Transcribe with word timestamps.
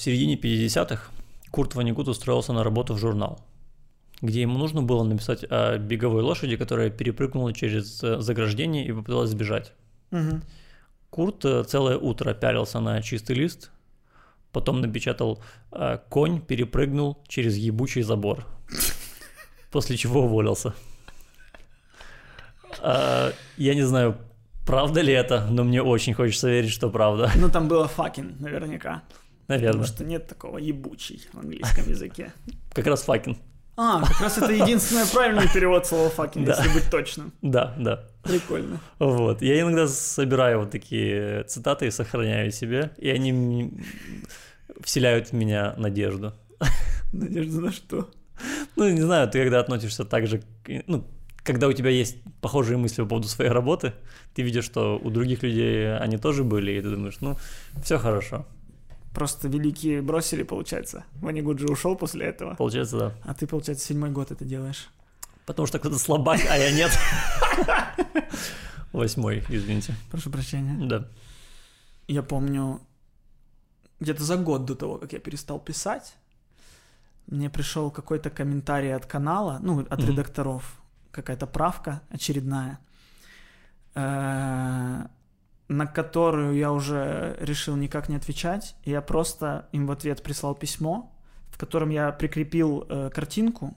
В 0.00 0.02
середине 0.02 0.36
50-х 0.36 1.10
Курт 1.50 1.74
Ванигут 1.74 2.08
устроился 2.08 2.54
на 2.54 2.64
работу 2.64 2.94
в 2.94 2.98
журнал, 2.98 3.38
где 4.22 4.40
ему 4.40 4.56
нужно 4.56 4.80
было 4.80 5.04
написать 5.04 5.44
о 5.50 5.76
беговой 5.76 6.22
лошади, 6.22 6.56
которая 6.56 6.88
перепрыгнула 6.88 7.52
через 7.52 8.02
э, 8.02 8.18
заграждение 8.18 8.86
и 8.86 8.92
попыталась 8.92 9.28
сбежать. 9.28 9.74
Мгм. 10.10 10.42
Курт 11.10 11.44
э, 11.44 11.64
целое 11.64 11.98
утро 11.98 12.32
пялился 12.32 12.80
на 12.80 13.02
чистый 13.02 13.36
лист, 13.36 13.70
потом 14.52 14.80
напечатал 14.80 15.42
э, 15.70 15.98
«Конь 16.08 16.40
перепрыгнул 16.40 17.18
через 17.28 17.58
ебучий 17.58 18.00
забор», 18.00 18.46
после 19.70 19.98
чего 19.98 20.22
уволился. 20.22 20.72
А, 22.80 23.34
Я 23.58 23.74
не 23.74 23.82
знаю, 23.82 24.16
правда 24.64 25.02
ли 25.02 25.12
это, 25.12 25.46
но 25.50 25.62
мне 25.62 25.82
очень 25.82 26.14
хочется 26.14 26.48
верить, 26.48 26.70
что 26.70 26.88
правда. 26.88 27.30
Ну, 27.36 27.50
там 27.50 27.68
было 27.68 27.86
fucking, 27.94 28.40
наверняка. 28.40 29.02
Наверное. 29.50 29.82
Потому 29.82 29.86
что 29.96 30.04
нет 30.04 30.26
такого 30.28 30.58
ебучий 30.58 31.26
в 31.32 31.38
английском 31.38 31.88
языке. 31.88 32.32
Как 32.72 32.86
раз 32.86 33.02
факин. 33.02 33.36
А, 33.76 34.02
как 34.06 34.20
раз 34.20 34.36
это 34.36 34.52
единственный 34.52 35.06
правильный 35.10 35.48
перевод 35.54 35.86
слова 35.86 36.10
fucking, 36.14 36.44
Да. 36.44 36.54
если 36.56 36.74
быть 36.74 36.90
точным. 36.90 37.32
Да, 37.40 37.74
да. 37.78 38.04
Прикольно. 38.24 38.78
Вот. 38.98 39.40
Я 39.40 39.60
иногда 39.60 39.88
собираю 39.88 40.60
вот 40.60 40.70
такие 40.70 41.44
цитаты 41.44 41.86
и 41.86 41.90
сохраняю 41.90 42.50
себе, 42.50 42.90
и 42.98 43.08
они 43.08 43.72
вселяют 44.82 45.28
в 45.28 45.32
меня 45.32 45.74
надежду. 45.78 46.34
Надежда 47.12 47.60
на 47.60 47.72
что? 47.72 48.10
Ну, 48.76 48.90
не 48.90 49.00
знаю, 49.00 49.30
ты 49.30 49.38
когда 49.42 49.60
относишься 49.60 50.04
так 50.04 50.26
же, 50.26 50.42
ну, 50.86 51.06
когда 51.42 51.66
у 51.66 51.72
тебя 51.72 51.88
есть 51.90 52.18
похожие 52.42 52.76
мысли 52.76 53.02
по 53.02 53.08
поводу 53.08 53.28
своей 53.28 53.50
работы, 53.50 53.94
ты 54.34 54.42
видишь, 54.42 54.64
что 54.64 54.98
у 55.02 55.10
других 55.10 55.42
людей 55.42 55.96
они 55.96 56.18
тоже 56.18 56.44
были, 56.44 56.72
и 56.72 56.80
ты 56.82 56.90
думаешь, 56.90 57.16
ну, 57.20 57.36
все 57.82 57.96
хорошо. 57.98 58.46
Просто 59.14 59.48
великие 59.48 60.02
бросили, 60.02 60.42
получается. 60.44 61.04
Ванигут 61.16 61.58
же 61.58 61.66
ушел 61.66 61.96
после 61.96 62.26
этого. 62.26 62.54
Получается, 62.54 62.98
да. 62.98 63.14
А 63.24 63.34
ты, 63.34 63.46
получается, 63.46 63.86
седьмой 63.86 64.10
год 64.10 64.30
это 64.30 64.44
делаешь. 64.44 64.88
Потому 65.46 65.66
что 65.66 65.78
кто-то 65.78 65.98
слабак, 65.98 66.40
а 66.48 66.56
я 66.56 66.70
нет. 66.70 66.92
Восьмой, 68.92 69.44
извините. 69.48 69.94
Прошу 70.10 70.30
прощения. 70.30 70.86
Да. 70.86 71.08
Я 72.06 72.22
помню, 72.22 72.80
где-то 74.00 74.22
за 74.22 74.36
год 74.36 74.64
до 74.64 74.74
того, 74.74 74.98
как 74.98 75.12
я 75.12 75.18
перестал 75.18 75.58
писать, 75.58 76.14
мне 77.26 77.50
пришел 77.50 77.90
какой-то 77.90 78.30
комментарий 78.30 78.94
от 78.94 79.06
канала, 79.06 79.58
ну, 79.62 79.86
от 79.88 80.04
редакторов, 80.04 80.80
какая-то 81.10 81.46
правка 81.46 82.02
очередная, 82.10 82.78
э, 83.94 85.06
на 85.70 85.86
которую 85.86 86.56
я 86.56 86.72
уже 86.72 87.36
решил 87.38 87.76
никак 87.76 88.08
не 88.08 88.16
отвечать. 88.16 88.74
И 88.82 88.90
я 88.90 89.00
просто 89.00 89.68
им 89.70 89.86
в 89.86 89.92
ответ 89.92 90.20
прислал 90.20 90.56
письмо, 90.56 91.12
в 91.48 91.58
котором 91.58 91.90
я 91.90 92.10
прикрепил 92.10 92.84
э, 92.88 93.08
картинку 93.14 93.76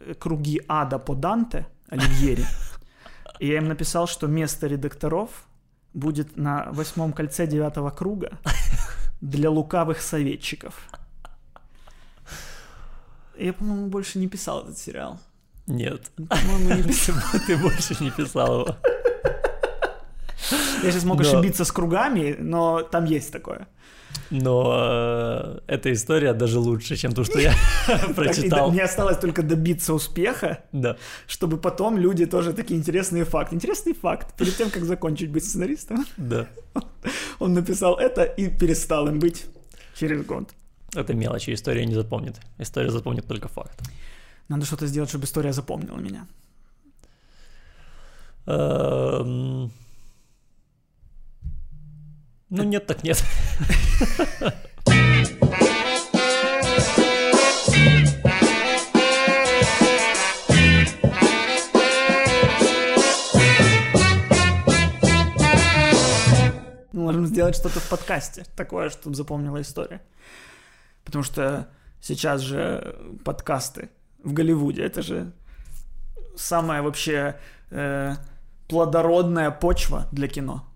э, 0.00 0.14
«Круги 0.14 0.60
ада 0.66 0.98
по 0.98 1.14
Данте» 1.14 1.68
Оливьери. 1.88 2.44
И 3.38 3.46
я 3.46 3.58
им 3.58 3.68
написал, 3.68 4.08
что 4.08 4.26
место 4.26 4.66
редакторов 4.66 5.46
будет 5.94 6.36
на 6.36 6.68
восьмом 6.72 7.12
кольце 7.12 7.46
девятого 7.46 7.90
круга 7.90 8.32
для 9.20 9.50
лукавых 9.50 10.00
советчиков. 10.00 10.74
Я, 13.38 13.52
по-моему, 13.52 13.86
больше 13.86 14.18
не 14.18 14.26
писал 14.26 14.64
этот 14.64 14.78
сериал. 14.78 15.20
Нет. 15.68 16.10
По-моему, 16.16 16.74
не 16.74 16.82
писал. 16.82 17.14
Ты 17.46 17.56
больше 17.56 17.96
не 18.00 18.10
писал 18.10 18.62
его. 18.62 18.76
Я 20.82 20.90
сейчас 20.90 21.04
мог 21.04 21.20
ошибиться 21.20 21.64
с 21.64 21.72
кругами, 21.72 22.36
но 22.38 22.82
там 22.82 23.04
есть 23.04 23.32
такое. 23.32 23.66
Но 24.30 24.72
э, 24.76 25.58
эта 25.66 25.92
история 25.92 26.32
даже 26.34 26.58
лучше, 26.58 26.96
чем 26.96 27.12
то, 27.12 27.24
что 27.24 27.40
я 27.40 27.52
прочитал. 28.16 28.70
Мне 28.70 28.82
осталось 28.84 29.18
только 29.18 29.42
добиться 29.42 29.92
успеха, 29.94 30.58
Да. 30.72 30.96
чтобы 31.26 31.56
потом 31.58 31.98
люди 31.98 32.26
тоже 32.26 32.52
такие 32.52 32.78
интересные 32.78 33.24
факты. 33.24 33.54
Интересный 33.56 33.92
факт. 33.94 34.34
Перед 34.36 34.56
тем, 34.56 34.70
как 34.70 34.84
закончить 34.84 35.30
быть 35.30 35.44
сценаристом, 35.44 36.04
Да. 36.16 36.46
он 37.40 37.54
написал 37.54 37.96
это 37.98 38.22
и 38.22 38.48
перестал 38.48 39.08
им 39.08 39.18
быть 39.18 39.46
через 39.94 40.24
год. 40.24 40.48
Это 40.94 41.14
мелочи, 41.14 41.52
история 41.52 41.86
не 41.86 41.94
запомнит. 41.94 42.36
История 42.58 42.90
запомнит 42.90 43.26
только 43.26 43.48
факт. 43.48 43.80
Надо 44.48 44.64
что-то 44.64 44.86
сделать, 44.86 45.08
чтобы 45.08 45.24
история 45.24 45.52
запомнила 45.52 45.98
меня. 45.98 46.26
Ну, 52.50 52.64
нет, 52.64 52.84
так 52.84 53.04
нет. 53.04 53.22
Мы 66.92 67.02
можем 67.02 67.26
сделать 67.26 67.54
что-то 67.54 67.78
в 67.78 67.88
подкасте, 67.88 68.44
такое, 68.56 68.90
чтобы 68.90 69.14
запомнила 69.14 69.60
история. 69.60 70.02
Потому 71.04 71.22
что 71.22 71.68
сейчас 72.00 72.40
же 72.40 72.96
подкасты 73.24 73.90
в 74.24 74.32
Голливуде, 74.32 74.82
это 74.82 75.02
же 75.02 75.32
самая 76.34 76.82
вообще 76.82 77.38
э, 77.70 78.16
плодородная 78.66 79.52
почва 79.52 80.08
для 80.10 80.26
кино. 80.26 80.69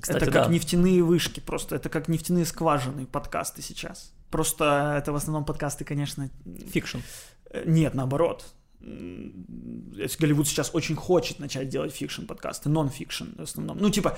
Кстати, 0.00 0.16
это 0.16 0.30
как 0.30 0.46
да. 0.46 0.52
нефтяные 0.52 1.02
вышки, 1.02 1.40
просто 1.40 1.76
это 1.76 1.88
как 1.88 2.08
нефтяные 2.08 2.46
скважины 2.46 3.06
подкасты 3.06 3.62
сейчас. 3.62 4.12
Просто 4.30 4.94
это 4.98 5.12
в 5.12 5.16
основном 5.16 5.44
подкасты, 5.44 5.84
конечно, 5.84 6.30
Fiction. 6.72 6.98
э, 7.50 7.64
нет, 7.66 7.94
наоборот. 7.94 8.46
Голливуд 8.80 10.48
сейчас 10.48 10.70
очень 10.72 10.96
хочет 10.96 11.38
начать 11.38 11.68
делать 11.68 11.92
fiction 11.92 12.24
подкасты, 12.24 12.68
нон-фикшн 12.68 13.36
в 13.36 13.42
основном. 13.42 13.78
Ну, 13.78 13.90
типа, 13.90 14.16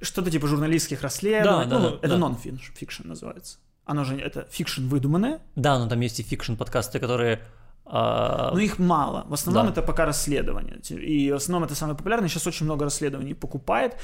что-то 0.00 0.30
типа 0.30 0.46
журналистских 0.46 1.02
расследований. 1.02 1.68
Да, 1.68 1.76
да, 1.76 1.82
ну, 1.82 1.90
да, 1.90 1.96
это 1.96 2.08
да. 2.08 2.16
нон-фикшн 2.16 3.06
называется. 3.06 3.58
Оно 3.84 4.04
же, 4.04 4.16
это 4.16 4.46
fiction 4.50 4.86
выдуманное, 4.86 5.40
Да, 5.56 5.78
но 5.78 5.88
там 5.88 6.00
есть 6.00 6.20
и 6.20 6.22
fiction 6.22 6.54
подкасты, 6.54 7.00
которые... 7.00 7.40
а, 7.84 8.52
но 8.52 8.60
их 8.60 8.78
мало. 8.78 9.24
В 9.26 9.34
основном 9.34 9.66
Да. 9.66 9.72
это 9.72 9.82
пока 9.82 10.06
расследования. 10.06 10.76
И 10.90 11.32
в 11.32 11.34
основном 11.34 11.64
это 11.64 11.74
самое 11.74 11.96
популярное. 11.98 12.28
Сейчас 12.28 12.46
очень 12.46 12.66
много 12.66 12.84
расследований 12.84 13.34
покупает. 13.34 13.96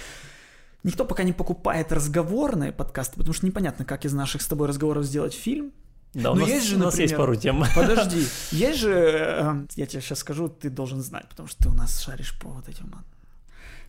Никто 0.87 1.05
пока 1.05 1.25
не 1.25 1.33
покупает 1.33 1.91
разговорные 1.91 2.71
подкасты, 2.71 3.17
потому 3.17 3.35
что 3.35 3.45
непонятно, 3.45 3.85
как 3.85 4.05
из 4.05 4.13
наших 4.13 4.41
с 4.41 4.47
тобой 4.47 4.69
разговоров 4.69 5.05
сделать 5.05 5.35
фильм. 5.35 5.73
Да, 6.15 6.31
у 6.31 6.35
Ну, 6.37 6.43
нас, 6.43 6.49
есть 6.49 6.67
же, 6.69 6.77
у 6.77 6.79
нас 6.79 6.97
есть 6.97 7.13
например, 7.13 7.19
пару 7.19 7.35
тем. 7.35 7.65
Подожди, 7.75 8.25
есть 8.53 8.79
же, 8.79 8.93
э, 8.93 9.67
я 9.75 9.87
тебе 9.87 10.01
сейчас 10.01 10.21
скажу, 10.21 10.49
ты 10.49 10.71
должен 10.71 11.03
знать, 11.03 11.29
потому 11.29 11.49
что 11.49 11.65
ты 11.65 11.69
у 11.71 11.75
нас 11.75 12.01
шаришь 12.01 12.39
по 12.39 12.51
вот 12.51 12.69
этим 12.69 12.95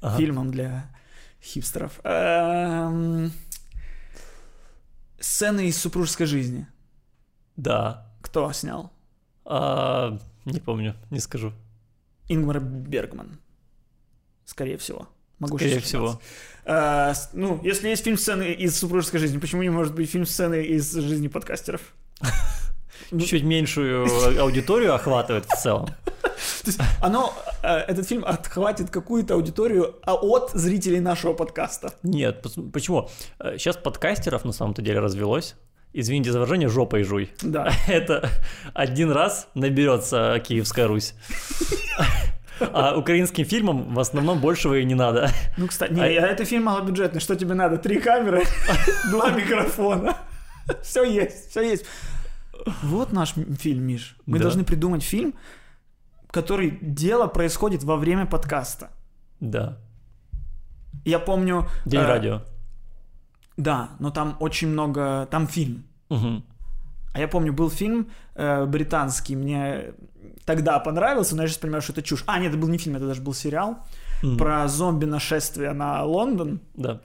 Ага. 0.02 0.18
фильмам 0.18 0.50
для 0.50 0.90
хипстеров. 1.40 2.00
Эм, 2.04 3.32
Сцены 5.20 5.68
из 5.68 5.78
супружеской 5.78 6.26
жизни. 6.26 6.66
Да. 7.58 8.12
Кто 8.22 8.52
снял? 8.54 8.92
А, 9.46 10.18
не 10.46 10.60
помню, 10.60 10.96
не 11.12 11.20
скажу. 11.20 11.54
Ингмар 12.28 12.60
Бергман. 12.60 13.40
Скорее 14.46 14.78
всего. 14.78 15.08
Могу 15.40 15.58
Скорее 15.58 15.80
всего. 15.80 16.20
Э, 16.68 17.14
ну, 17.34 17.60
если 17.64 17.88
есть 17.88 18.04
фильм 18.04 18.18
сцены 18.18 18.52
из 18.52 18.78
супружеской 18.78 19.20
жизни, 19.20 19.38
почему 19.38 19.64
не 19.64 19.70
может 19.70 19.96
быть 19.96 20.10
фильм 20.10 20.26
сцены 20.26 20.64
из 20.64 20.94
жизни 20.94 21.30
подкастеров? 21.30 21.82
Ну, 23.10 23.20
Чуть 23.26 23.44
меньшую 23.44 24.06
аудиторию 24.40 24.94
охватывает 24.94 25.46
в 25.46 25.56
целом. 25.56 25.88
То 26.12 26.66
есть 26.66 26.80
оно, 27.02 27.34
э, 27.64 27.70
этот 27.70 28.06
фильм 28.08 28.26
отхватит 28.26 28.90
какую-то 28.90 29.36
аудиторию 29.36 29.96
а 30.04 30.16
от 30.16 30.52
зрителей 30.52 31.00
нашего 31.00 31.34
подкаста. 31.34 31.94
Нет, 32.04 32.46
почему? 32.74 33.10
Сейчас 33.40 33.78
подкастеров 33.78 34.44
на 34.44 34.52
самом-то 34.52 34.82
деле 34.82 35.00
развелось. 35.00 35.56
Извините 35.94 36.32
за 36.34 36.40
выражение, 36.40 36.68
жопой 36.68 37.04
жуй. 37.04 37.32
Да. 37.42 37.72
Это 37.88 38.30
один 38.74 39.10
раз 39.10 39.48
наберется 39.56 40.44
Киевская 40.46 40.88
Русь. 40.88 41.14
А 42.60 42.96
украинским 42.98 43.46
фильмам 43.46 43.94
в 43.94 44.00
основном 44.00 44.40
большего 44.40 44.76
и 44.78 44.86
не 44.86 44.96
надо. 44.96 45.30
Ну, 45.58 45.68
кстати, 45.68 45.94
не, 45.94 46.02
А- 46.02 46.06
а 46.06 46.28
это 46.28 46.46
фильм 46.46 46.64
малобюджетный. 46.64 47.20
Что 47.22 47.36
тебе 47.36 47.54
надо? 47.54 47.78
Три 47.78 48.00
камеры, 48.00 48.44
два 49.12 49.30
микрофона. 49.32 50.16
Все 50.84 51.04
есть, 51.04 51.50
все 51.50 51.62
есть. 51.62 51.86
Вот 52.84 53.14
наш 53.14 53.34
фильм, 53.60 53.84
Миш. 53.84 54.18
Мы 54.26 54.38
Да. 54.38 54.44
должны 54.44 54.64
придумать 54.64 55.04
фильм, 55.04 55.34
который 56.32 56.78
дело 56.82 57.28
происходит 57.28 57.84
во 57.84 57.96
время 57.96 58.26
подкаста. 58.26 58.90
Да. 59.40 59.78
Я 61.06 61.20
помню... 61.20 61.68
День 61.86 62.02
э, 62.02 62.06
радио. 62.06 62.42
Да, 63.56 63.92
но 64.00 64.12
там 64.12 64.36
очень 64.40 64.68
много... 64.68 65.28
Там 65.32 65.48
фильм. 65.48 65.86
Мгм. 66.10 66.44
А 67.14 67.20
я 67.20 67.28
помню, 67.28 67.54
был 67.54 67.70
фильм 67.70 68.10
э, 68.36 68.66
британский, 68.66 69.36
мне 69.38 69.94
тогда 70.48 70.80
понравился, 70.80 71.36
но 71.36 71.42
я 71.44 71.48
сейчас 71.50 71.58
понимаю, 71.60 71.82
что 71.82 71.92
это 71.92 72.02
чушь. 72.02 72.24
А, 72.26 72.40
нет, 72.40 72.50
это 72.50 72.58
был 72.58 72.70
не 72.70 72.78
фильм, 72.78 72.96
это 72.96 73.06
даже 73.06 73.22
был 73.22 73.34
сериал 73.34 73.86
Мгм. 74.24 74.38
про 74.38 74.68
зомби-нашествие 74.68 75.74
на 75.74 76.04
Лондон. 76.06 76.62
Да. 76.74 77.02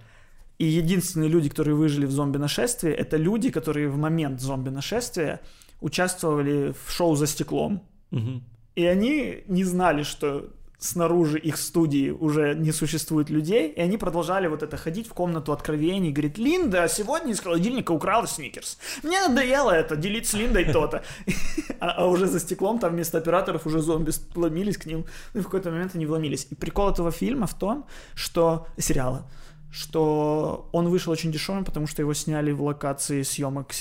И 0.59 0.65
единственные 0.65 1.29
люди, 1.29 1.49
которые 1.49 1.75
выжили 1.75 2.07
в 2.07 2.13
зомби-нашествии, 2.13 2.91
это 2.93 3.17
люди, 3.17 3.51
которые 3.51 3.89
в 3.89 3.99
момент 3.99 4.41
зомби-нашествия 4.41 5.41
участвовали 5.81 6.73
в 6.87 6.91
шоу 6.93 7.17
«За 7.17 7.27
стеклом». 7.27 7.83
Мгм. 8.13 8.45
И 8.77 8.87
они 8.87 9.43
не 9.49 9.65
знали, 9.65 10.05
что 10.05 10.49
снаружи 10.83 11.39
их 11.39 11.57
студии 11.57 12.11
уже 12.11 12.55
не 12.55 12.73
существует 12.73 13.31
людей, 13.31 13.69
и 13.71 13.81
они 13.81 13.97
продолжали 13.97 14.49
вот 14.49 14.63
это 14.63 14.77
ходить 14.77 15.09
в 15.09 15.15
комнату 15.15 15.53
откровений, 15.53 16.11
говорит, 16.11 16.39
Линда 16.39 16.89
сегодня 16.89 17.33
из 17.33 17.41
холодильника 17.41 17.93
украла 17.93 18.27
сникерс. 18.27 18.79
Мне 19.03 19.21
надоело 19.29 19.71
это, 19.71 19.97
делить 19.97 20.27
с 20.27 20.35
Линдой 20.35 20.65
то-то. 20.73 21.03
А, 21.81 21.91
а 21.91 22.07
уже 22.07 22.27
за 22.27 22.39
стеклом 22.39 22.79
там 22.79 22.93
вместо 22.93 23.19
операторов 23.19 23.67
уже 23.67 23.81
зомби 23.81 24.13
вломились 24.35 24.77
к 24.77 24.87
ним, 24.87 25.05
ну 25.35 25.41
и 25.41 25.43
в 25.43 25.47
какой-то 25.47 25.71
момент 25.71 25.97
они 25.97 26.07
вломились. 26.07 26.47
И 26.51 26.55
прикол 26.55 26.91
этого 26.91 27.11
фильма 27.11 27.47
в 27.47 27.55
том, 27.55 27.87
что... 28.15 28.67
сериала, 28.79 29.29
что 29.73 30.69
он 30.73 30.89
вышел 30.89 31.13
очень 31.13 31.33
дешевым, 31.33 31.65
потому 31.65 31.89
что 31.89 32.03
его 32.03 32.15
сняли 32.15 32.53
в 32.53 32.63
локации 32.63 33.23
съемок 33.23 33.73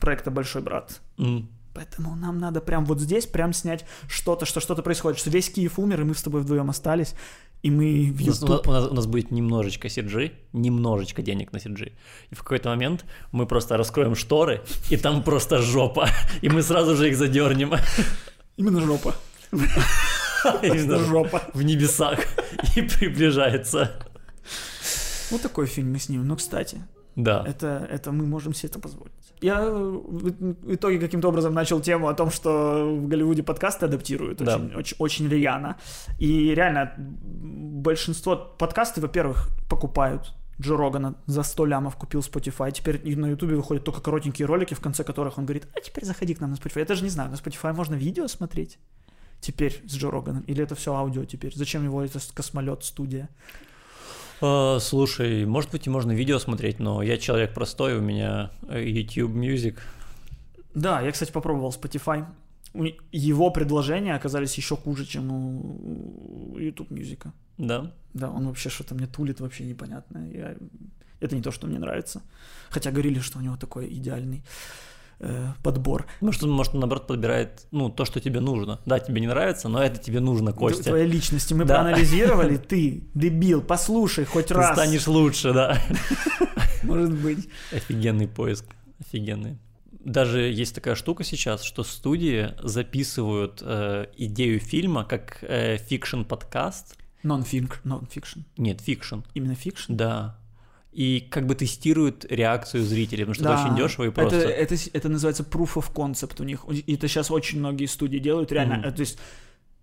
проекта 0.00 0.30
«Большой 0.30 0.62
брат». 0.62 1.00
Поэтому 1.76 2.16
нам 2.16 2.38
надо 2.38 2.60
прям 2.60 2.84
вот 2.86 3.00
здесь 3.00 3.26
прям 3.26 3.52
снять 3.52 3.84
что-то, 4.08 4.46
что 4.46 4.60
что-то 4.60 4.82
происходит, 4.82 5.18
что 5.20 5.30
весь 5.30 5.50
Киев 5.50 5.78
умер, 5.78 6.00
и 6.00 6.04
мы 6.04 6.14
с 6.14 6.22
тобой 6.22 6.40
вдвоем 6.40 6.70
остались, 6.70 7.14
и 7.62 7.70
мы 7.70 8.12
в 8.12 8.22
У 8.22 8.26
нас, 8.26 8.40
YouTube. 8.40 8.66
у 8.68 8.72
нас- 8.72 8.88
у 8.90 8.94
нас 8.94 9.06
будет 9.06 9.30
немножечко 9.30 9.88
CG, 9.88 10.32
немножечко 10.52 11.22
денег 11.22 11.52
на 11.52 11.58
CG. 11.58 11.92
И 12.30 12.34
в 12.34 12.38
какой-то 12.42 12.68
момент 12.70 13.04
мы 13.32 13.46
просто 13.46 13.76
раскроем 13.76 14.14
шторы, 14.14 14.62
и 14.90 14.96
там 14.96 15.22
просто 15.22 15.58
жопа. 15.58 16.08
И 16.42 16.48
мы 16.48 16.62
сразу 16.62 16.96
же 16.96 17.08
их 17.08 17.16
задернем. 17.16 17.72
Именно 18.56 18.80
жопа. 18.80 19.14
Именно 20.62 20.98
жопа. 20.98 21.42
в 21.54 21.62
небесах. 21.62 22.20
И 22.76 22.82
приближается. 22.82 23.90
Вот 25.30 25.42
такой 25.42 25.66
фильм 25.66 25.92
мы 25.92 25.98
снимем. 25.98 26.26
Ну, 26.28 26.36
кстати, 26.36 26.78
Да. 27.16 27.44
это, 27.46 27.86
это 27.90 28.12
мы 28.12 28.26
можем 28.26 28.54
себе 28.54 28.68
это 28.70 28.78
позволить. 28.78 29.12
Я 29.40 29.60
э, 29.60 29.70
в 29.70 30.74
итоге 30.74 30.98
каким-то 30.98 31.28
образом 31.28 31.54
начал 31.54 31.80
тему 31.80 32.08
о 32.08 32.14
том, 32.14 32.30
что 32.30 32.96
в 32.96 33.08
Голливуде 33.08 33.42
подкасты 33.42 33.86
адаптируют 33.86 34.38
Да. 34.38 34.56
очень, 34.56 34.74
очень, 34.74 34.96
очень 34.98 35.28
рьяно. 35.28 35.76
И 36.18 36.54
реально 36.54 36.94
большинство 36.96 38.36
подкасты, 38.36 39.00
во-первых, 39.00 39.48
покупают. 39.68 40.32
Джо 40.58 40.76
Рогана 40.76 41.16
за 41.26 41.42
100 41.42 41.66
лямов 41.66 41.96
купил 41.96 42.20
Spotify. 42.20 42.72
Теперь 42.72 43.16
на 43.16 43.26
Ютубе 43.26 43.56
выходят 43.56 43.84
только 43.84 44.00
коротенькие 44.00 44.46
ролики, 44.46 44.72
в 44.72 44.80
конце 44.80 45.04
которых 45.04 45.36
он 45.36 45.44
говорит, 45.44 45.68
а 45.74 45.80
теперь 45.80 46.04
заходи 46.04 46.34
к 46.34 46.40
нам 46.40 46.50
на 46.50 46.54
Spotify. 46.54 46.78
Я 46.78 46.84
даже 46.86 47.02
не 47.04 47.10
знаю, 47.10 47.30
на 47.30 47.34
Spotify 47.34 47.74
можно 47.74 47.94
видео 47.94 48.26
смотреть 48.26 48.78
теперь 49.40 49.82
с 49.86 49.94
Джо 49.94 50.10
Роганом? 50.10 50.42
Или 50.42 50.62
это 50.62 50.74
все 50.74 50.94
аудио 50.94 51.24
теперь? 51.26 51.54
Зачем 51.54 51.84
его 51.84 52.02
это 52.02 52.18
космолет 52.34 52.84
студия? 52.84 53.28
А, 54.40 54.78
слушай, 54.80 55.46
может 55.46 55.70
быть, 55.70 55.86
и 55.86 55.90
можно 55.90 56.12
видео 56.12 56.38
смотреть, 56.38 56.78
но 56.78 57.02
я 57.02 57.16
человек 57.16 57.54
простой, 57.54 57.96
у 57.96 58.00
меня 58.00 58.50
э, 58.68 58.82
YouTube 58.84 59.32
Music. 59.32 59.78
Да, 60.74 61.00
я, 61.00 61.10
кстати, 61.10 61.32
попробовал 61.32 61.70
Spotify. 61.70 62.24
Его 63.12 63.50
предложения 63.50 64.14
оказались 64.14 64.58
еще 64.58 64.76
хуже, 64.76 65.06
чем 65.06 65.30
у 65.32 66.58
YouTube 66.58 66.90
Music. 66.90 67.26
Да. 67.58 67.92
Да, 68.12 68.30
он 68.30 68.46
вообще 68.46 68.68
что-то 68.68 68.94
мне 68.94 69.06
тулит 69.06 69.40
вообще 69.40 69.64
непонятно. 69.64 70.30
Я... 70.30 70.56
Это 71.20 71.34
не 71.34 71.42
то, 71.42 71.50
что 71.50 71.66
мне 71.66 71.78
нравится. 71.78 72.22
Хотя 72.68 72.90
говорили, 72.90 73.20
что 73.20 73.38
у 73.38 73.42
него 73.42 73.56
такой 73.56 73.88
идеальный 73.88 74.42
э, 75.20 75.48
подбор. 75.62 76.06
Может, 76.20 76.42
он, 76.44 76.50
может, 76.50 76.74
он, 76.74 76.80
наоборот, 76.80 77.06
подбирает, 77.06 77.66
ну, 77.70 77.88
то, 77.90 78.04
что 78.04 78.20
тебе 78.20 78.40
нужно. 78.40 78.80
Да, 78.86 78.98
тебе 78.98 79.20
не 79.20 79.26
нравится, 79.26 79.68
но 79.68 79.82
это 79.82 79.98
тебе 79.98 80.20
нужно, 80.20 80.52
Костя. 80.52 80.84
Твоей 80.84 81.06
личности 81.08 81.54
мы 81.54 81.64
Да. 81.64 81.74
проанализировали. 81.76 82.56
Ты, 82.56 83.04
дебил, 83.14 83.62
послушай 83.62 84.24
хоть 84.24 84.46
Ты 84.48 84.54
раз. 84.54 84.72
станешь 84.76 85.06
лучше, 85.06 85.52
да. 85.52 85.80
Может 86.82 87.12
быть. 87.14 87.48
Офигенный 87.72 88.28
поиск, 88.28 88.64
офигенный. 89.00 89.58
Даже 90.04 90.40
есть 90.42 90.74
такая 90.74 90.94
штука 90.94 91.24
сейчас, 91.24 91.62
что 91.64 91.82
студии 91.82 92.54
записывают 92.62 93.60
э, 93.64 94.06
идею 94.16 94.60
фильма 94.60 95.04
как 95.04 95.38
э, 95.42 95.78
fiction-подкаст. 95.78 96.96
Non-fiction. 97.24 98.40
Нет, 98.56 98.80
fiction, 98.80 99.20
Именно 99.34 99.56
fiction? 99.56 99.94
да. 99.96 100.38
И 100.96 101.20
как 101.30 101.46
бы 101.46 101.54
тестируют 101.54 102.24
реакцию 102.30 102.82
зрителей, 102.82 103.24
потому 103.26 103.34
что 103.34 103.44
это 103.44 103.64
очень 103.66 103.76
дешево 103.76 104.04
и 104.06 104.10
просто. 104.10 104.36
Это, 104.36 104.74
это, 104.74 104.76
это 104.94 105.08
называется 105.10 105.42
proof 105.42 105.74
of 105.74 105.92
concept 105.92 106.40
у 106.40 106.44
них. 106.44 106.64
И 106.70 106.94
это 106.94 107.06
сейчас 107.06 107.30
очень 107.30 107.58
многие 107.58 107.84
студии 107.86 108.16
делают. 108.18 108.50
Реально, 108.50 108.80
э, 108.86 108.92
то 108.92 109.00
есть 109.00 109.18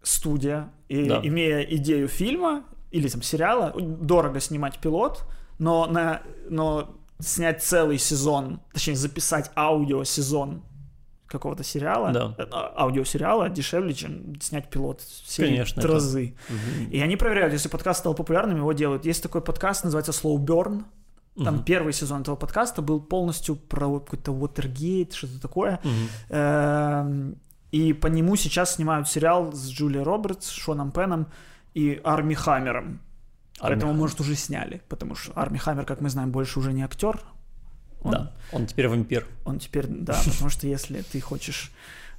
студия, 0.02 0.72
и, 0.90 1.06
Да. 1.06 1.22
имея 1.24 1.62
идею 1.62 2.08
фильма 2.08 2.64
или 2.92 3.08
там 3.08 3.22
сериала, 3.22 3.74
дорого 3.80 4.40
снимать 4.40 4.80
пилот, 4.80 5.24
но, 5.60 5.86
на, 5.86 6.22
но 6.50 6.96
снять 7.20 7.62
целый 7.64 8.00
сезон, 8.00 8.60
точнее 8.74 8.96
записать 8.96 9.52
аудиосезон 9.56 10.64
какого-то 11.28 11.64
сериала, 11.64 12.12
Да. 12.12 12.36
э, 12.38 12.46
аудиосериала 12.52 13.50
дешевле, 13.50 13.94
чем 13.94 14.40
снять 14.42 14.70
пилот 14.70 15.02
серии 15.02 15.50
Конечно, 15.50 15.80
это- 15.80 15.90
«Тразы». 15.90 16.36
Мгм. 16.50 16.90
И 16.92 17.00
они 17.00 17.16
проверяют, 17.18 17.54
если 17.54 17.70
подкаст 17.70 18.00
стал 18.00 18.14
популярным, 18.16 18.58
его 18.58 18.74
делают. 18.74 19.06
Есть 19.06 19.24
такой 19.24 19.42
подкаст, 19.42 19.84
называется 19.84 20.12
Slow 20.12 20.38
Burn. 20.38 20.84
Там 21.36 21.56
Мгм. 21.56 21.64
первый 21.64 21.94
сезон 21.94 22.22
этого 22.22 22.36
подкаста 22.36 22.82
был 22.84 23.00
полностью 23.02 23.56
про 23.56 24.00
какой-то 24.00 24.32
Watergate, 24.32 25.14
что-то 25.16 25.42
такое. 25.42 25.80
Эм, 26.30 27.36
И 27.72 27.92
по 27.94 28.06
нему 28.08 28.36
сейчас 28.36 28.76
снимают 28.76 29.08
сериал 29.10 29.52
с 29.52 29.68
Джулией 29.72 30.04
Робертс, 30.04 30.52
Шоном 30.52 30.92
Пеном 30.92 31.26
и 31.74 32.00
Арми 32.04 32.36
Хаммером. 32.36 32.86
Арми 32.86 33.00
Поэтому, 33.60 33.82
Хаммер. 33.94 34.00
может, 34.00 34.20
уже 34.22 34.36
сняли, 34.36 34.82
потому 34.90 35.16
что 35.16 35.32
Арми 35.36 35.58
Хаммер, 35.58 35.86
как 35.86 36.00
мы 36.00 36.10
знаем, 36.12 36.30
больше 36.32 36.60
уже 36.60 36.72
не 36.72 36.84
актер. 36.84 37.20
Он, 38.04 38.12
Да, 38.12 38.32
он 38.52 38.68
теперь 38.68 38.88
вампир. 38.90 39.26
он 39.46 39.58
теперь, 39.58 39.88
да, 39.88 40.14
потому 40.26 40.52
что 40.52 40.68
если 40.68 41.02
ты 41.02 41.20
хочешь 41.20 41.72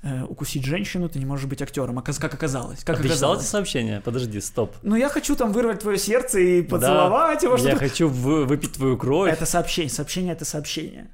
э, 0.05 0.23
укусить 0.25 0.65
женщину, 0.65 1.09
ты 1.09 1.19
не 1.19 1.25
можешь 1.27 1.47
быть 1.47 1.61
актером, 1.63 1.99
оказ- 1.99 2.21
как 2.21 2.35
оказалось. 2.35 2.85
Как 2.85 2.99
а 2.99 3.03
ты 3.03 3.09
оказалось. 3.09 3.41
эти 3.43 3.49
сообщения? 3.51 4.01
Подожди, 4.05 4.41
стоп. 4.41 4.77
Ну, 4.83 4.95
я 4.97 5.09
хочу 5.09 5.35
там 5.35 5.53
вырвать 5.53 5.81
твое 5.81 5.99
сердце 5.99 6.39
и 6.39 6.63
поцеловать 6.63 7.43
его, 7.43 7.57
Я 7.57 7.71
что 7.71 7.77
хочу 7.77 8.09
вы- 8.09 8.45
выпить 8.45 8.73
твою 8.75 8.97
кровь. 8.97 9.33
Это 9.33 9.47
сообщение. 9.47 9.91
Сообщение 9.91 10.33
это 10.33 10.45
сообщение. 10.45 11.11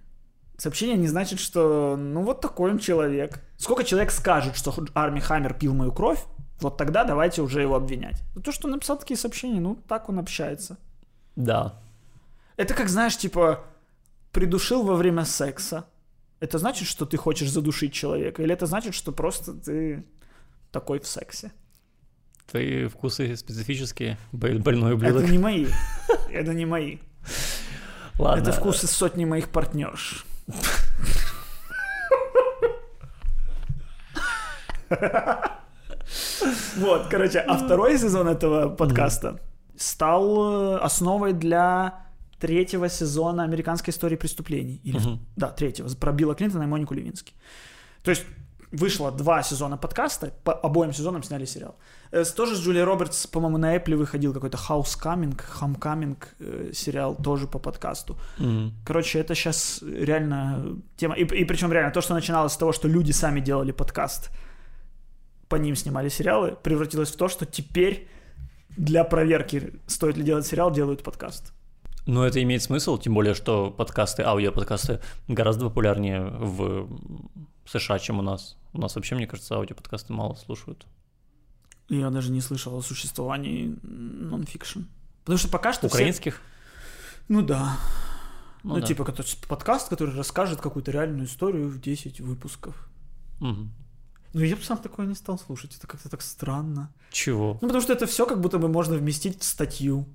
Сообщение 0.59 0.97
не 0.99 1.09
значит, 1.09 1.41
что 1.41 1.97
ну 1.99 2.23
вот 2.23 2.41
такой 2.43 2.71
он 2.73 2.79
человек. 2.79 3.41
Сколько 3.57 3.83
человек 3.85 4.11
скажет, 4.11 4.57
что 4.57 4.75
Арми 4.95 5.21
Хаммер 5.21 5.55
пил 5.55 5.73
мою 5.73 5.91
кровь, 5.93 6.23
вот 6.61 6.77
тогда 6.77 7.05
давайте 7.05 7.41
уже 7.41 7.63
его 7.63 7.77
обвинять. 7.77 8.21
Но 8.35 8.43
то, 8.43 8.53
что 8.53 8.67
он 8.69 8.73
написал 8.73 8.99
такие 8.99 9.17
сообщения, 9.17 9.61
ну 9.61 9.77
так 9.89 10.09
он 10.11 10.19
общается. 10.19 10.77
Да. 11.37 11.81
Это 12.59 12.75
как, 12.75 12.91
знаешь, 12.91 13.17
типа, 13.17 13.65
придушил 14.33 14.83
во 14.83 14.97
время 14.97 15.25
секса. 15.25 15.87
Это 16.41 16.59
значит, 16.59 16.89
что 16.89 17.05
ты 17.05 17.17
хочешь 17.19 17.51
задушить 17.51 17.93
человека? 17.93 18.43
Или 18.43 18.53
это 18.55 18.67
значит, 18.67 18.95
что 18.95 19.13
просто 19.13 19.53
ты 19.53 20.05
такой 20.73 20.99
в 20.99 21.07
сексе? 21.07 21.53
Твои 22.51 22.87
вкусы 22.89 23.37
специфические. 23.37 24.17
Боль- 24.33 24.59
Больной 24.59 24.95
ублюдок. 24.95 25.23
Это 25.23 25.33
не 25.33 25.39
мои. 25.39 25.67
Это 26.33 26.55
не 26.55 26.67
мои. 26.67 26.99
Ладно. 28.19 28.43
Это 28.43 28.53
вкусы 28.53 28.87
сотни 28.87 29.25
моих 29.25 29.51
партнерш. 29.51 30.25
Вот, 36.77 37.07
короче, 37.09 37.39
а 37.41 37.57
второй 37.57 37.99
сезон 37.99 38.29
этого 38.29 38.69
подкаста 38.69 39.39
стал 39.77 40.75
э, 40.75 40.79
основой 40.79 41.33
для 41.33 42.07
третьего 42.41 42.89
сезона 42.89 43.45
американской 43.45 43.93
истории 43.93 44.17
преступлений. 44.17 44.81
Или, 44.85 44.99
Мгм. 44.99 45.19
Да, 45.37 45.49
третьего, 45.49 45.89
про 45.95 46.13
Билла 46.13 46.35
Клинтона 46.35 46.65
и 46.65 46.67
Монику 46.67 46.95
Левински. 46.95 47.33
То 48.03 48.11
есть 48.11 48.25
вышло 48.73 49.11
два 49.11 49.43
сезона 49.43 49.77
подкаста, 49.77 50.31
по 50.45 50.53
обоим 50.53 50.93
сезонам 50.93 51.23
сняли 51.23 51.47
сериал. 51.47 51.75
Э, 52.13 52.25
тоже 52.37 52.55
с 52.55 52.61
Джулией 52.61 52.85
Робертс, 52.85 53.27
по-моему, 53.27 53.59
на 53.59 53.77
Apple 53.77 53.97
выходил 53.97 54.33
какой-то 54.33 54.59
House 54.59 54.97
Coming, 55.03 55.41
Homecoming 55.61 56.17
э, 56.39 56.73
сериал 56.73 57.17
тоже 57.17 57.47
по 57.47 57.59
подкасту. 57.59 58.17
Мгм. 58.39 58.73
Короче, 58.85 59.19
это 59.19 59.35
сейчас 59.35 59.83
реально 59.83 60.77
тема. 60.97 61.15
И, 61.17 61.25
и 61.25 61.45
причем 61.45 61.73
реально 61.73 61.91
то, 61.93 62.01
что 62.01 62.15
начиналось 62.15 62.53
с 62.53 62.57
того, 62.57 62.73
что 62.73 62.89
люди 62.89 63.13
сами 63.13 63.41
делали 63.41 63.73
подкаст, 63.73 64.31
по 65.49 65.57
ним 65.57 65.77
снимали 65.77 66.09
сериалы, 66.09 66.57
превратилось 66.63 67.11
в 67.11 67.17
то, 67.17 67.29
что 67.29 67.45
теперь 67.45 68.09
для 68.77 69.05
проверки, 69.05 69.73
стоит 69.87 70.17
ли 70.17 70.23
делать 70.23 70.47
сериал, 70.47 70.71
делают 70.71 71.03
подкаст. 71.03 71.53
Но 72.07 72.25
это 72.27 72.43
имеет 72.43 72.63
смысл, 72.63 72.99
тем 72.99 73.15
более, 73.15 73.35
что 73.35 73.71
подкасты, 73.71 74.23
аудиоподкасты 74.23 75.01
гораздо 75.29 75.67
популярнее 75.67 76.23
в 76.23 76.89
США, 77.67 77.99
чем 77.99 78.19
у 78.19 78.23
нас. 78.23 78.57
У 78.73 78.81
нас 78.81 78.95
вообще, 78.97 79.15
мне 79.15 79.27
кажется, 79.27 79.55
аудиоподкасты 79.57 80.13
мало 80.13 80.35
слушают. 80.35 80.87
Я 81.89 82.11
даже 82.11 82.31
не 82.31 82.41
слышал 82.41 82.77
о 82.77 82.83
существовании 82.83 83.77
нонфикшн. 83.83 84.81
Потому 85.25 85.39
что 85.39 85.49
пока 85.49 85.73
что 85.73 85.89
все- 85.89 85.97
Украинских? 85.99 86.41
Ну 87.29 87.43
да. 87.43 87.77
Ну 88.63 88.75
Ну, 88.75 88.81
да. 88.81 88.87
типа 88.87 89.05
который- 89.05 89.37
подкаст, 89.49 89.89
который 89.89 90.15
расскажет 90.15 90.61
какую-то 90.61 90.91
реальную 90.91 91.27
историю 91.27 91.69
в 91.69 91.81
10 91.81 92.21
выпусков. 92.21 92.89
Мгм. 93.41 93.73
Ну, 94.33 94.41
я 94.41 94.55
бы 94.55 94.63
сам 94.63 94.79
такое 94.79 95.07
не 95.07 95.15
стал 95.15 95.39
слушать. 95.39 95.77
Это 95.77 95.87
как-то 95.87 96.09
так 96.09 96.23
странно. 96.23 96.93
Чего? 97.11 97.55
Ну, 97.61 97.69
потому 97.69 97.81
что 97.81 97.93
это 97.93 98.07
все 98.07 98.27
как 98.27 98.41
будто 98.41 98.59
бы 98.59 98.69
можно 98.69 98.97
вместить 98.97 99.41
в 99.41 99.45
статью. 99.45 100.07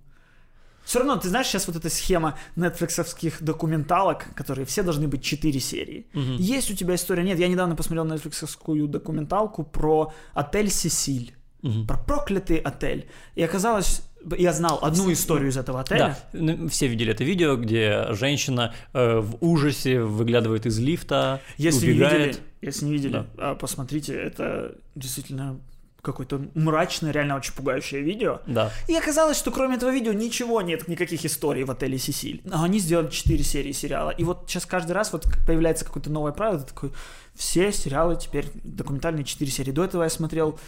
Все 0.85 0.99
равно, 0.99 1.17
ты 1.17 1.29
знаешь, 1.29 1.47
сейчас 1.47 1.67
вот 1.67 1.75
эта 1.75 1.89
схема 1.89 2.37
нетфликсовских 2.55 3.41
документалок, 3.41 4.27
которые 4.35 4.65
все 4.65 4.83
должны 4.83 5.07
быть 5.07 5.23
4 5.23 5.59
серии. 5.59 6.05
Мгм. 6.13 6.35
Есть 6.37 6.71
у 6.71 6.75
тебя 6.75 6.95
история? 6.95 7.23
Нет, 7.23 7.39
я 7.39 7.47
недавно 7.47 7.75
посмотрел 7.75 8.05
нетфликсовскую 8.05 8.87
документалку 8.87 9.63
про 9.63 10.13
отель 10.33 10.69
Сесиль. 10.69 11.33
Мгм. 11.63 11.87
Про 11.87 11.97
проклятый 11.97 12.57
отель. 12.57 13.07
И 13.33 13.41
оказалось, 13.41 14.03
я 14.37 14.53
знал 14.53 14.77
одну 14.83 15.11
историю 15.11 15.49
из 15.49 15.57
этого 15.57 15.81
отеля. 15.81 16.17
Да, 16.31 16.67
все 16.69 16.87
видели 16.87 17.11
это 17.11 17.23
видео, 17.23 17.55
где 17.55 18.07
женщина 18.11 18.73
э, 18.93 19.19
в 19.19 19.37
ужасе 19.41 20.01
выглядывает 20.01 20.67
из 20.67 20.77
лифта, 20.79 21.41
Если 21.57 21.87
не 21.87 21.93
убегает. 21.93 22.27
видели, 22.27 22.43
если 22.61 22.85
не 22.85 22.91
видели, 22.93 23.25
а, 23.37 23.55
посмотрите, 23.55 24.13
это 24.13 24.75
действительно 24.93 25.59
какое-то 26.05 26.41
мрачное, 26.53 27.11
реально 27.11 27.35
очень 27.35 27.53
пугающее 27.53 28.01
видео. 28.01 28.39
Да. 28.47 28.71
И 28.87 28.95
оказалось, 28.95 29.37
что 29.37 29.51
кроме 29.51 29.75
этого 29.75 29.91
видео 29.91 30.13
ничего 30.13 30.61
нет, 30.61 30.87
никаких 30.87 31.25
историй 31.25 31.63
в 31.63 31.71
отеле 31.71 31.97
Сесиль. 31.97 32.41
Но 32.45 32.63
они 32.63 32.79
сделали 32.79 33.09
4 33.09 33.43
серии 33.43 33.71
сериала. 33.71 34.11
И 34.11 34.23
вот 34.23 34.45
сейчас 34.47 34.65
каждый 34.65 34.93
раз 34.93 35.11
вот 35.11 35.25
появляется 35.45 35.83
какое-то 35.85 36.09
новое 36.09 36.31
правило, 36.31 36.59
ты 36.59 36.67
такой, 36.67 36.91
все 37.33 37.71
сериалы 37.71 38.15
теперь 38.15 38.49
документальные 38.63 39.25
4 39.25 39.51
серии. 39.51 39.71
До 39.71 39.83
этого 39.83 40.03
я 40.03 40.09
смотрел 40.09 40.59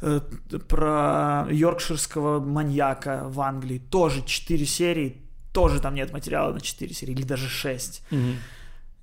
э, 0.00 0.20
про 0.68 1.46
йоркширского 1.50 2.40
маньяка 2.40 3.24
в 3.26 3.40
Англии. 3.40 3.78
Тоже 3.90 4.24
4 4.24 4.66
серии, 4.66 5.22
тоже 5.52 5.80
там 5.80 5.94
нет 5.94 6.12
материала 6.12 6.52
на 6.52 6.60
4 6.60 6.92
серии, 6.94 7.12
или 7.12 7.22
даже 7.22 7.48
6. 7.48 8.02
Мгм. 8.10 8.36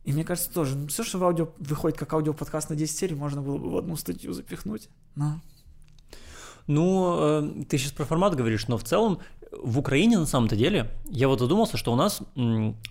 И 0.06 0.14
мне 0.14 0.24
кажется, 0.24 0.52
тоже, 0.54 0.88
все, 0.88 1.04
что 1.04 1.18
в 1.18 1.24
аудио 1.24 1.50
выходит 1.58 1.98
как 1.98 2.14
аудиоподкаст 2.14 2.70
на 2.70 2.76
10 2.76 2.96
серий, 2.96 3.16
можно 3.16 3.42
было 3.42 3.58
бы 3.58 3.72
в 3.72 3.78
одну 3.78 3.98
статью 3.98 4.34
запихнуть. 4.34 4.88
Но 5.16 5.42
Ну, 6.68 7.16
э, 7.20 7.66
ты 7.70 7.78
сейчас 7.78 7.92
про 7.92 8.06
формат 8.06 8.36
говоришь, 8.36 8.68
но 8.68 8.78
в 8.78 8.84
целом 8.84 9.20
в 9.52 9.80
Украине 9.80 10.18
на 10.18 10.26
самом-то 10.26 10.56
деле 10.56 10.92
я 11.10 11.28
вот 11.28 11.40
задумался, 11.40 11.78
что 11.78 11.94
у 11.94 11.96
нас 11.96 12.22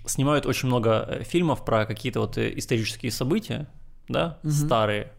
снимают 0.07 0.47
очень 0.47 0.69
много 0.69 1.07
э, 1.09 1.25
фильмов 1.25 1.65
про 1.65 1.87
какие-то 1.87 2.21
вот 2.21 2.39
э, 2.39 2.53
исторические 2.57 3.11
события, 3.13 3.67
да, 4.09 4.39
Мгм. 4.43 4.53
старые. 4.53 5.13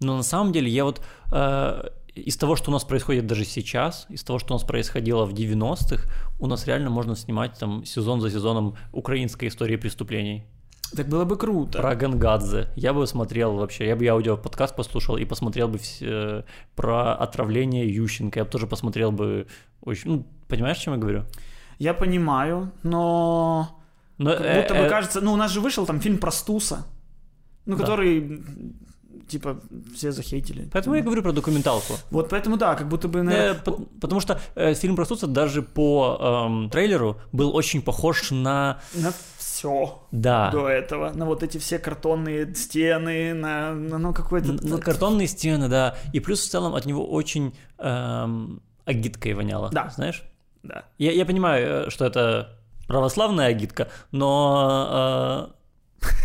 Но 0.00 0.16
на 0.16 0.22
самом 0.22 0.52
деле 0.52 0.70
я 0.70 0.84
вот 0.84 1.02
э, 1.32 1.88
из 2.14 2.36
того, 2.36 2.56
что 2.56 2.70
у 2.70 2.72
нас 2.72 2.84
происходит 2.84 3.26
даже 3.26 3.44
сейчас, 3.44 4.06
из 4.08 4.22
того, 4.22 4.38
что 4.38 4.54
у 4.54 4.56
нас 4.56 4.66
происходило 4.66 5.24
в 5.24 5.34
90-х, 5.34 6.08
у 6.40 6.46
нас 6.46 6.66
реально 6.66 6.90
можно 6.90 7.14
снимать 7.16 7.58
там 7.58 7.84
сезон 7.84 8.20
за 8.20 8.30
сезоном 8.30 8.76
украинской 8.92 9.48
истории 9.48 9.76
преступлений. 9.76 10.44
Так 10.94 11.08
было 11.08 11.24
бы 11.24 11.36
круто. 11.36 11.78
Про 11.80 11.94
Гангадзе. 11.94 12.68
Я 12.76 12.92
бы 12.92 13.06
смотрел 13.06 13.54
вообще, 13.56 13.86
я 13.86 13.96
бы 13.96 14.04
и 14.04 14.08
аудиоподкаст 14.08 14.76
послушал 14.76 15.16
и 15.16 15.24
посмотрел 15.24 15.68
бы 15.68 15.78
все, 15.78 16.06
э, 16.08 16.42
про 16.74 17.14
отравление 17.14 17.88
Ющенко. 17.88 18.38
Я 18.38 18.44
бы 18.44 18.50
тоже 18.50 18.66
посмотрел 18.66 19.10
бы 19.12 19.46
очень... 19.82 20.10
Ну, 20.10 20.26
понимаешь, 20.48 20.78
о 20.78 20.80
чем 20.80 20.94
я 20.94 20.98
говорю? 21.00 21.24
Я 21.78 21.92
понимаю, 21.94 22.70
но 22.82 23.68
Но, 24.18 24.30
как 24.32 24.40
э, 24.46 24.62
будто 24.62 24.74
бы 24.74 24.80
э, 24.80 24.88
кажется, 24.88 25.20
ну 25.20 25.32
у 25.32 25.36
нас 25.36 25.50
же 25.50 25.60
вышел 25.60 25.86
там 25.86 26.00
фильм 26.00 26.18
про 26.18 26.30
Стуса, 26.30 26.86
ну 27.66 27.76
Да. 27.76 27.82
который 27.82 28.42
типа 29.28 29.60
все 29.94 30.12
захейтили. 30.12 30.68
Поэтому 30.72 30.94
я 30.96 31.02
говорю 31.02 31.22
про 31.22 31.32
документалку. 31.32 31.94
Вот 32.10 32.28
поэтому 32.30 32.56
да, 32.56 32.74
как 32.76 32.88
будто 32.88 33.08
бы 33.08 33.18
Э, 33.18 33.22
наверное, 33.22 33.54
по- 33.54 33.72
потому 34.00 34.20
что 34.20 34.40
э, 34.54 34.74
фильм 34.74 34.94
про 34.96 35.04
Стуца 35.04 35.26
даже 35.26 35.62
по 35.62 36.46
эм, 36.48 36.70
трейлеру 36.70 37.16
был 37.32 37.54
очень 37.56 37.82
похож 37.82 38.30
на... 38.30 38.78
на 38.94 39.12
все 39.56 40.02
Да, 40.12 40.50
до 40.50 40.68
этого, 40.68 41.12
на 41.12 41.24
вот 41.24 41.42
эти 41.42 41.56
все 41.58 41.78
картонные 41.78 42.54
стены, 42.54 43.32
на, 43.32 43.72
на 43.72 43.98
ну 43.98 44.12
какой-то 44.12 44.52
на 44.52 44.78
картонные 44.78 45.26
стены, 45.26 45.68
да. 45.68 45.96
И 46.12 46.20
плюс 46.20 46.46
в 46.46 46.50
целом 46.50 46.74
от 46.74 46.84
него 46.84 47.06
очень 47.08 47.56
эм, 47.78 48.60
агиткой 48.84 49.32
воняло, 49.32 49.70
Да. 49.72 49.88
знаешь? 49.88 50.22
да. 50.62 50.84
Я, 50.98 51.12
я 51.12 51.24
понимаю, 51.24 51.86
э, 51.86 51.90
что 51.90 52.04
это 52.04 52.58
православная 52.86 53.46
агитка, 53.46 53.88
но... 54.12 55.50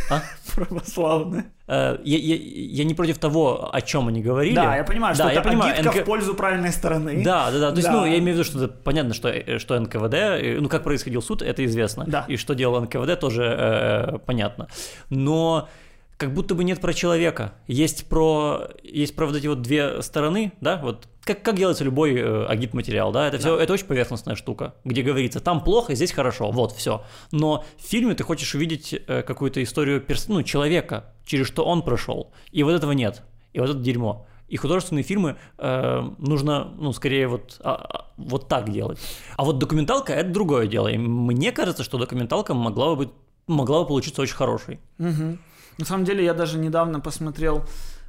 а? 0.10 0.22
православные. 0.56 1.46
Э, 1.68 1.98
Я, 2.04 2.18
я, 2.18 2.36
я 2.38 2.84
не 2.84 2.94
против 2.94 3.18
того, 3.18 3.70
о 3.74 3.82
чем 3.82 4.08
они 4.08 4.22
говорили. 4.22 4.56
Да, 4.56 4.76
я 4.76 4.84
понимаю, 4.84 5.16
что 5.16 5.24
Да, 5.24 5.32
это 5.32 5.40
я 5.40 5.44
понимаю, 5.44 5.74
агитка 5.74 5.92
НК 5.92 6.02
в 6.02 6.06
пользу 6.06 6.36
правильной 6.36 6.72
стороны. 6.72 7.24
Да, 7.24 7.52
да, 7.52 7.60
да. 7.60 7.70
То 7.72 7.78
есть, 7.78 7.88
Да. 7.88 7.94
ну, 7.94 8.06
я 8.06 8.18
имею 8.18 8.36
в 8.36 8.40
виду, 8.40 8.44
что 8.44 8.64
это 8.66 8.74
понятно, 8.74 9.14
что, 9.14 9.30
э, 9.30 9.60
что 9.60 9.80
НКВД, 9.80 10.14
э, 10.14 10.58
ну, 10.60 10.70
как 10.70 10.84
происходил 10.84 11.22
суд, 11.22 11.42
это 11.42 11.64
известно. 11.66 12.06
Да. 12.08 12.26
И 12.28 12.38
что 12.38 12.54
делал 12.56 12.82
НКВД, 12.82 13.20
тоже 13.20 13.44
э, 13.44 14.18
понятно. 14.26 14.68
Но 15.10 15.70
как 16.18 16.34
будто 16.34 16.54
бы 16.54 16.64
нет 16.64 16.80
про 16.80 16.94
человека. 16.94 17.54
Есть 17.68 18.08
про, 18.08 18.70
есть 18.84 19.16
про 19.16 19.26
вот 19.26 19.36
эти 19.36 19.48
вот 19.48 19.62
две 19.62 20.02
стороны, 20.02 20.54
да, 20.62 20.78
вот 20.78 21.08
как, 21.24 21.44
как 21.44 21.56
делается 21.56 21.84
любой 21.84 22.16
э, 22.16 22.46
агит-материал, 22.46 23.12
да, 23.12 23.28
это 23.28 23.38
все, 23.38 23.58
это 23.58 23.74
очень 23.74 23.86
поверхностная 23.86 24.36
штука, 24.36 24.74
где 24.84 25.02
говорится, 25.04 25.40
там 25.40 25.64
плохо, 25.64 25.94
здесь 25.96 26.12
хорошо, 26.12 26.52
вот, 26.52 26.72
все. 26.72 27.04
Но 27.32 27.64
в 27.78 27.84
фильме 27.84 28.16
ты 28.16 28.24
хочешь 28.24 28.56
увидеть 28.56 28.94
э, 28.94 29.22
какую-то 29.22 29.62
историю 29.62 30.02
перс- 30.02 30.28
ну, 30.28 30.44
человека, 30.44 31.14
через 31.26 31.48
что 31.48 31.64
он 31.66 31.84
прошел, 31.84 32.32
и 32.52 32.64
вот 32.64 32.72
этого 32.74 32.92
нет, 32.94 33.24
и 33.54 33.60
вот 33.60 33.70
это 33.70 33.80
дерьмо. 33.80 34.26
И 34.48 34.58
художественные 34.58 35.04
фильмы 35.04 35.38
э, 35.60 36.02
нужно, 36.18 36.66
ну, 36.78 36.92
скорее 36.92 37.28
вот, 37.28 37.62
а- 37.64 37.76
а, 37.76 38.06
вот 38.18 38.50
так 38.50 38.70
делать. 38.70 39.00
А 39.38 39.46
вот 39.46 39.60
документалка– 39.60 40.12
это 40.16 40.30
другое 40.30 40.68
дело. 40.68 40.90
И 40.90 40.98
мне 40.98 41.54
кажется, 41.54 41.84
что 41.84 41.98
документалка 41.98 42.54
могла 42.54 42.90
бы 42.90 42.96
быть 43.06 43.10
могла 43.48 43.82
бы 43.82 43.88
получиться 43.88 44.22
очень 44.22 44.36
хорошей. 44.36 44.80
Мгм. 44.98 45.40
На 45.78 45.86
самом 45.86 46.04
деле, 46.04 46.24
я 46.26 46.34
даже 46.34 46.58
недавно 46.58 47.00
посмотрел, 47.00 47.64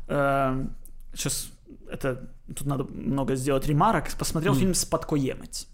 сейчас 0.08 1.51
это 1.92 2.16
тут 2.54 2.66
надо 2.66 2.84
много 2.84 3.36
сделать 3.36 3.66
ремарок, 3.68 4.04
посмотрел 4.18 4.52
Мгм. 4.52 4.60
фильм 4.60 4.74
«Спадкоємець». 4.74 5.68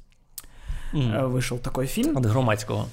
М. 0.94 1.00
Э, 1.00 1.26
Вышел 1.32 1.58
такой 1.58 1.86
фильм. 1.86 2.16
От 2.16 2.26
Громадського. 2.26 2.86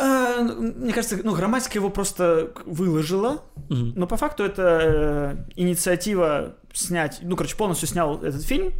Э, 0.00 0.42
Мне 0.84 0.92
кажется, 0.92 1.18
ну, 1.24 1.32
грамматика 1.34 1.78
его 1.78 1.90
просто 1.90 2.48
выложила, 2.66 3.38
Мгм. 3.70 3.92
но 3.96 4.06
по 4.06 4.16
факту 4.16 4.42
это 4.44 4.62
э, 4.62 5.36
инициатива 5.56 6.54
снять, 6.74 7.20
ну, 7.22 7.36
короче, 7.36 7.56
полностью 7.56 7.88
снял 7.88 8.16
этот 8.22 8.42
фильм 8.42 8.72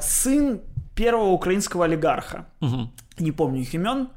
сын 0.00 0.60
первого 0.94 1.30
украинского 1.32 1.84
олигарха. 1.84 2.44
Мгм. 2.60 2.90
Не 3.18 3.32
помню 3.32 3.60
их 3.60 3.74
имен. 3.74 4.08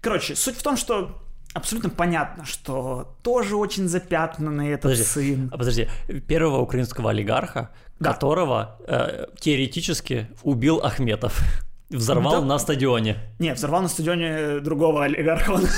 Короче, 0.00 0.34
суть 0.34 0.56
в 0.56 0.62
том, 0.62 0.76
что 0.76 1.22
абсолютно 1.54 1.90
понятно, 1.90 2.44
что 2.44 3.14
тоже 3.22 3.56
очень 3.56 3.88
запятнанный 3.88 4.70
этот 4.70 4.82
Подожди. 4.82 5.04
сын. 5.04 5.48
А 5.52 5.58
подожди, 5.58 5.88
первого 6.26 6.58
украинского 6.62 7.10
олигарха, 7.10 7.68
Да. 8.02 8.12
которого 8.12 8.76
э, 8.86 9.26
теоретически 9.40 10.26
убил 10.42 10.80
Ахметов, 10.82 11.40
взорвал 11.90 12.40
Да. 12.40 12.46
на 12.46 12.58
стадионе. 12.58 13.16
Не, 13.38 13.54
взорвал 13.54 13.82
на 13.82 13.88
стадионе 13.88 14.60
другого 14.60 15.04
олигарха. 15.04 15.58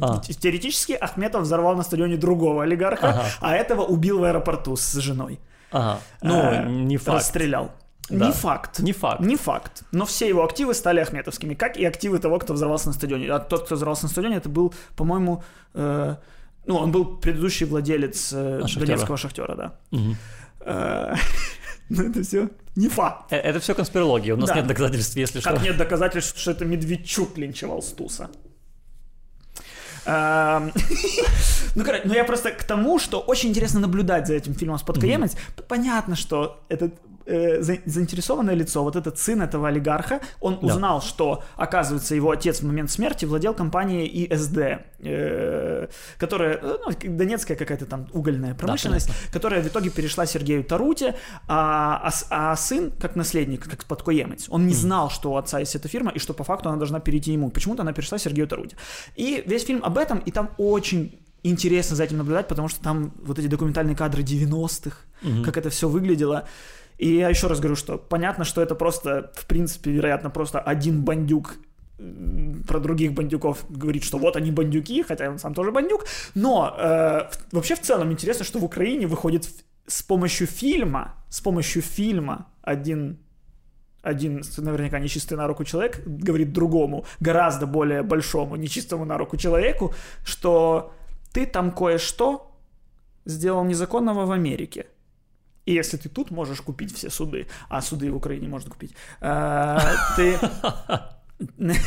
А. 0.00 0.20
Теоретически 0.20 0.92
Ахметов 0.92 1.42
взорвал 1.42 1.76
на 1.76 1.82
стадионе 1.82 2.16
другого 2.16 2.62
олигарха, 2.62 3.10
Ага. 3.10 3.24
а 3.40 3.54
этого 3.54 3.82
убил 3.82 4.18
в 4.20 4.24
аэропорту 4.24 4.76
с 4.76 4.94
женой. 4.94 5.40
Ага. 5.70 6.00
Ну, 6.22 6.34
Э, 6.34 6.64
не 6.68 6.96
факт. 6.96 7.18
Расстрелял. 7.18 7.70
Да. 8.08 8.26
Не 8.26 8.32
факт. 8.32 8.78
Не 8.78 8.92
факт. 8.92 9.20
Не 9.20 9.36
факт. 9.36 9.82
Но 9.92 10.06
все 10.06 10.26
его 10.26 10.42
активы 10.42 10.72
стали 10.72 11.00
ахметовскими, 11.00 11.52
как 11.54 11.76
и 11.76 11.84
активы 11.84 12.18
того, 12.18 12.38
кто 12.38 12.54
взорвался 12.54 12.86
на 12.88 12.94
стадионе. 12.94 13.30
А 13.30 13.38
тот, 13.40 13.66
кто 13.66 13.74
взорвался 13.74 14.04
на 14.04 14.08
стадионе, 14.08 14.36
это 14.36 14.48
был, 14.48 14.72
по-моему, 14.96 15.42
э, 15.74 16.16
ну, 16.64 16.76
он 16.76 16.90
был 16.90 17.04
предыдущий 17.18 17.66
владелец 17.66 18.32
э, 18.32 18.60
А, 18.64 18.66
«Шахтера». 18.66 18.86
Донецкого 18.86 19.16
шахтера, 19.18 19.54
да. 19.54 19.72
Мгм. 19.90 20.16
Э, 20.68 21.14
Ну, 21.90 22.02
это 22.10 22.22
все 22.22 22.48
не 22.76 22.88
факт. 22.88 23.32
Э, 23.32 23.36
Это 23.36 23.60
все 23.60 23.74
конспирология, 23.74 24.34
у 24.34 24.36
нас 24.36 24.50
Да. 24.50 24.56
нет 24.56 24.66
доказательств, 24.66 25.16
если 25.16 25.40
Как 25.40 25.56
что. 25.56 25.64
нет 25.64 25.76
доказательств, 25.78 26.38
что 26.38 26.50
это 26.50 26.64
Медведчук 26.66 27.38
линчевал 27.38 27.80
Стуса. 27.82 28.28
Эм, 30.04 30.72
Ну, 31.74 31.84
короче, 31.84 32.02
ну 32.06 32.14
я 32.14 32.24
просто 32.24 32.50
к 32.50 32.64
тому, 32.64 32.98
что 32.98 33.20
очень 33.20 33.50
интересно 33.50 33.80
наблюдать 33.80 34.26
за 34.26 34.34
этим 34.34 34.54
фильмом 34.54 34.78
«Спадкоемец». 34.78 35.34
П- 35.56 35.62
Понятно, 35.62 36.16
что 36.16 36.64
этот 36.68 36.92
э, 37.28 37.62
за- 37.62 37.78
заинтересованное 37.86 38.54
лицо, 38.54 38.82
вот 38.82 38.96
этот 38.96 39.18
сын 39.18 39.42
этого 39.42 39.68
олигарха, 39.68 40.20
он 40.40 40.58
Да. 40.60 40.66
узнал, 40.66 41.02
что, 41.02 41.42
оказывается, 41.56 42.14
его 42.14 42.30
отец 42.30 42.60
в 42.60 42.66
момент 42.66 42.90
смерти 42.90 43.26
владел 43.26 43.54
компанией 43.54 44.26
ИСД, 44.32 44.58
э, 45.00 45.88
которая, 46.18 46.56
э, 46.62 46.78
ну, 46.86 46.92
донецкая 47.16 47.56
какая-то 47.56 47.86
там 47.86 48.06
угольная 48.12 48.54
промышленность, 48.54 49.10
которая 49.32 49.62
в 49.62 49.66
итоге 49.66 49.90
перешла 49.90 50.26
Сергею 50.26 50.64
Таруте, 50.64 51.14
а, 51.46 52.10
а 52.30 52.50
а 52.52 52.56
сын, 52.56 52.90
как 53.00 53.16
наследник, 53.16 53.68
как 53.68 53.82
спадкоемец, 53.82 54.46
он 54.48 54.66
не 54.66 54.74
знал, 54.74 55.10
что 55.10 55.32
у 55.32 55.36
отца 55.36 55.58
есть 55.60 55.74
эта 55.76 55.88
фирма, 55.88 56.10
и 56.12 56.18
что 56.18 56.34
по 56.34 56.44
факту 56.44 56.68
она 56.68 56.78
должна 56.78 57.00
перейти 57.00 57.32
ему. 57.32 57.50
Почему-то 57.50 57.82
она 57.82 57.92
перешла 57.92 58.18
Сергею 58.18 58.48
Таруте. 58.48 58.76
И 59.16 59.42
весь 59.46 59.64
фильм 59.64 59.84
об 59.84 59.98
этом, 59.98 60.18
и 60.18 60.30
там 60.30 60.50
очень 60.58 61.18
интересно 61.44 61.94
за 61.96 62.04
этим 62.04 62.18
наблюдать, 62.18 62.48
потому 62.48 62.68
что 62.68 62.80
там 62.82 63.12
вот 63.22 63.38
эти 63.38 63.46
документальные 63.46 63.94
кадры 63.96 64.22
90-х, 64.22 64.96
Мгм. 65.22 65.44
как 65.44 65.56
это 65.56 65.70
все 65.70 65.88
выглядело. 65.88 66.44
И 66.98 67.16
я 67.16 67.28
еще 67.28 67.46
раз 67.46 67.60
говорю, 67.60 67.76
что 67.76 67.96
понятно, 67.96 68.44
что 68.44 68.60
это 68.60 68.74
просто, 68.74 69.30
в 69.34 69.46
принципе, 69.46 69.90
вероятно, 69.90 70.30
просто 70.30 70.60
один 70.60 71.04
бандюк 71.04 71.56
про 72.66 72.78
других 72.78 73.12
бандюков 73.12 73.64
говорит, 73.68 74.04
что 74.04 74.18
вот 74.18 74.36
они 74.36 74.52
бандюки, 74.52 75.02
хотя 75.02 75.28
он 75.28 75.38
сам 75.38 75.54
тоже 75.54 75.72
бандюк. 75.72 76.06
Но 76.34 76.74
э, 76.78 77.28
вообще 77.50 77.74
в 77.74 77.80
целом 77.80 78.12
интересно, 78.12 78.44
что 78.44 78.60
в 78.60 78.64
Украине 78.64 79.06
выходит 79.06 79.48
с 79.86 80.02
помощью 80.02 80.46
фильма, 80.46 81.14
с 81.28 81.40
помощью 81.40 81.82
фильма 81.82 82.46
один 82.62 83.18
один 84.02 84.42
наверняка 84.58 85.00
нечистый 85.00 85.36
на 85.36 85.46
руку 85.48 85.64
человек 85.64 86.02
говорит 86.06 86.52
другому, 86.52 87.04
гораздо 87.20 87.66
более 87.66 88.02
большому 88.02 88.56
нечистому 88.56 89.04
на 89.04 89.18
руку 89.18 89.36
человеку, 89.36 89.92
что 90.24 90.92
ты 91.32 91.46
там 91.46 91.72
кое-что 91.72 92.52
сделал 93.24 93.64
незаконного 93.64 94.24
в 94.24 94.30
Америке. 94.30 94.86
И 95.68 95.74
если 95.74 95.98
ты 95.98 96.08
тут 96.08 96.30
можешь 96.30 96.62
купить 96.62 96.96
все 96.96 97.10
суды, 97.10 97.46
а 97.68 97.82
суды 97.82 98.10
в 98.10 98.16
Украине 98.16 98.48
можно 98.48 98.70
купить, 98.70 98.94
э, 99.20 99.78
ты... 100.16 100.38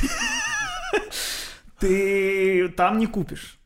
Ты 1.80 2.70
там 2.70 3.00
не 3.00 3.08
купишь. 3.08 3.58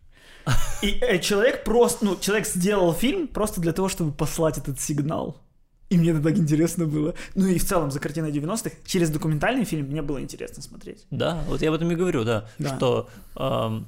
И 0.81 0.87
э, 1.01 1.19
человек 1.19 1.65
просто, 1.65 2.05
ну, 2.05 2.15
человек 2.15 2.47
сделал 2.47 2.93
фильм 2.93 3.27
просто 3.27 3.59
для 3.59 3.73
того, 3.73 3.89
чтобы 3.89 4.13
послать 4.13 4.57
этот 4.57 4.79
сигнал. 4.79 5.41
И 5.89 5.97
мне 5.97 6.11
это 6.11 6.21
так 6.23 6.37
интересно 6.37 6.85
было. 6.85 7.13
Ну 7.35 7.47
и 7.47 7.59
в 7.59 7.65
целом 7.65 7.91
за 7.91 7.99
картиной 7.99 8.31
90-х 8.31 8.71
через 8.85 9.09
документальный 9.09 9.65
фильм 9.65 9.87
мне 9.87 10.01
было 10.01 10.21
интересно 10.21 10.63
смотреть. 10.63 11.05
Да, 11.11 11.43
вот 11.49 11.61
я 11.61 11.69
об 11.69 11.75
этом 11.75 11.91
и 11.91 11.95
говорю, 11.95 12.23
да, 12.23 12.47
Да. 12.57 12.77
что 12.77 13.09
эм, 13.35 13.85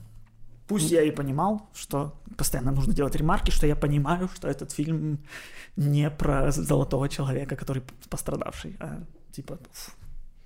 Пусть 0.68 0.92
я 0.92 1.02
и 1.02 1.12
понимал, 1.12 1.70
что 1.74 2.14
постоянно 2.38 2.72
нужно 2.72 2.94
делать 2.94 3.16
ремарки, 3.16 3.52
что 3.52 3.66
я 3.68 3.76
понимаю, 3.76 4.30
что 4.36 4.48
этот 4.48 4.72
фильм 4.72 5.20
не 5.78 6.10
про 6.10 6.52
золотого 6.52 7.08
человека, 7.10 7.56
который 7.56 7.84
пострадавший, 8.10 8.76
а 8.80 9.04
типа... 9.32 9.60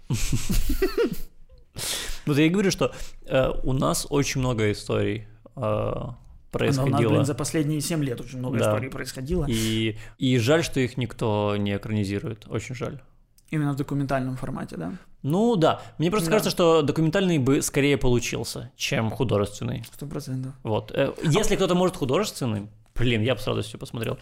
вот 2.25 2.37
я 2.37 2.45
и 2.45 2.49
говорю, 2.49 2.71
что 2.71 2.93
э, 3.25 3.49
у 3.63 3.73
нас 3.73 4.05
очень 4.09 4.41
много 4.41 4.71
историй 4.71 5.27
э, 5.55 5.59
Но 5.59 6.17
у 6.17 6.51
происходило. 6.51 6.89
нас, 6.99 7.11
блин, 7.11 7.25
за 7.25 7.35
последние 7.35 7.81
7 7.81 8.03
лет 8.03 8.21
очень 8.21 8.39
много 8.39 8.59
Да. 8.59 8.65
историй 8.65 8.89
происходило. 8.89 9.45
И, 9.47 9.97
и 10.17 10.37
жаль, 10.37 10.63
что 10.63 10.79
их 10.79 10.97
никто 10.97 11.55
не 11.57 11.75
экранизирует. 11.75 12.47
Очень 12.47 12.75
жаль. 12.75 13.01
Именно 13.49 13.73
в 13.73 13.75
документальном 13.77 14.35
формате, 14.37 14.77
да? 14.77 14.93
Ну 15.23 15.55
да, 15.55 15.81
мне 15.97 16.09
просто 16.09 16.27
Да. 16.27 16.31
кажется, 16.31 16.49
что 16.49 16.81
документальный 16.81 17.37
бы 17.37 17.61
скорее 17.61 17.97
получился, 17.97 18.71
чем 18.75 19.09
художественный. 19.11 19.83
Сто 19.93 20.05
процентов. 20.07 20.53
Вот. 20.63 20.91
Э, 20.91 21.13
Если 21.23 21.55
кто-то 21.55 21.75
может 21.75 21.95
художественный, 21.95 22.67
блин, 22.95 23.21
я 23.21 23.35
бы 23.35 23.41
с 23.41 23.45
радостью 23.47 23.79
посмотрел. 23.79 24.17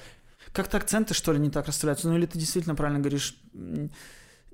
Как-то 0.52 0.78
акценты, 0.78 1.14
что 1.14 1.32
ли, 1.32 1.40
не 1.40 1.50
так 1.50 1.68
расставляются? 1.68 2.10
Ну 2.10 2.18
или 2.18 2.26
ты 2.26 2.38
действительно 2.40 2.76
правильно 2.76 3.00
говоришь, 3.00 3.36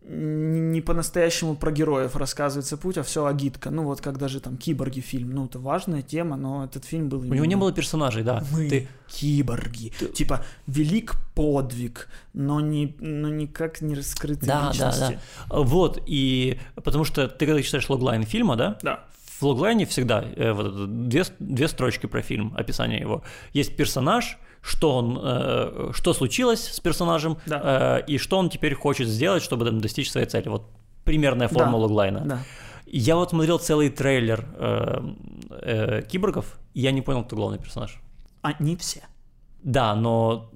не 0.07 0.81
по-настоящему 0.81 1.55
про 1.55 1.71
героев 1.71 2.15
рассказывается 2.15 2.77
путь, 2.77 2.97
а 2.97 3.03
все 3.03 3.25
агитка. 3.25 3.71
Ну 3.71 3.83
вот 3.83 4.01
как 4.01 4.17
даже 4.17 4.39
там 4.39 4.55
киборги 4.57 4.99
фильм, 4.99 5.31
ну 5.31 5.45
это 5.45 5.57
важная 5.59 6.01
тема, 6.03 6.35
но 6.37 6.63
этот 6.65 6.85
фильм 6.85 7.09
был 7.09 7.19
У 7.21 7.23
него 7.25 7.45
не 7.45 7.55
было 7.55 7.71
персонажей, 7.73 8.23
да. 8.23 8.43
Мы 8.51 8.69
Ты- 8.69 8.87
киборги. 9.07 9.91
Типа, 10.13 10.45
велик 10.67 11.15
подвиг, 11.33 12.07
но, 12.33 12.59
не, 12.61 12.95
но 12.99 13.29
никак 13.29 13.81
не 13.81 13.95
раскрыты 13.95 14.45
Да, 14.45 14.61
да, 14.61 14.69
личности. 14.71 15.19
да. 15.49 15.59
Вот, 15.59 16.01
и 16.05 16.59
потому 16.83 17.03
что 17.03 17.27
ты 17.27 17.45
когда 17.45 17.61
читаешь 17.61 17.89
логлайн 17.89 18.23
фильма, 18.23 18.55
да, 18.55 18.77
Да. 18.83 19.05
в 19.39 19.43
логлайне 19.43 19.85
всегда 19.85 20.23
э, 20.35 20.53
вот 20.53 21.07
две, 21.07 21.23
две 21.39 21.67
строчки 21.67 22.05
про 22.05 22.21
фильм, 22.21 22.53
описание 22.55 22.99
его. 22.99 23.23
Есть 23.53 23.75
персонаж, 23.75 24.37
что 24.65 24.97
он, 24.97 25.19
э, 25.21 25.91
что 25.93 26.13
случилось 26.13 26.67
с 26.73 26.79
персонажем, 26.79 27.37
Да. 27.45 27.99
э, 27.99 28.05
и 28.07 28.17
что 28.17 28.37
он 28.37 28.49
теперь 28.49 28.73
хочет 28.73 29.07
сделать, 29.07 29.43
чтобы 29.43 29.65
там, 29.65 29.79
достичь 29.79 30.09
своей 30.11 30.27
цели. 30.27 30.49
Вот 30.49 30.63
примерная 31.03 31.47
форма 31.47 31.71
Да. 31.73 31.77
логлайна. 31.77 32.21
Да. 32.25 32.39
Я 32.87 33.15
вот 33.15 33.29
смотрел 33.29 33.59
целый 33.59 33.89
трейлер 33.89 34.45
э, 34.57 35.13
э, 35.49 36.01
киборгов, 36.07 36.57
и 36.73 36.81
я 36.81 36.91
не 36.91 37.01
понял, 37.01 37.23
кто 37.23 37.35
главный 37.35 37.59
персонаж. 37.59 37.99
А 38.41 38.53
не 38.59 38.75
все. 38.75 39.01
Да, 39.63 39.95
но 39.95 40.49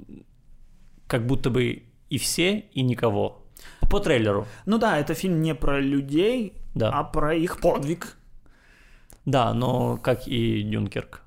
как 1.08 1.26
будто 1.28 1.50
бы 1.50 1.84
и 2.10 2.18
все, 2.18 2.60
и 2.74 2.82
никого. 2.82 3.44
По 3.90 4.00
трейлеру. 4.00 4.46
Ну 4.66 4.78
да, 4.78 4.98
это 5.00 5.14
фильм 5.14 5.42
не 5.42 5.54
про 5.56 5.80
людей, 5.82 6.54
Да. 6.76 6.90
а 6.92 7.04
про 7.04 7.34
их 7.36 7.60
подвиг. 7.62 8.18
Да, 9.26 9.54
но 9.54 9.98
как 9.98 10.28
и 10.28 10.64
Дюнкерк. 10.64 11.22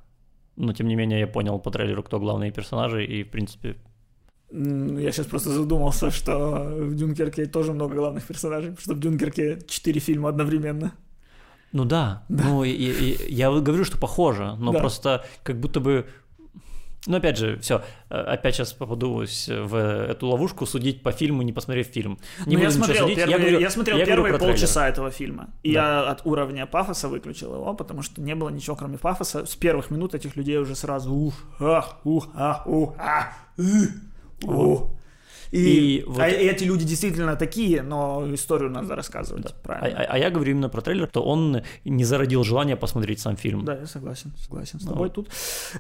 Но 0.57 0.73
тем 0.73 0.89
не 0.89 0.97
менее 0.97 1.21
я 1.21 1.27
понял 1.27 1.59
по 1.59 1.71
трейлеру, 1.71 2.03
кто 2.03 2.19
главные 2.21 2.51
персонажи, 2.53 3.05
и 3.05 3.23
в 3.25 3.31
принципе. 3.31 3.77
Я 4.51 5.13
сейчас 5.13 5.27
просто 5.27 5.51
задумался, 5.51 6.11
что 6.11 6.65
в 6.77 6.95
Дюнкерке 6.95 7.47
тоже 7.47 7.73
много 7.73 7.95
главных 7.95 8.27
персонажей, 8.27 8.71
потому 8.71 8.83
что 8.83 8.95
в 8.95 9.01
Дюнкерке 9.01 9.59
четыре 9.67 9.99
фильма 10.01 10.29
одновременно. 10.29 10.93
Ну 11.73 11.87
да, 11.87 12.25
ну 12.29 12.65
и, 12.65 12.71
и- 12.71 13.13
и 13.29 13.33
я 13.35 13.51
говорю, 13.51 13.85
что 13.85 13.97
похоже, 13.99 14.57
но 14.59 14.73
Да. 14.73 14.79
просто 14.81 15.25
как 15.43 15.59
будто 15.59 15.81
бы. 15.81 16.05
Ну, 17.07 17.17
опять 17.17 17.37
же, 17.37 17.59
все, 17.59 17.83
опять 18.09 18.55
сейчас 18.55 18.73
попадусь 18.73 19.49
в 19.49 19.75
эту 20.11 20.29
ловушку 20.29 20.67
судить 20.67 21.03
по 21.03 21.11
фильму, 21.11 21.43
не 21.43 21.53
посмотрев 21.53 21.89
фильм. 21.89 22.19
Не 22.47 22.57
Ну, 22.57 22.63
я 22.63 22.71
смотрел, 22.71 23.03
судить, 23.03 23.17
первые, 23.17 23.33
я 23.33 23.39
говорю- 23.51 23.71
смотрел 23.71 23.99
я 23.99 24.07
первые 24.07 24.39
полчаса 24.39 24.89
этого 24.89 25.11
фильма. 25.11 25.51
И 25.65 25.73
Да. 25.75 25.81
я 26.05 26.11
от 26.11 26.25
уровня 26.25 26.65
пафоса 26.67 27.09
выключил 27.09 27.55
его, 27.55 27.75
потому 27.75 28.03
что 28.03 28.21
не 28.23 28.37
было 28.37 28.51
ничего, 28.51 28.77
кроме 28.77 28.99
пафоса. 28.99 29.47
С 29.47 29.57
первых 29.57 29.91
минут 29.91 30.15
этих 30.15 30.37
людей 30.37 30.59
уже 30.59 30.77
сразу 30.77 31.13
ух, 31.13 31.35
ах, 31.59 31.99
ух, 32.05 32.29
а, 32.35 32.63
ух, 32.67 32.95
а, 32.99 33.33
ы, 33.59 33.89
ух. 34.45 34.91
И, 35.53 35.99
И 35.99 36.05
вот- 36.05 36.19
а 36.19 36.27
эти 36.29 36.65
люди 36.65 36.85
действительно 36.87 37.37
такие, 37.37 37.83
но 37.83 38.27
историю 38.35 38.71
надо 38.71 38.97
рассказывать 38.97 39.47
А, 39.47 39.55
правильно. 39.63 40.01
а- 40.01 40.15
а 40.15 40.19
я 40.19 40.31
говорю 40.31 40.53
именно 40.53 40.69
про 40.71 40.81
трейлер, 40.81 41.07
то 41.07 41.23
он 41.23 41.63
не 41.85 42.05
зародил 42.05 42.43
желание 42.43 42.75
посмотреть 42.77 43.21
сам 43.21 43.37
фильм. 43.37 43.65
Да, 43.65 43.75
я 43.77 43.87
согласен, 43.87 44.33
согласен 44.39 44.81
с 44.81 44.85
Ну. 44.85 44.93
тобой 44.93 45.11
тут. 45.11 45.29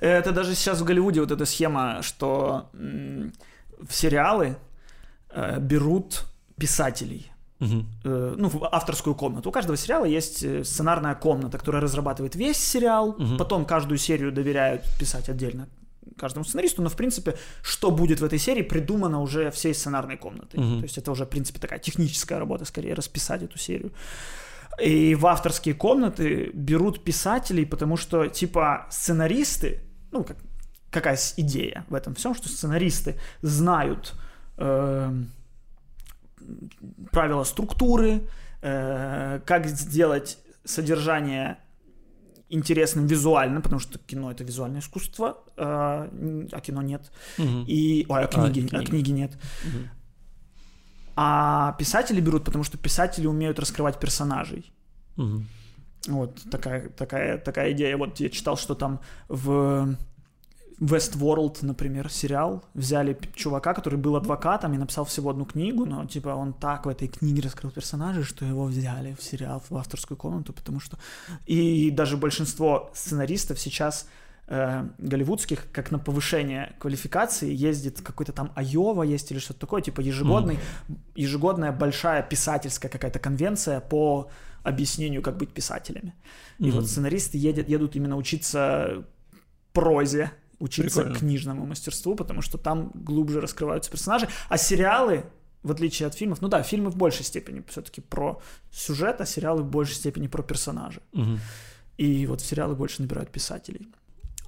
Это 0.00 0.32
даже 0.32 0.54
сейчас 0.54 0.80
в 0.80 0.84
Голливуде 0.84 1.20
вот 1.20 1.30
эта 1.30 1.46
схема, 1.46 2.02
что 2.02 2.68
в 2.74 3.92
сериалы 3.94 4.56
э, 5.34 5.58
берут 5.60 6.24
писателей. 6.58 7.28
Э, 8.04 8.34
ну, 8.36 8.48
в 8.48 8.68
авторскую 8.70 9.14
комнату. 9.14 9.48
У 9.48 9.52
каждого 9.52 9.76
сериала 9.78 10.04
есть 10.04 10.42
э, 10.44 10.64
сценарная 10.64 11.14
комната, 11.14 11.56
которая 11.58 11.80
разрабатывает 11.80 12.34
весь 12.36 12.58
сериал, 12.58 13.14
Мгм. 13.18 13.38
потом 13.38 13.64
каждую 13.64 13.96
серию 13.98 14.32
доверяют 14.32 14.82
писать 14.98 15.28
отдельно 15.30 15.68
каждому 16.16 16.44
сценаристу, 16.44 16.82
но, 16.82 16.88
в 16.88 16.96
принципе, 16.96 17.36
что 17.62 17.90
будет 17.90 18.20
в 18.20 18.24
этой 18.24 18.38
серии, 18.38 18.62
придумано 18.62 19.20
уже 19.20 19.50
всей 19.50 19.74
сценарной 19.74 20.16
комнатой. 20.16 20.60
Мгм. 20.60 20.78
То 20.78 20.84
есть 20.84 20.98
это 20.98 21.10
уже, 21.10 21.24
в 21.24 21.28
принципе, 21.28 21.58
такая 21.58 21.78
техническая 21.78 22.38
работа, 22.38 22.64
скорее, 22.64 22.94
расписать 22.94 23.42
эту 23.42 23.58
серию. 23.58 23.92
И 24.80 25.14
в 25.14 25.26
авторские 25.26 25.74
комнаты 25.74 26.50
берут 26.54 27.04
писателей, 27.04 27.66
потому 27.66 27.96
что, 27.96 28.28
типа, 28.28 28.86
сценаристы, 28.90 29.80
ну, 30.10 30.24
как, 30.24 30.38
какая 30.90 31.18
идея 31.36 31.84
в 31.88 31.94
этом 31.94 32.14
всем, 32.14 32.34
что 32.34 32.48
сценаристы 32.48 33.18
знают 33.42 34.14
эм, 34.56 35.30
правила 37.10 37.44
структуры, 37.44 38.22
э, 38.62 39.40
как 39.44 39.66
сделать 39.66 40.38
содержание 40.64 41.58
интересным 42.52 43.06
визуально, 43.06 43.60
потому 43.60 43.80
что 43.80 43.98
кино 43.98 44.30
это 44.30 44.44
визуальное 44.44 44.80
искусство, 44.80 45.38
э, 45.56 46.48
а 46.52 46.60
кино 46.60 46.82
нет. 46.82 47.10
Мгм. 47.38 47.64
И, 47.66 48.06
ой, 48.08 48.24
а 48.24 48.26
книги, 48.26 48.66
а 48.66 48.68
книги. 48.68 48.90
книги 48.90 49.10
нет. 49.10 49.38
Мгм. 49.64 49.90
А 51.16 51.72
писатели 51.78 52.20
берут, 52.20 52.44
потому 52.44 52.64
что 52.64 52.78
писатели 52.78 53.26
умеют 53.26 53.58
раскрывать 53.58 53.98
персонажей. 53.98 54.70
Мгм. 55.16 55.46
Вот 56.08 56.42
такая, 56.50 56.88
такая, 56.88 57.38
такая 57.38 57.72
идея. 57.72 57.96
Вот 57.96 58.20
я 58.20 58.28
читал, 58.28 58.56
что 58.56 58.74
там 58.74 59.00
в 59.28 59.96
Westworld, 60.82 61.58
например, 61.62 62.10
сериал, 62.10 62.64
взяли 62.74 63.16
чувака, 63.36 63.72
который 63.72 63.98
был 63.98 64.16
адвокатом 64.16 64.74
и 64.74 64.78
написал 64.78 65.04
всего 65.04 65.30
одну 65.30 65.44
книгу, 65.44 65.86
но 65.86 66.04
типа 66.06 66.30
он 66.30 66.52
так 66.52 66.86
в 66.86 66.88
этой 66.88 67.06
книге 67.06 67.42
раскрыл 67.42 67.70
персонажей, 67.70 68.24
что 68.24 68.44
его 68.44 68.64
взяли 68.64 69.14
в 69.14 69.22
сериал, 69.22 69.62
в 69.70 69.76
авторскую 69.76 70.18
комнату, 70.18 70.52
потому 70.52 70.80
что... 70.80 70.98
И 71.46 71.90
даже 71.92 72.16
большинство 72.16 72.90
сценаристов 72.94 73.60
сейчас 73.60 74.08
э, 74.48 74.88
голливудских, 74.98 75.70
как 75.70 75.92
на 75.92 76.00
повышение 76.00 76.74
квалификации, 76.80 77.54
ездит 77.54 78.00
какой-то 78.00 78.32
там 78.32 78.50
Айова 78.56 79.04
есть 79.04 79.30
или 79.30 79.38
что-то 79.38 79.60
такое, 79.60 79.82
типа 79.82 80.00
ежегодный, 80.00 80.58
ежегодная 81.14 81.70
большая 81.70 82.24
писательская 82.24 82.90
какая-то 82.90 83.20
конвенция 83.20 83.78
по 83.80 84.30
объяснению, 84.64 85.22
как 85.22 85.36
быть 85.36 85.50
писателями. 85.52 86.12
И 86.58 86.64
Мгм. 86.66 86.72
вот 86.72 86.88
сценаристы 86.88 87.38
едят, 87.38 87.68
едут 87.68 87.94
именно 87.94 88.16
учиться 88.16 89.04
прозе, 89.72 90.32
учиться 90.62 91.00
Прикольно. 91.00 91.18
книжному 91.18 91.66
мастерству, 91.66 92.14
потому 92.14 92.40
что 92.42 92.58
там 92.58 92.90
глубже 92.94 93.40
раскрываются 93.40 93.90
персонажи. 93.90 94.28
А 94.48 94.56
сериалы, 94.56 95.24
в 95.62 95.72
отличие 95.72 96.06
от 96.06 96.14
фильмов, 96.14 96.40
ну 96.40 96.48
да, 96.48 96.62
фильмы 96.62 96.90
в 96.90 96.96
большей 96.96 97.24
степени 97.24 97.62
все-таки 97.68 98.00
про 98.00 98.40
сюжет, 98.70 99.20
а 99.20 99.26
сериалы 99.26 99.62
в 99.62 99.70
большей 99.70 99.96
степени 99.96 100.28
про 100.28 100.42
персонажа. 100.42 101.00
Мгм. 101.12 101.40
И 101.98 102.26
вот 102.26 102.40
сериалы 102.40 102.74
больше 102.74 103.02
набирают 103.02 103.30
писателей. 103.30 103.88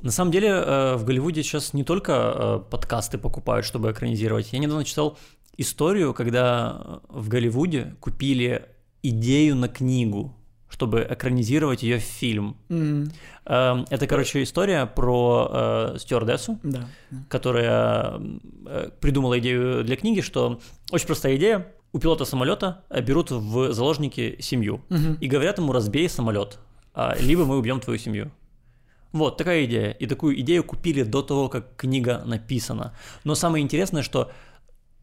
На 0.02 0.10
самом 0.10 0.30
деле 0.30 0.48
э, 0.48 0.96
в 0.96 1.04
Голливуде 1.04 1.42
сейчас 1.42 1.74
не 1.74 1.82
только 1.82 2.12
э, 2.12 2.70
подкасты 2.70 3.18
покупают, 3.18 3.66
чтобы 3.66 3.90
экранизировать. 3.90 4.52
Я 4.52 4.58
недавно 4.58 4.84
читал 4.84 5.18
историю, 5.56 6.14
когда 6.14 6.80
э, 6.84 6.98
в 7.08 7.28
Голливуде 7.28 7.96
купили 8.00 8.66
идею 9.02 9.56
на 9.56 9.68
книгу, 9.68 10.36
чтобы 10.68 11.06
экранизировать 11.08 11.82
ее 11.82 11.98
в 11.98 12.02
фильм. 12.02 12.56
Эм, 12.68 13.84
Это, 13.90 14.06
короче, 14.06 14.42
история 14.42 14.86
про 14.86 15.48
э, 15.94 15.98
стюардессу, 15.98 16.58
Да. 16.62 16.88
которая 17.28 18.20
э, 18.66 18.90
придумала 19.00 19.38
идею 19.38 19.84
для 19.84 19.96
книги, 19.96 20.20
что 20.20 20.60
очень 20.90 21.06
простая 21.06 21.36
идея. 21.36 21.66
у 21.92 21.98
пилота 22.00 22.24
самолета 22.24 22.82
э, 22.90 23.00
берут 23.02 23.30
в 23.30 23.72
заложники 23.72 24.36
семью 24.40 24.80
Мгм. 24.88 25.14
и 25.20 25.28
говорят 25.28 25.58
ему 25.58 25.72
разбей 25.72 26.08
самолет, 26.08 26.58
а, 26.92 27.14
либо 27.20 27.44
мы 27.44 27.56
убьем 27.56 27.78
твою 27.80 27.98
семью. 28.00 28.30
Вот 29.12 29.36
такая 29.36 29.64
идея. 29.66 29.90
И 29.92 30.06
такую 30.06 30.40
идею 30.40 30.64
купили 30.64 31.04
до 31.04 31.22
того, 31.22 31.48
как 31.48 31.76
книга 31.76 32.22
написана. 32.26 32.92
Но 33.22 33.36
самое 33.36 33.62
интересное, 33.62 34.02
что 34.02 34.32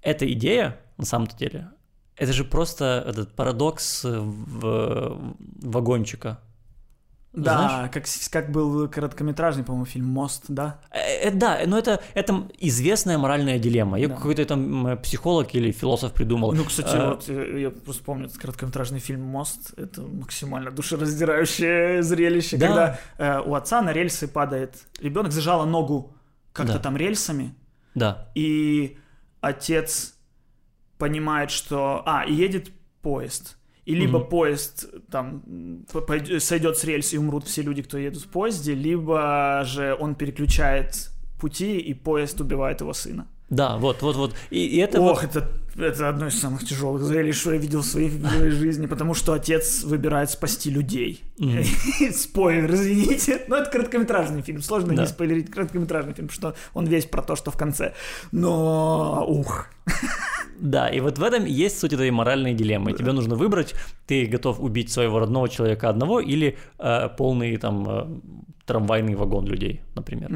эта 0.02 0.26
идея, 0.34 0.76
на 0.97 1.06
самом-то 1.06 1.38
деле, 1.38 1.69
это 2.17 2.34
же 2.34 2.43
просто 2.43 3.04
этот 3.08 3.36
парадокс 3.36 4.06
э, 4.06 4.19
в- 4.19 5.36
вагончика. 5.62 6.39
Да, 7.34 7.54
Знаешь? 7.54 7.91
как, 7.93 8.04
как 8.30 8.52
был 8.52 8.89
короткометражный, 8.89 9.63
по-моему, 9.63 9.86
фильм 9.86 10.06
«Мост», 10.08 10.43
да? 10.50 10.82
Э, 10.91 11.30
э, 11.30 11.32
да, 11.32 11.60
но 11.65 11.78
это, 11.78 12.02
это 12.13 12.43
известная 12.60 13.17
моральная 13.17 13.58
дилемма. 13.58 13.97
Ее 13.97 14.10
Да. 14.10 14.15
какой-то 14.15 14.43
там 14.45 15.00
психолог 15.02 15.56
или 15.56 15.71
философ 15.71 16.12
придумал. 16.12 16.52
Ну, 16.52 16.65
кстати, 16.65 16.93
Э, 16.93 17.10
вот 17.10 17.30
я 17.30 17.69
просто 17.69 18.04
помню 18.04 18.26
этот 18.26 18.38
короткометражный 18.38 19.00
фильм 19.00 19.21
«Мост». 19.21 19.74
Это 19.78 20.02
максимально 20.02 20.71
душераздирающее 20.71 22.04
зрелище, 22.10 22.58
Да. 22.58 22.67
когда 22.67 23.00
э, 23.17 23.39
у 23.45 23.56
отца 23.56 23.82
на 23.82 23.93
рельсы 23.93 24.28
падает 24.28 24.76
ребенок, 25.00 25.32
зажала 25.32 25.63
ногу 25.65 26.13
как-то 26.52 26.74
Да. 26.74 26.80
там 26.80 26.97
рельсами, 26.97 27.56
Да, 27.95 28.30
и 28.36 28.97
отец 29.39 30.15
понимает, 31.02 31.50
что... 31.50 32.04
А, 32.06 32.24
и 32.26 32.34
едет 32.34 32.72
поезд. 33.02 33.58
И 33.86 33.96
либо 33.96 34.20
Мгм. 34.20 34.30
поезд 34.30 34.86
там 35.10 35.42
сойдет 36.40 36.78
с 36.78 36.84
рельс 36.84 37.14
и 37.14 37.18
умрут 37.18 37.46
все 37.46 37.64
люди, 37.64 37.82
кто 37.82 37.98
едут 37.98 38.22
в 38.24 38.28
поезде, 38.28 38.76
либо 38.76 39.64
же 39.66 39.98
он 40.00 40.14
переключает 40.16 41.10
пути, 41.40 41.80
и 41.80 41.94
поезд 41.96 42.40
убивает 42.42 42.82
его 42.82 42.94
сына. 42.94 43.26
Да, 43.52 43.78
вот, 43.78 44.02
вот, 44.02 44.16
вот. 44.16 44.34
И, 44.50 44.66
и 44.66 44.78
это 44.78 45.00
Ох, 45.00 45.22
вот- 45.22 45.36
это, 45.36 45.48
это 45.78 46.10
одно 46.10 46.28
из 46.28 46.40
самых 46.40 46.66
тяжелых 46.66 47.04
зрелищ, 47.04 47.36
что 47.36 47.52
я 47.54 47.58
видел 47.60 47.82
в 47.82 47.86
своей, 47.86 48.10
в 48.10 48.28
своей 48.28 48.52
жизни, 48.52 48.88
потому 48.88 49.14
что 49.14 49.34
отец 49.34 49.84
выбирает 49.84 50.30
спасти 50.30 50.72
людей. 50.72 51.22
Мгм. 51.38 51.64
Спойлер, 52.14 52.74
извините. 52.74 53.42
Но 53.48 53.58
это 53.58 53.70
короткометражный 53.70 54.42
фильм, 54.42 54.62
сложно 54.62 54.96
Да. 54.96 55.02
не 55.04 55.08
спойлерить 55.08 55.52
короткометражный 55.52 56.14
фильм, 56.14 56.28
потому 56.30 56.54
что 56.54 56.60
он 56.74 56.86
весь 56.88 57.06
про 57.06 57.22
то, 57.22 57.36
что 57.36 57.52
в 57.52 57.58
конце. 57.58 57.94
Но, 58.32 59.26
ух. 59.28 59.68
Да, 60.60 60.90
и 60.90 61.00
вот 61.00 61.18
в 61.18 61.24
этом 61.24 61.46
есть 61.46 61.80
суть 61.80 61.94
этой 61.94 62.12
моральной 62.12 62.54
дилеммы. 62.54 62.94
Тебе 62.94 63.12
нужно 63.14 63.36
выбрать, 63.36 63.74
ты 64.08 64.26
готов 64.28 64.60
убить 64.60 64.92
своего 64.92 65.20
родного 65.20 65.50
человека 65.50 65.90
одного 65.90 66.20
или 66.20 66.58
э, 66.80 67.10
полный 67.18 67.58
там 67.58 67.90
э, 67.90 68.06
трамвайный 68.66 69.16
вагон 69.16 69.46
людей, 69.48 69.82
например. 69.96 70.30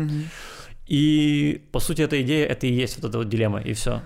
И 0.88 1.64
по 1.72 1.80
сути 1.80 2.02
эта 2.02 2.22
идея, 2.22 2.46
это 2.46 2.68
и 2.68 2.72
есть 2.72 2.98
вот 2.98 3.10
эта 3.10 3.18
вот 3.18 3.30
дилемма, 3.30 3.60
и 3.60 3.74
все. 3.74 4.02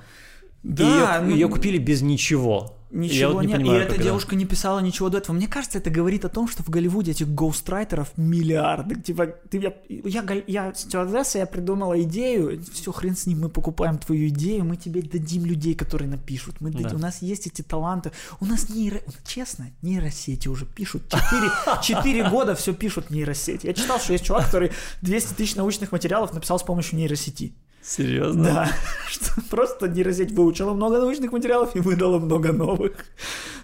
Да, 0.64 1.22
ее, 1.26 1.48
ну, 1.48 1.54
купили 1.54 1.78
без 1.78 2.02
ничего. 2.02 2.79
Я 2.92 2.98
Ничего 3.00 3.34
вот 3.34 3.42
не 3.42 3.48
нет. 3.50 3.58
понимаю, 3.58 3.82
и 3.82 3.84
эта 3.84 3.94
это. 3.94 4.04
девушка 4.04 4.36
не 4.36 4.46
писала 4.46 4.80
ничего 4.80 5.10
до 5.10 5.20
этого. 5.20 5.36
Мне 5.36 5.48
кажется, 5.48 5.78
это 5.78 5.92
говорит 5.92 6.26
о 6.26 6.30
том, 6.30 6.48
что 6.48 6.64
в 6.64 6.70
Голливуде 6.70 7.12
этих 7.12 7.28
гоустрайтеров 7.30 8.12
миллиарды. 8.18 8.96
Типа, 9.00 9.28
ты, 9.28 9.60
я, 9.60 9.74
я, 9.88 10.24
галь- 10.24 10.44
я 10.48 10.74
стюардесса, 10.74 11.38
я 11.38 11.46
придумала 11.46 12.02
идею, 12.02 12.64
все, 12.74 12.92
хрен 12.92 13.16
с 13.16 13.28
ним, 13.28 13.42
мы 13.42 13.50
покупаем 13.50 14.00
твою 14.00 14.30
идею, 14.30 14.64
мы 14.66 14.76
тебе 14.76 15.04
дадим 15.04 15.46
людей, 15.46 15.76
которые 15.76 16.10
напишут. 16.10 16.56
Мы 16.62 16.72
дадим- 16.72 16.90
Да. 16.90 16.96
У 16.96 17.00
нас 17.00 17.22
есть 17.22 17.46
эти 17.46 17.62
таланты. 17.62 18.12
У 18.40 18.46
нас 18.46 18.70
нейро... 18.70 19.00
Честно, 19.24 19.70
нейросети 19.84 20.48
уже 20.48 20.66
пишут. 20.66 21.04
Четыре, 21.10 21.50
четыре 21.84 22.28
года 22.30 22.56
все 22.56 22.74
пишут 22.74 23.12
нейросети. 23.12 23.68
Я 23.68 23.74
читал, 23.74 24.00
что 24.00 24.14
есть 24.14 24.26
чувак, 24.26 24.46
который 24.46 24.72
200 25.04 25.36
тысяч 25.36 25.56
научных 25.56 25.92
материалов 25.92 26.34
написал 26.34 26.58
с 26.58 26.64
помощью 26.64 26.98
нейросети. 26.98 27.54
Серьезно? 27.82 28.44
Да, 28.44 28.72
что 29.10 29.42
просто 29.50 29.88
нейросеть 29.88 30.32
выучила 30.32 30.74
много 30.74 31.00
научных 31.00 31.32
материалов 31.32 31.76
и 31.76 31.80
выдала 31.80 32.20
много 32.20 32.52
новых. 32.52 33.06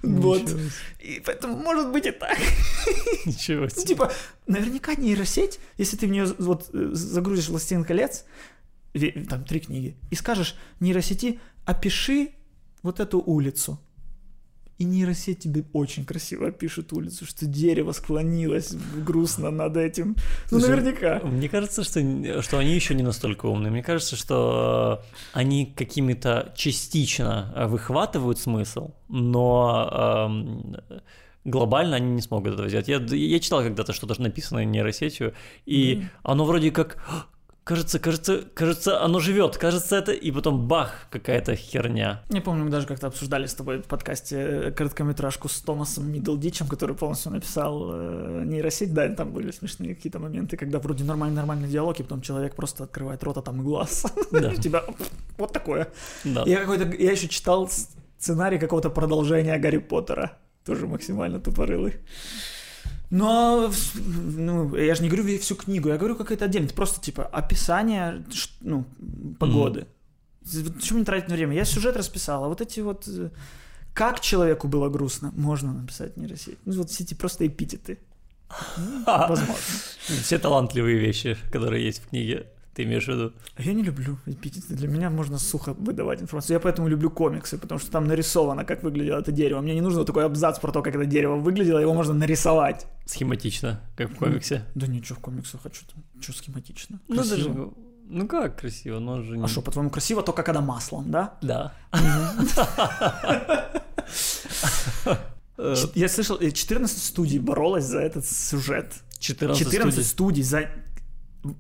Вот. 0.02 0.42
Ничего 0.42 0.58
себе. 0.60 0.70
И 1.00 1.22
поэтому 1.26 1.58
может 1.58 1.92
быть 1.92 2.06
и 2.06 2.12
так. 2.12 2.38
Ничего 3.26 3.64
Ну, 3.64 3.70
себе. 3.70 3.86
типа, 3.86 4.12
наверняка 4.48 4.96
нейросеть, 4.96 5.60
если 5.78 5.98
ты 5.98 6.08
в 6.08 6.12
нее 6.12 6.26
вот 6.40 6.70
э, 6.74 6.90
загрузишь 6.94 7.50
«Властелин 7.50 7.84
колец», 7.84 8.26
там 9.30 9.44
три 9.44 9.60
книги, 9.60 9.98
и 10.10 10.16
скажешь 10.16 10.56
нейросети, 10.80 11.40
опиши 11.66 12.30
вот 12.82 13.00
эту 13.00 13.20
улицу. 13.20 13.80
И 14.78 14.84
нейросеть 14.84 15.40
тебе 15.40 15.64
очень 15.72 16.04
красиво 16.04 16.48
опишет 16.50 16.92
улицу, 16.92 17.26
что 17.26 17.46
дерево 17.46 17.94
склонилось 17.94 18.74
грустно 19.06 19.50
над 19.50 19.78
этим. 19.78 20.16
Ну, 20.52 20.60
Слушай, 20.60 20.70
наверняка. 20.72 21.22
Мне 21.24 21.48
кажется, 21.48 21.84
что, 21.86 22.42
что 22.42 22.58
они 22.58 22.74
еще 22.76 22.94
не 22.94 23.04
настолько 23.04 23.46
умные. 23.46 23.72
Мне 23.72 23.84
кажется, 23.84 24.18
что 24.18 25.02
э, 25.02 25.16
они 25.32 25.66
какими-то 25.66 26.52
частично 26.58 27.54
э, 27.56 27.68
выхватывают 27.68 28.38
смысл, 28.38 28.92
но 29.08 30.28
эм, 30.28 30.76
глобально 31.46 31.96
они 31.96 32.12
не 32.12 32.22
смогут 32.22 32.54
этого 32.56 32.68
сделать. 32.68 32.90
Я, 32.90 32.98
я 32.98 33.40
читал 33.40 33.62
когда-то 33.62 33.94
что-то 33.94 34.22
написанное 34.22 34.66
нейросетью, 34.66 35.34
и 35.66 35.96
Мгм. 35.96 36.10
оно 36.24 36.46
вроде 36.46 36.72
как 36.72 36.98
кажется, 37.66 38.00
кажется, 38.00 38.44
кажется, 38.54 39.04
оно 39.04 39.20
живет, 39.20 39.58
кажется 39.58 39.98
это, 39.98 40.12
и 40.12 40.32
потом 40.32 40.68
бах, 40.68 41.08
какая-то 41.10 41.56
херня. 41.56 42.22
Я 42.30 42.42
помню, 42.42 42.64
мы 42.64 42.70
даже 42.70 42.86
как-то 42.86 43.08
обсуждали 43.08 43.48
с 43.48 43.56
тобой 43.56 43.82
в 43.82 43.86
подкасте 43.86 44.36
э, 44.38 44.72
короткометражку 44.72 45.50
с 45.50 45.60
Томасом 45.62 46.10
Миддлдичем, 46.12 46.68
который 46.68 46.96
полностью 46.96 47.32
написал 47.32 47.90
э, 47.92 48.44
нейросеть. 48.46 48.94
Да, 48.94 49.08
и 49.08 49.16
там 49.16 49.32
были 49.32 49.52
смешные 49.52 49.96
какие-то 49.96 50.20
моменты, 50.20 50.58
когда 50.58 50.80
вроде 50.80 51.04
нормальный-нормальный 51.04 51.68
диалог, 51.68 52.00
и 52.00 52.04
потом 52.04 52.22
человек 52.22 52.56
просто 52.56 52.84
открывает 52.84 53.24
рот, 53.24 53.38
а 53.38 53.42
там 53.42 53.60
и 53.62 53.64
глаз. 53.64 54.06
Да. 54.32 54.50
У 54.58 54.62
тебя 54.62 54.84
вот 55.38 55.52
такое. 55.52 55.88
Да. 56.24 56.44
Я 56.46 56.60
какой-то, 56.60 56.96
я 56.96 57.12
еще 57.12 57.28
читал 57.28 57.68
сценарий 58.20 58.60
какого-то 58.60 58.92
продолжения 58.92 59.58
Гарри 59.58 59.80
Поттера. 59.80 60.38
Тоже 60.66 60.86
максимально 60.86 61.40
тупорылый. 61.40 61.96
Но, 63.10 63.72
ну, 63.96 64.76
я 64.76 64.96
же 64.96 65.04
не 65.04 65.10
говорю 65.10 65.40
всю 65.40 65.56
книгу, 65.56 65.90
я 65.90 65.98
говорю 65.98 66.16
какая-то 66.16 66.46
отдельно. 66.46 66.66
Это 66.66 66.76
просто, 66.76 67.02
типа, 67.02 67.26
описание, 67.26 68.26
ну, 68.62 68.86
погоды. 69.40 69.88
Вот 70.42 70.76
Почему 70.76 71.00
не 71.00 71.06
тратить 71.06 71.30
время? 71.30 71.56
Я 71.56 71.66
сюжет 71.66 71.98
расписал, 71.98 72.44
а 72.44 72.48
вот 72.48 72.62
эти 72.62 72.80
вот... 72.80 73.08
э, 73.08 73.30
Как 73.94 74.20
человеку 74.20 74.68
было 74.68 74.90
грустно, 74.90 75.32
можно 75.36 75.74
написать 75.74 76.18
нейросеть. 76.18 76.60
Ну, 76.66 76.74
вот 76.74 76.90
все 76.92 77.04
эти 77.04 77.16
просто 77.16 77.48
эпитеты. 77.48 77.98
Возможно. 79.06 79.56
Все 80.22 80.38
талантливые 80.38 80.98
вещи, 80.98 81.38
которые 81.52 81.84
есть 81.84 82.04
в 82.04 82.10
книге, 82.10 82.48
ты 82.76 82.84
имеешь 82.84 83.06
в 83.06 83.08
виду? 83.08 83.34
А 83.56 83.62
Я 83.62 83.74
не 83.74 83.84
люблю 83.84 84.18
эпитеты. 84.26 84.74
Для 84.74 84.90
меня 84.90 85.10
можно 85.10 85.40
сухо 85.40 85.74
выдавать 85.74 86.22
информацию. 86.22 86.56
Я 86.56 86.60
поэтому 86.60 86.90
люблю 86.90 87.10
комиксы, 87.10 87.58
потому 87.58 87.80
что 87.80 87.90
там 87.90 88.06
нарисовано, 88.06 88.66
как 88.66 88.84
выглядело 88.84 89.20
это 89.20 89.32
дерево. 89.32 89.62
Мне 89.62 89.76
не 89.76 89.82
нужно 89.82 90.04
такой 90.04 90.26
абзац 90.26 90.60
про 90.60 90.74
то, 90.74 90.82
как 90.82 90.94
это 90.94 91.06
дерево 91.06 91.38
выглядело, 91.38 91.80
его 91.80 91.94
можно 91.94 92.14
нарисовать. 92.14 92.86
Схематично, 93.06 93.80
как 93.96 94.12
в 94.12 94.16
комиксе. 94.16 94.66
Да 94.76 94.88
ничего 94.88 95.16
в 95.16 95.20
комиксах 95.20 95.62
хочу 95.62 95.86
там. 95.86 96.04
Что 96.22 96.34
схематично? 96.34 97.00
Ну, 97.08 97.24
даже, 97.24 97.50
ну 98.10 98.28
как 98.28 98.60
красиво, 98.60 99.00
но 99.00 99.22
же 99.22 99.38
не... 99.38 99.44
А 99.46 99.48
что, 99.48 99.62
по-твоему, 99.62 99.90
красиво 99.90 100.22
только 100.22 100.44
когда 100.44 100.60
маслом, 100.60 101.10
да? 101.10 101.38
Да. 101.42 101.74
Э, 105.58 105.76
Я 105.96 106.10
слышал, 106.10 106.38
э, 106.42 106.52
14 106.52 107.02
студий 107.02 107.40
боролось 107.40 107.86
за 107.86 108.00
этот 108.00 108.26
сюжет. 108.28 108.92
14 109.20 109.64
14 109.66 109.94
студий. 109.94 110.04
студий 110.04 110.44
за 110.44 110.70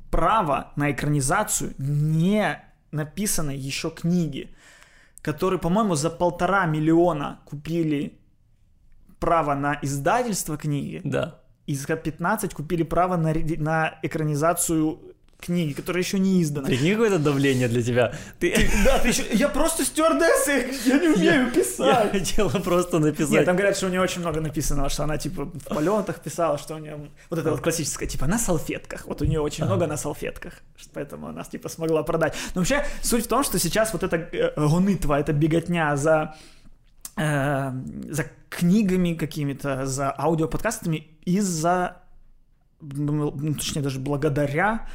право 0.09 0.71
на 0.75 0.91
экранизацию 0.91 1.73
не 1.77 2.61
написанной 2.91 3.57
еще 3.57 3.89
книги, 3.89 4.49
которые, 5.21 5.59
по-моему, 5.59 5.95
за 5.95 6.09
полтора 6.09 6.65
миллиона 6.65 7.39
купили 7.45 8.17
право 9.19 9.55
на 9.55 9.79
издательство 9.81 10.57
книги, 10.57 11.01
Да. 11.03 11.39
и 11.67 11.75
за 11.75 11.95
15 11.95 12.53
купили 12.53 12.83
право 12.83 13.17
на, 13.17 13.33
на 13.57 13.99
экранизацию 14.03 15.14
книги, 15.39 15.73
которая 15.73 16.01
еще 16.03 16.17
не 16.17 16.41
издана. 16.41 16.67
Прикинь, 16.67 16.91
какое-то 16.91 17.19
давление 17.19 17.67
для 17.67 17.83
тебя. 17.83 18.13
Ты... 18.39 18.69
Да, 18.83 18.99
ты 18.99 19.09
еще... 19.09 19.23
Я 19.33 19.49
просто 19.49 19.85
стюардесса, 19.85 20.51
я 20.51 20.99
не 20.99 21.09
умею 21.09 21.45
Я 21.45 21.49
писать. 21.51 22.11
хотела 22.11 22.49
просто 22.49 22.99
написать. 22.99 23.31
Нет, 23.31 23.45
там 23.45 23.55
говорят, 23.55 23.77
что 23.77 23.87
у 23.87 23.89
нее 23.89 24.01
очень 24.01 24.21
много 24.21 24.41
написано, 24.41 24.89
что 24.89 25.03
она 25.03 25.17
типа 25.17 25.45
в 25.45 25.65
полетах 25.65 26.21
писала, 26.21 26.57
что 26.57 26.75
у 26.75 26.79
нее 26.79 27.11
вот 27.29 27.39
это 27.39 27.51
вот 27.51 27.61
классическое, 27.61 28.07
типа 28.07 28.25
на 28.27 28.39
салфетках. 28.39 29.05
Вот 29.05 29.21
у 29.21 29.25
нее 29.25 29.39
очень 29.39 29.65
много 29.65 29.87
на 29.87 29.97
салфетках, 29.97 30.53
поэтому 30.93 31.27
она 31.27 31.43
типа 31.43 31.69
смогла 31.69 32.03
продать. 32.03 32.33
Но 32.55 32.61
вообще 32.61 32.85
суть 33.01 33.25
в 33.25 33.27
том, 33.27 33.43
что 33.43 33.59
сейчас 33.59 33.93
вот 33.93 34.03
эта 34.03 34.17
э, 34.17 34.53
гонытва, 34.55 35.19
эта 35.19 35.33
беготня 35.33 35.95
за 35.95 36.35
э, 37.17 37.71
за 38.09 38.25
книгами 38.49 39.13
какими-то, 39.13 39.85
за 39.85 40.11
аудиоподкастами 40.17 41.07
из-за, 41.25 41.97
точнее 42.79 43.81
даже 43.81 43.99
благодаря 43.99 44.87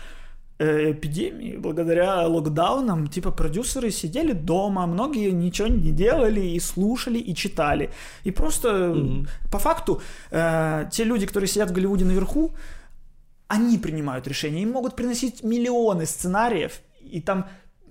эпидемии, 0.61 1.57
благодаря 1.57 2.27
локдаунам, 2.27 3.07
типа 3.07 3.31
продюсеры 3.31 3.91
сидели 3.91 4.33
дома, 4.33 4.87
многие 4.87 5.31
ничего 5.33 5.69
не 5.69 5.91
делали 5.93 6.41
и 6.41 6.61
слушали 6.61 7.19
и 7.19 7.35
читали. 7.35 7.91
И 8.25 8.31
просто 8.31 8.93
Мгм. 8.95 9.27
по 9.51 9.59
факту 9.59 10.01
э, 10.31 10.89
те 10.93 11.05
люди, 11.05 11.27
которые 11.27 11.49
сидят 11.49 11.71
в 11.71 11.73
Голливуде 11.73 12.05
наверху, 12.05 12.53
они 13.49 13.79
принимают 13.79 14.29
решения, 14.29 14.63
им 14.63 14.71
могут 14.73 14.97
приносить 14.97 15.43
миллионы 15.43 16.07
сценариев, 16.07 16.81
и 17.01 17.21
там 17.21 17.47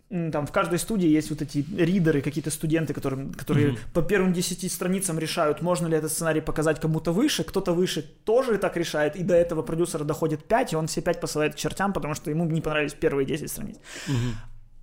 там 0.10 0.48
в 0.48 0.52
каждой 0.52 0.80
студии 0.80 1.08
есть 1.08 1.30
вот 1.30 1.42
эти 1.42 1.64
ридеры, 1.78 2.22
какие-то 2.22 2.50
студенты, 2.50 2.94
которые, 2.94 3.30
которые 3.30 3.68
Мгм. 3.70 3.78
по 3.94 4.02
первым 4.02 4.34
10 4.34 4.68
страницам 4.72 5.20
решают, 5.20 5.62
можно 5.62 5.88
ли 5.88 5.96
этот 5.98 6.12
сценарий 6.12 6.42
показать 6.42 6.80
кому-то 6.80 7.12
выше, 7.12 7.44
кто-то 7.44 7.74
выше 7.74 8.02
тоже 8.02 8.58
так 8.58 8.76
решает, 8.78 9.16
и 9.16 9.24
до 9.24 9.36
этого 9.36 9.62
продюсера 9.62 10.04
доходит 10.04 10.44
5, 10.44 10.74
и 10.74 10.76
он 10.76 10.88
все 10.88 11.02
5 11.02 11.22
посылает 11.22 11.54
к 11.54 11.58
чертям, 11.58 11.94
потому 11.94 12.16
что 12.16 12.32
ему 12.32 12.46
не 12.46 12.62
понравились 12.62 12.94
первые 12.94 13.26
10 13.28 13.50
страниц. 13.52 13.78
Мгм. 14.08 14.36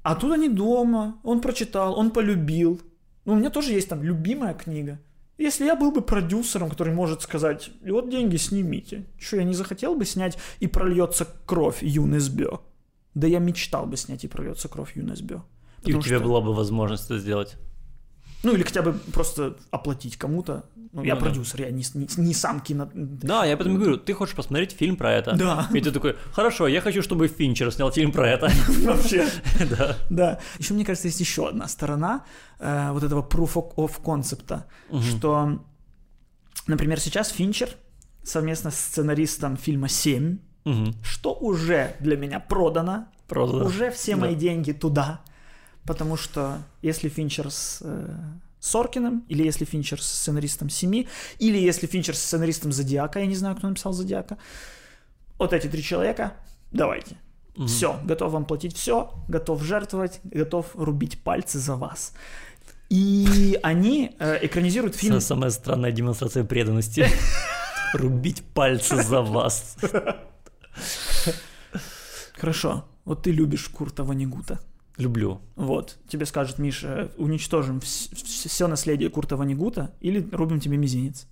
А 0.02 0.14
тут 0.14 0.32
они 0.32 0.48
дома, 0.48 1.18
он 1.24 1.40
прочитал, 1.40 1.98
он 1.98 2.10
полюбил. 2.10 2.80
Ну, 3.24 3.32
у 3.32 3.36
меня 3.36 3.50
тоже 3.50 3.72
есть 3.72 3.88
там 3.88 4.04
любимая 4.04 4.54
книга. 4.54 5.00
Если 5.38 5.66
я 5.66 5.74
был 5.74 5.90
бы 5.90 6.00
продюсером, 6.00 6.70
который 6.70 6.94
может 6.94 7.22
сказать, 7.22 7.70
«И 7.84 7.90
вот 7.90 8.08
деньги 8.08 8.36
снимите. 8.36 9.04
Что, 9.18 9.36
я 9.36 9.44
не 9.44 9.54
захотел 9.54 9.94
бы 9.96 10.04
снять 10.04 10.38
«И 10.60 10.66
прольется 10.68 11.26
кровь 11.44 11.82
Юнес 11.82 12.28
Бё»? 12.28 12.60
Да 13.16 13.26
я 13.26 13.38
мечтал 13.40 13.86
бы 13.86 13.96
снять 13.96 14.24
«И 14.24 14.28
прольется 14.28 14.68
кровь 14.68 14.94
Юнес 14.96 15.20
Бё». 15.22 15.42
И 15.84 15.92
у 15.94 16.02
тебя 16.02 16.16
что- 16.18 16.24
была 16.26 16.40
бы 16.40 16.52
возможность 16.54 17.06
это 17.06 17.18
сделать. 17.18 17.56
Ну, 18.42 18.52
или 18.54 18.62
хотя 18.62 18.82
бы 18.82 18.92
просто 18.92 19.56
оплатить 19.70 20.16
кому-то. 20.18 20.66
Ну, 20.92 21.02
я 21.02 21.14
Ну 21.14 21.20
да. 21.20 21.26
продюсер, 21.26 21.62
я 21.62 21.70
не, 21.70 21.82
не, 21.94 22.06
не 22.18 22.34
сам 22.34 22.60
кино... 22.60 22.88
Да, 22.94 23.44
я 23.46 23.56
поэтому 23.56 23.78
говорю, 23.78 23.96
ты 23.96 24.12
хочешь 24.12 24.34
посмотреть 24.36 24.72
фильм 24.72 24.96
про 24.96 25.12
это. 25.14 25.34
Да. 25.34 25.68
И 25.74 25.80
ты 25.80 25.90
такой, 25.90 26.14
хорошо, 26.32 26.68
я 26.68 26.80
хочу, 26.82 27.00
чтобы 27.02 27.26
Финчер 27.28 27.72
снял 27.72 27.90
фильм 27.90 28.12
про 28.12 28.28
это. 28.28 28.50
Вообще. 28.84 29.26
Да. 29.70 29.96
Да. 30.10 30.40
Еще, 30.58 30.74
мне 30.74 30.84
кажется, 30.84 31.08
есть 31.08 31.20
еще 31.20 31.48
одна 31.48 31.66
сторона 31.68 32.24
э, 32.60 32.90
вот 32.92 33.02
этого 33.02 33.22
proof 33.26 33.54
of- 33.76 34.00
concept, 34.02 34.62
что, 35.16 35.64
например, 36.66 37.00
сейчас 37.00 37.30
Финчер 37.30 37.70
совместно 38.22 38.70
с 38.70 38.78
сценаристом 38.78 39.56
фильма 39.56 39.88
«Семь», 39.88 40.38
Мгм. 40.66 40.94
что 41.02 41.32
уже 41.32 41.94
для 42.00 42.16
меня 42.16 42.40
продано, 42.40 43.06
Продано. 43.28 43.64
уже 43.64 43.90
все 43.90 44.14
Да. 44.16 44.22
мои 44.22 44.34
деньги 44.34 44.72
туда, 44.72 45.20
потому 45.84 46.16
что 46.16 46.58
если 46.82 47.08
Финчер 47.08 47.50
с 47.50 47.78
э, 47.82 48.14
Соркиным, 48.60 49.24
или 49.28 49.44
если 49.46 49.64
Финчер 49.64 50.02
с 50.02 50.06
сценаристом 50.06 50.68
«Семи», 50.70 51.06
или 51.38 51.56
если 51.58 51.86
Финчер 51.86 52.14
с 52.16 52.18
сценаристом 52.20 52.72
«Зодиака», 52.72 53.20
я 53.20 53.26
не 53.26 53.36
знаю, 53.36 53.54
кто 53.56 53.68
написал 53.68 53.92
«Зодиака», 53.92 54.38
вот 55.38 55.52
эти 55.52 55.68
три 55.68 55.82
человека, 55.82 56.32
давайте. 56.72 57.16
Мгм. 57.56 57.68
Все, 57.68 58.00
готов 58.04 58.32
вам 58.32 58.44
платить 58.44 58.76
все, 58.76 59.12
готов 59.28 59.62
жертвовать, 59.62 60.20
готов 60.24 60.66
рубить 60.74 61.22
пальцы 61.22 61.58
за 61.58 61.76
вас. 61.76 62.12
И 62.90 63.58
они 63.62 64.16
э, 64.18 64.38
экранизируют 64.46 64.96
фильм... 64.96 65.16
Са- 65.16 65.20
Самая 65.20 65.50
странная 65.50 65.92
демонстрация 65.92 66.44
преданности. 66.44 67.06
Рубить 67.94 68.42
пальцы 68.54 69.02
за 69.02 69.22
вас. 69.22 69.76
Хорошо, 72.36 72.84
вот 73.04 73.22
ты 73.22 73.30
любишь 73.32 73.68
Курта 73.68 74.04
Ванигута. 74.04 74.60
Люблю. 74.98 75.40
Вот, 75.56 75.98
тебе 76.08 76.24
скажут, 76.24 76.58
Миша, 76.58 77.10
уничтожим 77.18 77.80
все 77.80 78.66
наследие 78.66 79.10
Курта 79.10 79.36
Ванигута 79.36 79.92
или 80.00 80.26
рубим 80.32 80.58
тебе 80.58 80.78
мизинец. 80.78 81.26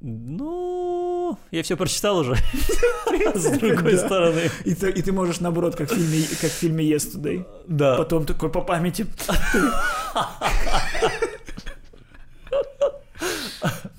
Ну, 0.00 1.38
я 1.50 1.62
все 1.62 1.76
прочитал 1.76 2.18
уже. 2.18 2.34
С 3.34 3.58
другой 3.58 3.98
стороны. 3.98 4.50
И 4.64 4.74
ты, 4.74 4.90
и 4.90 5.02
ты 5.02 5.12
можешь, 5.12 5.40
наоборот, 5.40 5.76
как 5.76 5.90
в 5.90 5.94
фильме, 5.94 6.24
как 6.40 6.50
в 6.50 6.54
фильме 6.54 6.90
Yesterday. 6.90 7.46
Да. 7.66 7.96
Потом 7.96 8.24
такой 8.24 8.50
по 8.50 8.62
памяти. 8.62 9.06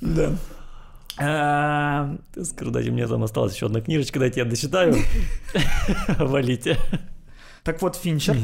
Да. 0.01 0.35
А, 1.23 2.17
Скоро 2.43 2.71
дайте 2.71 2.91
мне 2.91 3.07
там 3.07 3.23
осталась 3.23 3.53
еще 3.53 3.67
одна 3.67 3.81
книжечка, 3.81 4.19
дайте 4.19 4.39
я 4.39 4.45
дочитаю. 4.45 4.95
Валите. 6.17 6.77
Так 7.63 7.81
вот, 7.81 7.95
Финчер 7.95 8.35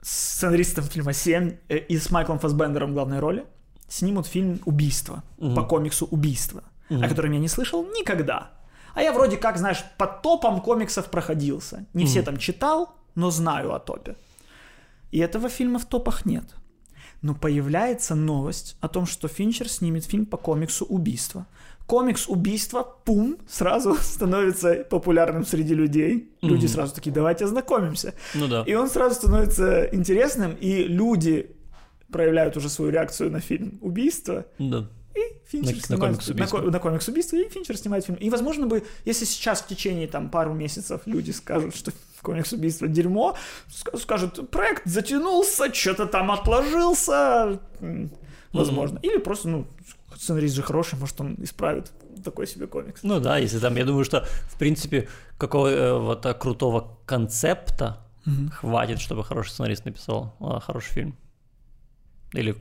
с 0.00 0.36
сценаристом 0.36 0.84
фильма 0.84 1.12
«Семь» 1.12 1.56
э, 1.68 1.78
и 1.78 1.98
с 1.98 2.10
Майклом 2.10 2.38
Фассбендером 2.38 2.90
в 2.90 2.94
главной 2.94 3.18
роли 3.18 3.44
снимут 3.88 4.26
фильм 4.26 4.60
«Убийство» 4.64 5.24
по 5.38 5.64
комиксу 5.64 6.06
«Убийство», 6.06 6.62
о 6.88 7.08
котором 7.08 7.32
я 7.32 7.40
не 7.40 7.48
слышал 7.48 7.84
никогда. 7.84 8.50
А 8.94 9.02
я 9.02 9.12
вроде 9.12 9.36
как, 9.36 9.58
знаешь, 9.58 9.84
по 9.98 10.06
топам 10.06 10.60
комиксов 10.60 11.10
проходился. 11.10 11.86
Не 11.92 12.06
все 12.06 12.22
там 12.22 12.38
читал, 12.38 12.94
но 13.14 13.30
знаю 13.30 13.74
о 13.74 13.78
топе. 13.78 14.16
И 15.10 15.18
этого 15.18 15.48
фильма 15.48 15.78
в 15.78 15.84
топах 15.84 16.24
нет. 16.24 16.44
Но 17.20 17.34
появляется 17.34 18.14
новость 18.14 18.76
о 18.80 18.88
том, 18.88 19.06
что 19.06 19.28
Финчер 19.28 19.68
снимет 19.68 20.04
фильм 20.04 20.24
по 20.24 20.36
комиксу 20.36 20.84
«Убийство». 20.84 21.46
Комикс 21.86 22.28
«Убийство», 22.28 22.82
пум, 23.04 23.36
сразу 23.48 23.94
становится 24.00 24.74
популярным 24.90 25.44
среди 25.46 25.74
людей. 25.74 26.30
Люди 26.42 26.66
Мгм. 26.66 26.74
сразу 26.74 26.94
такие, 26.94 27.12
давайте 27.12 27.44
ознакомимся. 27.44 28.12
Ну 28.34 28.48
да. 28.48 28.62
И 28.66 28.74
он 28.74 28.88
сразу 28.90 29.14
становится 29.14 29.88
интересным, 29.92 30.56
и 30.60 30.82
люди 30.84 31.50
проявляют 32.10 32.56
уже 32.56 32.68
свою 32.68 32.90
реакцию 32.90 33.30
на 33.30 33.40
фильм 33.40 33.78
«Убийство», 33.82 34.44
Да. 34.58 34.88
и 35.14 35.20
Финчер 35.48 35.74
На- 35.90 35.96
на 36.08 36.20
снимает. 36.20 36.38
На, 36.38 36.46
ко- 36.46 36.70
на 36.70 36.78
комикс 36.80 37.08
«Убийство», 37.08 37.36
и 37.36 37.48
Финчер 37.48 37.76
снимает 37.76 38.04
фильм. 38.04 38.18
И, 38.18 38.30
возможно, 38.30 38.66
бы, 38.66 38.82
если 39.04 39.24
сейчас 39.24 39.60
в 39.62 39.66
течение 39.68 40.08
там 40.08 40.28
пару 40.28 40.54
месяцев 40.54 41.02
люди 41.06 41.30
скажут, 41.30 41.74
что 41.76 41.92
комикс 42.22 42.52
«Убийство» 42.52 42.88
дерьмо, 42.88 43.36
ска- 43.68 43.96
скажут, 43.98 44.50
проект 44.50 44.82
затянулся, 44.86 45.72
что-то 45.72 46.06
там 46.06 46.30
отложился, 46.32 47.60
возможно. 48.52 48.98
Или 49.02 49.18
просто, 49.18 49.48
ну, 49.48 49.66
сценарист 50.18 50.54
же 50.54 50.62
хороший, 50.62 50.98
может, 50.98 51.20
он 51.20 51.36
исправит 51.38 51.92
такой 52.24 52.46
себе 52.46 52.66
комикс. 52.66 53.02
Ну 53.02 53.20
да, 53.20 53.38
если 53.38 53.58
там, 53.58 53.76
я 53.76 53.84
думаю, 53.84 54.04
что, 54.04 54.26
в 54.48 54.58
принципе, 54.58 55.08
какого-то 55.38 56.34
крутого 56.34 56.98
концепта 57.06 57.98
хватит, 58.52 59.00
чтобы 59.00 59.24
хороший 59.24 59.50
сценарист 59.50 59.84
написал 59.84 60.34
а, 60.40 60.58
хороший 60.60 60.92
фильм. 60.92 61.16
Или, 62.32 62.56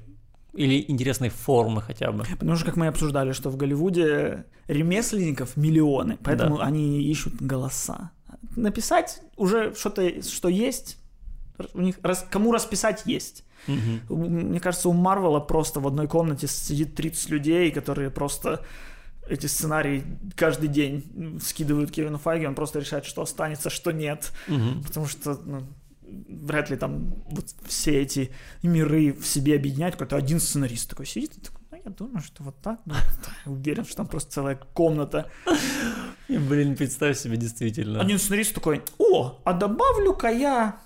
или 0.54 0.86
интересной 0.88 1.30
формы 1.30 1.82
хотя 1.82 2.12
бы. 2.12 2.24
Потому 2.24 2.56
что, 2.56 2.66
как 2.66 2.76
мы 2.76 2.88
обсуждали, 2.88 3.32
что 3.32 3.50
в 3.50 3.58
Голливуде 3.58 4.46
ремесленников 4.68 5.58
миллионы, 5.58 6.18
поэтому 6.24 6.58
Да. 6.58 6.66
они 6.66 7.02
ищут 7.04 7.42
голоса. 7.42 8.12
Написать 8.56 9.22
уже 9.38 9.74
что-то, 9.74 10.22
что 10.22 10.50
есть, 10.50 10.98
у 11.74 11.82
них 11.82 11.96
кому 12.30 12.52
расписать 12.52 13.04
есть. 13.06 13.44
Мгм. 13.68 14.02
У- 14.10 14.16
Мне 14.30 14.60
кажется, 14.60 14.90
у 14.90 14.94
Марвела 14.94 15.40
просто 15.40 15.80
в 15.80 15.88
одной 15.88 16.08
комнате 16.08 16.48
сидит 16.48 16.96
30 16.96 17.30
людей, 17.30 17.72
которые 17.72 18.10
просто 18.12 18.64
эти 19.28 19.48
сценарии 19.48 20.04
каждый 20.36 20.70
день 20.70 21.40
скидывают 21.44 21.92
Кевину 21.92 22.18
Файге, 22.20 22.48
он 22.48 22.54
просто 22.56 22.80
решает, 22.80 23.06
что 23.06 23.22
останется, 23.24 23.70
что 23.70 23.92
нет. 23.92 24.32
Мгм. 24.48 24.84
Потому 24.84 25.08
что 25.08 25.34
ну, 25.46 25.64
вряд 26.30 26.70
ли 26.70 26.78
там 26.78 27.16
вот 27.32 27.46
все 27.66 28.02
эти 28.02 28.30
миры 28.62 29.14
в 29.14 29.26
себе 29.26 29.56
объединять. 29.56 29.94
Какой-то 29.94 30.16
один 30.16 30.40
сценарист 30.40 30.90
такой 30.92 31.08
сидит 31.08 31.36
и 31.38 31.42
такой, 31.42 31.62
ну, 31.72 31.78
я 31.84 31.90
думаю, 31.92 32.22
что 32.22 32.44
вот 32.44 32.62
так. 32.62 32.80
Ну, 32.86 32.94
уверен, 33.54 33.84
что 33.86 33.96
там 33.98 34.08
просто 34.08 34.32
целая 34.32 34.60
комната. 34.74 35.32
И, 36.28 36.38
Блин, 36.38 36.76
представь 36.76 37.18
себе, 37.18 37.38
действительно. 37.38 38.02
Один 38.02 38.20
сценарист 38.20 38.54
такой, 38.54 38.84
о, 39.00 39.40
а 39.44 39.54
добавлю-ка 39.54 40.28
я 40.30 40.80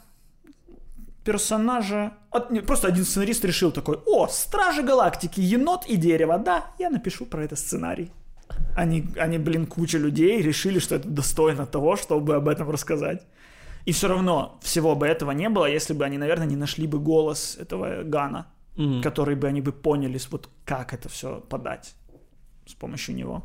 персонажа... 1.33 2.11
от- 2.31 2.51
не, 2.51 2.61
Просто 2.61 2.87
один 2.87 3.03
сценарист 3.03 3.45
решил 3.45 3.71
такой, 3.71 3.97
о, 4.05 4.27
Стражи 4.27 4.81
Галактики, 4.81 5.39
енот 5.41 5.85
и 5.87 5.95
дерево, 5.97 6.37
да, 6.37 6.63
я 6.79 6.89
напишу 6.89 7.25
про 7.25 7.43
это 7.43 7.55
сценарий. 7.55 8.11
Они, 8.75 9.03
они, 9.17 9.37
блин, 9.37 9.65
куча 9.67 9.99
людей 9.99 10.41
решили, 10.41 10.79
что 10.79 10.95
это 10.95 11.07
достойно 11.07 11.65
того, 11.65 11.95
чтобы 11.97 12.35
об 12.35 12.47
этом 12.47 12.69
рассказать. 12.71 13.21
И 13.85 13.91
все 13.91 14.07
равно 14.07 14.57
всего 14.61 14.95
бы 14.95 15.05
этого 15.07 15.31
не 15.33 15.49
было, 15.49 15.65
если 15.65 15.93
бы 15.93 16.05
они, 16.05 16.17
наверное, 16.17 16.47
не 16.47 16.55
нашли 16.55 16.87
бы 16.87 16.99
голос 16.99 17.57
этого 17.61 18.03
Гана, 18.03 18.45
Мгм. 18.75 19.01
который 19.03 19.35
бы 19.35 19.47
они 19.47 19.61
бы 19.61 19.71
поняли, 19.71 20.19
вот 20.31 20.49
как 20.65 20.93
это 20.93 21.09
все 21.09 21.41
подать 21.49 21.95
с 22.65 22.73
помощью 22.73 23.15
него. 23.15 23.43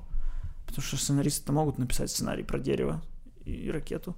Потому 0.66 0.82
что 0.82 0.96
сценаристы 0.96 1.52
могут 1.52 1.78
написать 1.78 2.08
сценарий 2.10 2.44
про 2.44 2.58
дерево 2.58 3.02
и 3.46 3.70
ракету. 3.70 4.14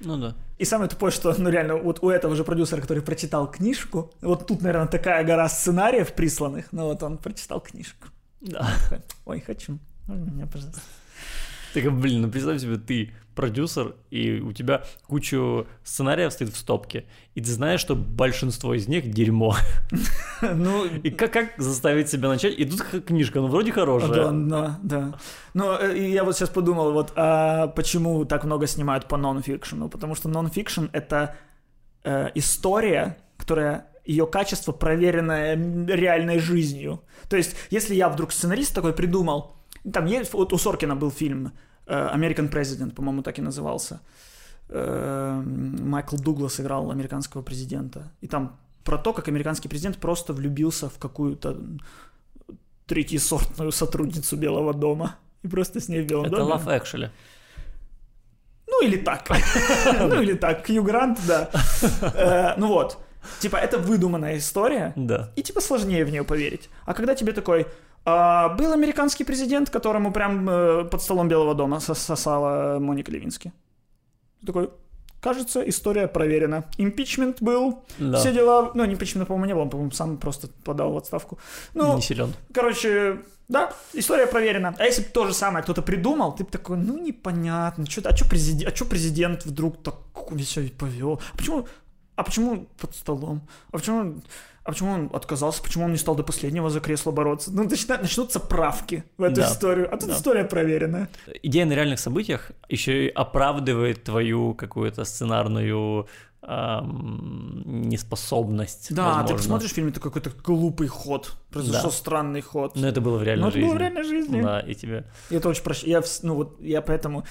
Ну 0.00 0.16
да. 0.18 0.34
И 0.58 0.64
самое 0.64 0.88
тупое, 0.88 1.12
что, 1.12 1.34
ну 1.38 1.48
реально, 1.50 1.76
вот 1.76 2.02
у 2.02 2.10
этого 2.10 2.36
же 2.36 2.44
продюсера, 2.44 2.80
который 2.80 3.02
прочитал 3.02 3.50
книжку, 3.50 4.12
вот 4.20 4.46
тут, 4.46 4.62
наверное, 4.62 4.88
такая 4.88 5.24
гора 5.24 5.48
сценариев 5.48 6.12
присланных, 6.14 6.72
но 6.72 6.86
вот 6.88 7.02
он 7.02 7.18
прочитал 7.18 7.60
книжку. 7.60 8.08
Да. 8.40 8.68
Ой, 9.24 9.40
хочу. 9.40 9.78
Меня, 10.06 10.46
пожалуйста. 10.46 10.80
Так, 11.74 11.92
блин, 11.92 12.22
ну 12.22 12.30
представь 12.30 12.60
себе, 12.60 12.76
ты 12.76 13.10
продюсер, 13.34 13.96
и 14.10 14.38
у 14.38 14.52
тебя 14.52 14.84
кучу 15.08 15.66
сценариев 15.82 16.32
стоит 16.32 16.50
в 16.50 16.56
стопке, 16.56 17.04
и 17.34 17.40
ты 17.40 17.50
знаешь, 17.50 17.80
что 17.80 17.96
большинство 17.96 18.74
из 18.74 18.86
них 18.86 19.10
дерьмо. 19.10 19.56
Ну, 20.42 20.84
И 20.84 21.10
как, 21.10 21.32
как 21.32 21.52
заставить 21.56 22.08
себя 22.08 22.28
начать? 22.28 22.54
И 22.58 22.64
тут 22.64 23.04
книжка, 23.04 23.40
ну 23.40 23.48
вроде 23.48 23.72
да, 23.72 23.80
хорошая. 23.80 24.30
да, 24.30 24.78
да. 24.82 25.18
Но 25.54 25.76
э, 25.80 25.96
и 25.98 26.12
я 26.12 26.22
вот 26.22 26.36
сейчас 26.36 26.50
подумал, 26.50 26.92
вот 26.92 27.12
а 27.16 27.68
почему 27.68 28.24
так 28.24 28.44
много 28.44 28.66
снимают 28.66 29.08
по 29.08 29.16
нон-фикшену? 29.16 29.88
Потому 29.88 30.14
что 30.14 30.28
нон-фикшн— 30.28 30.84
это 30.92 31.34
э, 32.04 32.30
история, 32.34 33.16
которая 33.36 33.86
ее 34.04 34.26
качество 34.26 34.72
проверенное 34.72 35.56
реальной 35.88 36.38
жизнью. 36.38 37.02
То 37.28 37.36
есть, 37.36 37.56
если 37.70 37.94
я 37.94 38.08
вдруг 38.08 38.32
сценарист 38.32 38.74
такой 38.74 38.92
придумал, 38.92 39.56
там 39.92 40.06
есть, 40.06 40.32
вот 40.34 40.52
у 40.52 40.58
Соркина 40.58 40.96
был 40.96 41.10
фильм 41.10 41.52
э, 41.86 41.92
American 42.16 42.50
President, 42.50 42.90
по-моему, 42.94 43.22
так 43.22 43.38
и 43.38 43.42
назывался. 43.42 44.00
э, 44.68 45.42
Майкл 45.80 46.16
Дуглас 46.16 46.60
играл 46.60 46.90
американского 46.90 47.42
президента. 47.42 48.10
И 48.22 48.26
там 48.26 48.56
про 48.84 48.98
то, 48.98 49.12
как 49.12 49.28
американский 49.28 49.68
президент 49.68 49.98
просто 49.98 50.32
влюбился 50.32 50.88
в 50.88 50.98
какую-то 50.98 51.56
третьесортную 52.86 53.72
сотрудницу 53.72 54.36
Белого 54.36 54.72
дома. 54.74 55.16
И 55.44 55.48
просто 55.48 55.80
с 55.80 55.88
ней 55.88 56.02
в 56.02 56.06
Белом 56.06 56.26
Это 56.26 56.36
доме. 56.36 56.52
Love 56.54 56.66
Actually. 56.66 57.08
Ну 58.66 58.82
или 58.86 58.96
так. 58.96 59.28
Ну 60.08 60.22
или 60.22 60.34
так. 60.34 60.64
Кью 60.66 60.82
Грант, 60.82 61.18
да. 61.28 61.50
Э, 62.14 62.54
Ну 62.58 62.68
вот. 62.68 62.98
Типа, 63.40 63.56
это 63.56 63.78
выдуманная 63.78 64.36
история, 64.36 64.92
Да. 64.96 65.30
и 65.36 65.42
типа 65.42 65.60
сложнее 65.62 66.04
в 66.04 66.10
нее 66.10 66.24
поверить. 66.24 66.68
А 66.84 66.92
когда 66.92 67.14
тебе 67.14 67.32
такой, 67.32 67.66
«А, 68.06 68.48
был 68.50 68.72
американский 68.72 69.24
президент, 69.24 69.70
которому 69.70 70.12
прям 70.12 70.48
э, 70.48 70.84
под 70.84 71.00
столом 71.02 71.28
Белого 71.28 71.54
дома 71.54 71.78
сос- 71.78 71.94
сосала 71.94 72.78
Моника 72.78 73.10
Левински. 73.10 73.52
Такой, 74.46 74.68
кажется, 75.22 75.62
история 75.68 76.06
проверена. 76.06 76.64
Импичмент 76.76 77.40
был, 77.40 77.82
Да. 77.98 78.18
все 78.18 78.32
дела. 78.32 78.72
Ну, 78.74 78.84
не 78.84 78.92
импичмента, 78.94 79.26
по-моему, 79.26 79.46
не 79.46 79.54
было, 79.54 79.62
он, 79.62 79.70
по-моему, 79.70 79.90
сам 79.92 80.16
просто 80.18 80.48
подал 80.64 80.92
в 80.92 80.96
отставку. 80.98 81.38
Ну, 81.74 81.96
Не 81.96 82.02
силен. 82.02 82.34
короче, 82.52 83.22
да, 83.48 83.72
история 83.94 84.26
проверена. 84.26 84.74
А 84.78 84.84
если 84.84 85.02
бы 85.02 85.08
то 85.08 85.26
же 85.26 85.32
самое 85.32 85.62
кто-то 85.62 85.80
придумал, 85.80 86.34
ты 86.34 86.44
бы 86.44 86.50
такой, 86.50 86.76
ну, 86.76 86.98
непонятно, 86.98 87.86
что, 87.86 88.06
а 88.08 88.14
что 88.14 88.28
президент, 88.28 88.68
а 88.68 88.76
чё 88.76 88.84
президент 88.84 89.46
вдруг 89.46 89.82
так 89.82 89.94
себя 90.44 90.68
повел? 90.78 91.20
А 91.32 91.36
почему, 91.38 91.66
а 92.16 92.22
почему 92.22 92.66
под 92.80 92.94
столом? 92.94 93.40
А 93.72 93.78
почему, 93.78 94.20
а 94.64 94.70
почему 94.72 94.90
он 94.92 95.10
отказался? 95.12 95.62
Почему 95.62 95.84
он 95.84 95.92
не 95.92 95.98
стал 95.98 96.14
до 96.16 96.22
последнего 96.22 96.70
за 96.70 96.80
кресло 96.80 97.10
бороться? 97.12 97.50
Ну, 97.52 97.64
начина- 97.64 97.98
начнутся 98.00 98.40
правки 98.40 99.04
в 99.18 99.22
эту 99.22 99.36
Да. 99.36 99.46
историю. 99.46 99.88
А 99.92 99.96
тут 99.96 100.08
Да. 100.08 100.14
история 100.16 100.44
проверенная. 100.44 101.08
Идея 101.42 101.66
на 101.66 101.74
реальных 101.74 101.98
событиях 102.00 102.50
еще 102.68 103.06
и 103.06 103.08
оправдывает 103.08 104.04
твою 104.04 104.54
какую-то 104.54 105.04
сценарную 105.04 106.06
ам, 106.46 107.62
неспособность. 107.88 108.94
Да, 108.94 109.04
возможно. 109.04 109.28
ты 109.28 109.34
посмотришь 109.34 109.70
в 109.70 109.74
фильме, 109.74 109.92
такой 109.92 110.12
какой-то 110.12 110.30
глупый 110.44 110.88
ход. 110.88 111.32
Произошел 111.50 111.90
Да. 111.90 111.96
странный 111.96 112.42
ход. 112.42 112.76
Но 112.76 112.86
это 112.86 113.00
было 113.00 113.16
в 113.18 113.22
реальной 113.22 113.42
Но 113.44 113.48
это 113.48 113.56
жизни. 113.56 113.68
было 113.68 113.76
в 113.76 113.80
реальной 113.80 114.04
жизни. 114.04 114.42
Да, 114.42 114.60
и 114.60 114.74
тебе... 114.74 115.04
И 115.30 115.36
это 115.36 115.48
очень 115.48 115.62
прощаю. 115.62 115.90
Я, 115.90 116.02
ну 116.22 116.34
вот, 116.34 116.60
я 116.60 116.82
поэтому... 116.82 117.24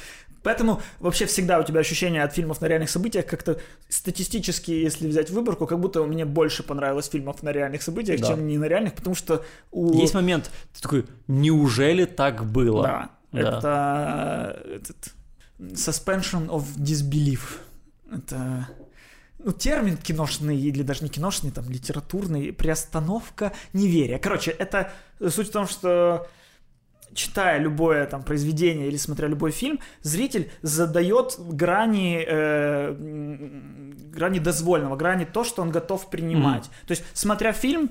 Поэтому 0.43 0.81
вообще 0.99 1.25
всегда 1.25 1.59
у 1.59 1.63
тебя 1.63 1.79
ощущение 1.79 2.23
от 2.23 2.33
фильмов 2.33 2.61
на 2.61 2.67
реальных 2.67 2.89
событиях 2.89 3.25
как-то 3.25 3.59
статистически, 3.89 4.71
если 4.71 5.07
взять 5.07 5.29
выборку, 5.29 5.65
как 5.65 5.79
будто 5.79 6.03
мне 6.03 6.25
больше 6.25 6.63
понравилось 6.63 7.09
фильмов 7.09 7.41
на 7.43 7.51
реальных 7.51 7.81
событиях, 7.81 8.19
Да. 8.19 8.27
чем 8.27 8.47
не 8.47 8.57
на 8.57 8.65
реальных, 8.65 8.93
потому 8.93 9.15
что 9.15 9.43
у... 9.71 9.93
Есть 9.97 10.13
момент, 10.13 10.51
ты 10.73 10.81
такой, 10.81 11.05
неужели 11.27 12.05
так 12.05 12.45
было? 12.45 12.83
Да, 12.83 13.09
Да. 13.31 13.39
это 13.39 14.75
этот, 14.75 15.13
suspension 15.59 16.47
of 16.49 16.65
disbelief. 16.77 17.59
Это 18.11 18.67
ну, 19.39 19.51
термин 19.51 19.97
киношный, 19.97 20.57
или 20.57 20.83
даже 20.83 21.03
не 21.03 21.09
киношный, 21.09 21.51
там, 21.51 21.69
литературный, 21.69 22.53
приостановка 22.53 23.53
неверия. 23.73 24.19
Короче, 24.19 24.51
это 24.51 24.91
суть 25.29 25.49
в 25.49 25.51
том, 25.51 25.67
что 25.67 26.27
читая 27.15 27.59
любое 27.59 28.05
там 28.05 28.23
произведение 28.23 28.87
или 28.87 28.97
смотря 28.97 29.27
любой 29.27 29.51
фильм, 29.51 29.79
зритель 30.01 30.49
задает 30.61 31.35
грани, 31.39 32.23
э, 32.27 32.95
грани 34.15 34.39
дозвольного, 34.39 34.95
грани 34.95 35.25
то, 35.25 35.43
что 35.43 35.61
он 35.61 35.71
готов 35.71 36.09
принимать. 36.09 36.69
То 36.87 36.91
есть, 36.91 37.03
смотря 37.13 37.51
фильм, 37.53 37.89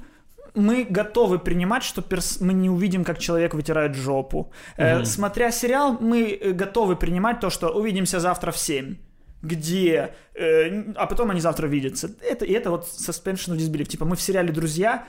мы 0.55 0.85
готовы 0.85 1.39
принимать, 1.39 1.83
что 1.83 2.03
перс- 2.03 2.41
мы 2.45 2.53
не 2.53 2.69
увидим, 2.69 3.05
как 3.05 3.19
человек 3.19 3.55
вытирает 3.55 3.95
жопу. 3.95 4.53
Э, 4.77 4.97
Мгм. 4.97 5.05
смотря 5.07 5.51
сериал, 5.51 5.97
мы 6.01 6.39
э, 6.41 6.53
готовы 6.53 6.97
принимать 6.97 7.41
то, 7.41 7.51
что 7.51 7.69
увидимся 7.71 8.21
завтра 8.21 8.51
в 8.51 8.59
7 8.59 8.97
где, 9.45 10.15
э, 10.35 10.93
а 10.95 11.07
потом 11.07 11.31
они 11.31 11.41
завтра 11.41 11.67
видятся. 11.67 12.11
Это, 12.21 12.45
и 12.45 12.53
это 12.53 12.71
вот 12.71 12.85
suspension 12.85 13.53
of 13.53 13.57
disbelief. 13.57 13.87
Типа 13.87 14.05
мы 14.05 14.15
в 14.15 14.21
сериале 14.23 14.53
«Друзья» 14.53 15.05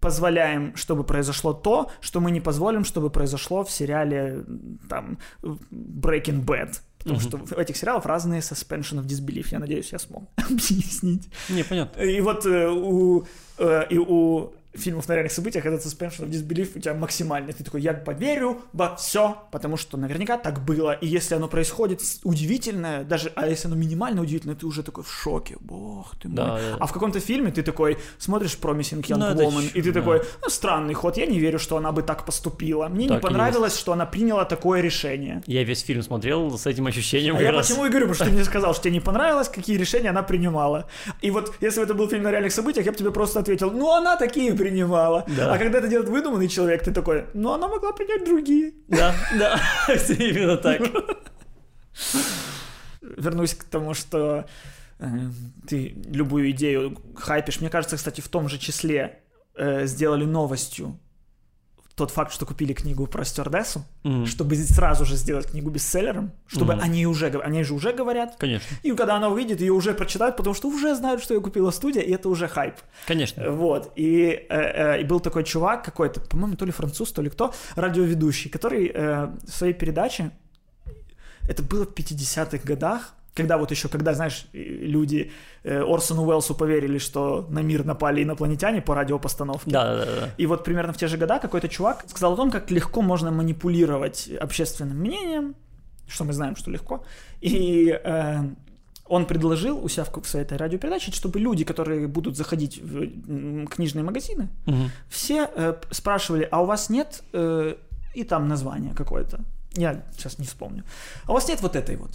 позволяем, 0.00 0.76
чтобы 0.76 1.04
произошло 1.04 1.52
то, 1.52 1.90
что 2.00 2.20
мы 2.20 2.30
не 2.30 2.40
позволим, 2.40 2.84
чтобы 2.84 3.10
произошло 3.10 3.62
в 3.64 3.70
сериале 3.70 4.44
там 4.88 5.18
Breaking 5.42 6.44
Bad. 6.44 6.80
Потому 6.98 7.20
Мгм. 7.20 7.28
что 7.28 7.36
в 7.54 7.58
этих 7.58 7.76
сериалах 7.76 8.04
разные 8.06 8.40
suspension 8.40 8.98
of 9.00 9.06
disbelief. 9.06 9.48
Я 9.52 9.58
надеюсь, 9.60 9.92
я 9.92 9.98
смог 9.98 10.24
объяснить. 10.50 11.28
Не, 11.48 11.62
понятно. 11.62 12.00
И 12.00 12.20
вот 12.20 12.44
э, 12.46 12.68
у, 12.68 13.24
э, 13.58 13.86
и 13.90 13.98
у 13.98 14.52
фильмов 14.78 15.08
на 15.08 15.12
реальных 15.14 15.32
событиях 15.32 15.64
этот 15.66 15.84
suspension 15.84 16.26
of 16.26 16.30
disbelief 16.30 16.70
у 16.76 16.80
тебя 16.80 16.94
максимальный. 16.94 17.52
Ты 17.52 17.64
такой, 17.64 17.80
я 17.80 17.94
поверю 17.94 18.60
во 18.72 18.96
все, 18.96 19.36
потому 19.52 19.76
что 19.76 19.96
наверняка 19.96 20.36
так 20.38 20.64
было. 20.64 20.92
И 20.92 21.06
если 21.06 21.34
оно 21.34 21.48
происходит 21.48 22.00
удивительное, 22.24 23.04
даже, 23.04 23.32
а 23.34 23.46
если 23.46 23.68
оно 23.68 23.76
минимально 23.76 24.22
удивительное, 24.22 24.56
ты 24.56 24.66
уже 24.66 24.82
такой 24.82 25.04
в 25.04 25.10
шоке. 25.12 25.56
Бог 25.60 26.14
ты 26.20 26.28
мой. 26.28 26.36
Да, 26.36 26.46
да. 26.56 26.76
А 26.80 26.86
в 26.86 26.92
каком-то 26.92 27.20
фильме 27.20 27.50
ты 27.50 27.62
такой 27.62 27.98
смотришь 28.18 28.58
Promising 28.60 29.02
Young 29.02 29.16
Ну, 29.34 29.42
Woman, 29.42 29.62
ч- 29.72 29.78
и 29.78 29.82
ты 29.82 29.92
да. 29.92 30.00
такой, 30.00 30.22
ну, 30.42 30.48
странный 30.50 30.94
ход, 30.94 31.16
я 31.16 31.26
не 31.26 31.38
верю, 31.38 31.58
что 31.58 31.76
она 31.76 31.92
бы 31.92 32.02
так 32.02 32.24
поступила. 32.26 32.88
Мне 32.88 33.08
Так 33.08 33.16
не 33.16 33.20
понравилось, 33.22 33.76
что 33.78 33.92
она 33.92 34.06
приняла 34.06 34.44
такое 34.44 34.80
решение. 34.80 35.42
Я 35.46 35.64
весь 35.64 35.80
фильм 35.80 36.02
смотрел 36.02 36.56
с 36.58 36.66
этим 36.66 36.86
ощущением 36.86 37.36
А 37.36 37.42
я 37.42 37.52
раз. 37.52 37.66
почему 37.68 37.86
и 37.86 37.88
говорю, 37.88 38.06
потому 38.08 38.14
что 38.14 38.24
ты 38.24 38.30
мне 38.32 38.44
сказал, 38.44 38.74
что 38.74 38.82
тебе 38.84 38.92
не 38.94 39.00
понравилось, 39.00 39.48
какие 39.48 39.76
решения 39.76 40.10
она 40.10 40.22
принимала. 40.22 40.88
И 41.22 41.30
вот 41.30 41.54
если 41.60 41.80
бы 41.80 41.84
это 41.84 41.94
был 41.94 42.08
фильм 42.08 42.22
на 42.22 42.30
реальных 42.30 42.52
событиях, 42.52 42.86
я 42.86 42.92
бы 42.92 42.98
тебе 42.98 43.10
просто 43.10 43.40
ответил, 43.40 43.70
ну 43.70 43.90
она 43.92 44.16
такие 44.16 44.52
принимала. 44.68 45.24
Да. 45.28 45.54
А 45.54 45.58
когда 45.58 45.78
это 45.78 45.88
делает 45.88 46.08
выдуманный 46.08 46.48
человек, 46.48 46.82
ты 46.82 46.92
такой, 46.92 47.26
ну 47.34 47.52
она 47.52 47.68
могла 47.68 47.92
принять 47.92 48.24
другие. 48.24 48.72
Да, 48.88 49.14
да, 49.38 49.60
именно 49.88 50.56
так. 50.56 50.82
Вернусь 53.00 53.54
к 53.54 53.64
тому, 53.64 53.94
что 53.94 54.46
э, 54.98 55.06
ты 55.68 55.96
любую 56.06 56.50
идею 56.50 56.98
хайпишь. 57.16 57.60
Мне 57.60 57.70
кажется, 57.70 57.96
кстати, 57.96 58.20
в 58.20 58.28
том 58.28 58.48
же 58.48 58.58
числе 58.58 59.20
э, 59.54 59.86
сделали 59.86 60.24
новостью 60.24 60.98
тот 61.96 62.10
факт, 62.10 62.30
что 62.30 62.44
купили 62.44 62.74
книгу 62.74 63.06
про 63.06 63.24
стюардессу, 63.24 63.82
Мгм. 64.04 64.26
чтобы 64.26 64.54
сразу 64.56 65.06
же 65.06 65.16
сделать 65.16 65.46
книгу 65.50 65.70
бестселлером, 65.70 66.30
чтобы 66.46 66.74
Мгм. 66.74 66.84
они 66.84 67.06
уже, 67.06 67.28
они 67.40 67.64
же 67.64 67.72
уже 67.72 67.92
говорят, 67.92 68.36
Конечно, 68.38 68.76
И 68.82 68.92
когда 68.92 69.16
она 69.16 69.28
увидит, 69.30 69.62
ее 69.62 69.72
уже 69.72 69.94
прочитают, 69.94 70.36
потому 70.36 70.54
что 70.54 70.68
уже 70.68 70.94
знают, 70.94 71.22
что 71.22 71.32
ее 71.32 71.40
купила 71.40 71.70
студия, 71.70 72.02
и 72.02 72.12
это 72.12 72.28
уже 72.28 72.48
хайп. 72.48 72.74
конечно. 73.06 73.50
Вот. 73.50 73.92
И, 73.96 74.26
э, 74.26 74.96
э, 74.96 75.00
и 75.00 75.04
был 75.04 75.20
такой 75.20 75.42
чувак 75.44 75.84
какой-то, 75.86 76.20
по-моему, 76.20 76.56
то 76.56 76.66
ли 76.66 76.70
француз, 76.72 77.12
то 77.12 77.22
ли 77.22 77.30
кто, 77.30 77.54
радиоведущий, 77.76 78.50
который 78.50 78.90
э, 78.94 79.28
в 79.46 79.50
своей 79.50 79.72
передаче, 79.72 80.32
это 81.48 81.62
было 81.62 81.86
в 81.86 81.94
50-х 81.94 82.58
годах, 82.66 83.14
когда 83.36 83.58
вот 83.58 83.70
еще, 83.70 83.88
когда, 83.88 84.14
знаешь, 84.14 84.46
люди 84.52 85.30
э, 85.62 85.82
Орсону 85.82 86.24
Уэллсу 86.24 86.54
поверили, 86.54 86.98
что 86.98 87.46
на 87.50 87.60
мир 87.62 87.84
напали 87.84 88.22
инопланетяне 88.22 88.80
по 88.80 88.94
радиопостановке. 88.94 89.70
Да, 89.70 89.96
да, 89.96 90.04
да. 90.04 90.30
И 90.38 90.46
вот 90.46 90.64
примерно 90.64 90.92
в 90.92 90.96
те 90.96 91.06
же 91.06 91.16
года 91.18 91.38
какой-то 91.38 91.68
чувак 91.68 92.04
сказал 92.08 92.32
о 92.32 92.36
том, 92.36 92.50
как 92.50 92.70
легко 92.70 93.02
можно 93.02 93.30
манипулировать 93.30 94.28
общественным 94.40 94.98
мнением, 94.98 95.54
что 96.08 96.24
мы 96.24 96.32
знаем, 96.32 96.56
что 96.56 96.70
легко. 96.70 97.04
И 97.40 97.88
э, 98.04 98.42
он 99.08 99.26
предложил 99.26 99.84
у 99.84 99.88
себя 99.88 100.04
в, 100.04 100.22
в 100.22 100.26
своей 100.28 100.44
этой 100.46 100.56
радиопередаче, 100.58 101.12
чтобы 101.12 101.38
люди, 101.38 101.64
которые 101.64 102.08
будут 102.08 102.36
заходить 102.36 102.80
в 102.82 103.66
книжные 103.66 104.02
магазины, 104.04 104.48
Мгм. 104.66 104.90
все 105.08 105.48
э, 105.54 105.74
спрашивали, 105.90 106.48
а 106.50 106.62
у 106.62 106.66
вас 106.66 106.90
нет 106.90 107.22
э, 107.32 107.74
и 108.14 108.24
там 108.24 108.48
название 108.48 108.94
какое-то. 108.94 109.40
Я 109.74 110.02
сейчас 110.16 110.38
не 110.38 110.46
вспомню. 110.46 110.84
А 111.26 111.32
у 111.32 111.34
вас 111.34 111.48
нет 111.48 111.60
вот 111.60 111.76
этой 111.76 111.96
вот 111.96 112.10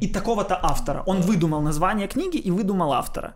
И 0.00 0.08
такого-то 0.08 0.58
автора. 0.62 1.02
Он 1.06 1.20
выдумал 1.20 1.62
название 1.62 2.08
книги 2.08 2.36
и 2.36 2.50
выдумал 2.50 2.92
автора. 2.92 3.34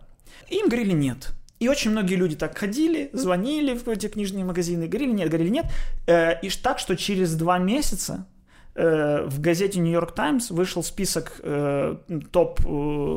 И 0.49 0.55
им 0.55 0.67
говорили 0.67 0.91
нет. 0.93 1.33
И 1.59 1.69
очень 1.69 1.91
многие 1.91 2.15
люди 2.15 2.35
так 2.35 2.57
ходили, 2.57 3.09
звонили 3.13 3.77
в 3.77 3.87
эти 3.87 4.07
книжные 4.07 4.43
магазины, 4.43 4.87
говорили 4.87 5.11
нет, 5.13 5.29
говорили 5.29 5.49
нет. 5.49 5.65
Э, 6.07 6.39
и 6.41 6.49
так, 6.49 6.79
что 6.79 6.95
через 6.95 7.33
два 7.35 7.57
месяца 7.59 8.27
э, 8.75 9.25
в 9.25 9.39
газете 9.39 9.79
New 9.79 9.91
York 9.91 10.13
Times 10.13 10.51
вышел 10.51 10.83
список 10.83 11.39
э, 11.43 11.95
топ 12.31 12.59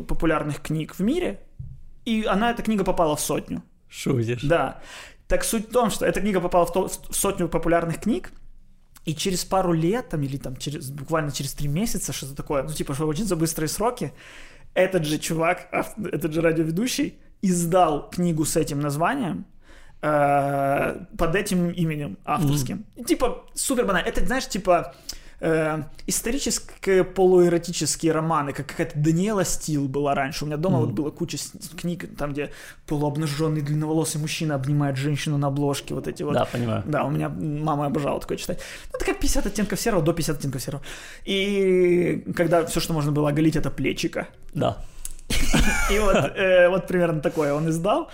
популярных 0.07 0.61
книг 0.61 0.95
в 0.95 1.01
мире, 1.01 1.41
и 2.05 2.23
она, 2.23 2.51
эта 2.51 2.63
книга 2.63 2.83
попала 2.83 3.15
в 3.15 3.19
сотню. 3.19 3.61
Шутишь. 3.89 4.43
Да. 4.43 4.79
Так 5.27 5.43
суть 5.43 5.69
в 5.69 5.71
том, 5.71 5.91
что 5.91 6.05
эта 6.05 6.21
книга 6.21 6.39
попала 6.39 6.65
в, 6.65 6.71
то- 6.73 6.87
в 6.87 7.15
сотню 7.15 7.49
популярных 7.49 7.99
книг, 7.99 8.31
и 9.05 9.15
через 9.15 9.45
пару 9.45 9.73
лет, 9.73 10.09
там, 10.09 10.21
или 10.21 10.37
там 10.37 10.55
через, 10.57 10.91
буквально 10.91 11.31
через 11.31 11.53
три 11.53 11.67
месяца, 11.67 12.13
что-то 12.13 12.35
такое, 12.35 12.63
ну, 12.63 12.69
типа, 12.69 12.93
что 12.93 13.07
очень 13.07 13.25
за 13.25 13.35
быстрые 13.35 13.69
сроки, 13.69 14.13
этот 14.73 15.05
же 15.05 15.17
чувак, 15.17 15.67
этот 16.11 16.33
же 16.33 16.41
радиоведущий, 16.41 17.17
издал 17.41 18.09
книгу 18.09 18.45
с 18.45 18.55
этим 18.55 18.79
названием, 18.79 19.45
э, 20.01 21.05
под 21.17 21.35
этим 21.35 21.69
именем 21.71 22.17
авторским. 22.25 22.85
И, 22.95 23.03
Типа, 23.03 23.45
супер 23.53 23.85
банально. 23.85 24.07
Это, 24.07 24.25
знаешь, 24.25 24.47
типа, 24.47 24.93
э, 25.41 25.83
исторические 26.07 27.03
полуэротические 27.03 28.11
романы, 28.11 28.53
как 28.53 28.67
какая-то 28.67 28.97
Даниэла 28.99 29.45
Стил 29.45 29.87
была 29.87 30.15
раньше. 30.15 30.43
У 30.43 30.47
меня 30.47 30.57
дома 30.57 30.77
Мгм. 30.77 30.85
вот 30.85 30.95
была 30.95 31.11
куча 31.11 31.37
книг, 31.79 32.05
там, 32.17 32.33
где 32.33 32.51
полуобнаженный 32.87 33.61
длинноволосый 33.61 34.19
мужчина 34.21 34.55
обнимает 34.55 34.97
женщину 34.97 35.37
на 35.37 35.47
обложке, 35.47 35.93
вот 35.93 36.07
эти 36.07 36.23
вот. 36.23 36.33
Да, 36.33 36.45
понимаю. 36.45 36.83
Да, 36.85 37.03
у 37.05 37.09
меня 37.09 37.29
мама 37.29 37.85
обожала 37.85 38.19
такое 38.19 38.37
читать. 38.37 38.59
Ну, 38.91 38.97
это 38.97 39.05
как 39.05 39.19
50 39.19 39.45
оттенков 39.45 39.79
серого 39.79 40.01
до 40.01 40.13
50 40.13 40.37
оттенков 40.39 40.61
серого. 40.61 40.81
И 41.25 42.23
когда 42.35 42.65
все, 42.65 42.79
что 42.79 42.93
можно 42.93 43.11
было 43.11 43.29
оголить, 43.29 43.55
это 43.55 43.69
плечика. 43.71 44.27
Да. 44.53 44.77
И 45.93 45.99
вот, 45.99 46.15
э, 46.15 46.69
вот 46.69 46.87
примерно 46.87 47.21
такое 47.21 47.53
он 47.53 47.69
издал. 47.69 48.09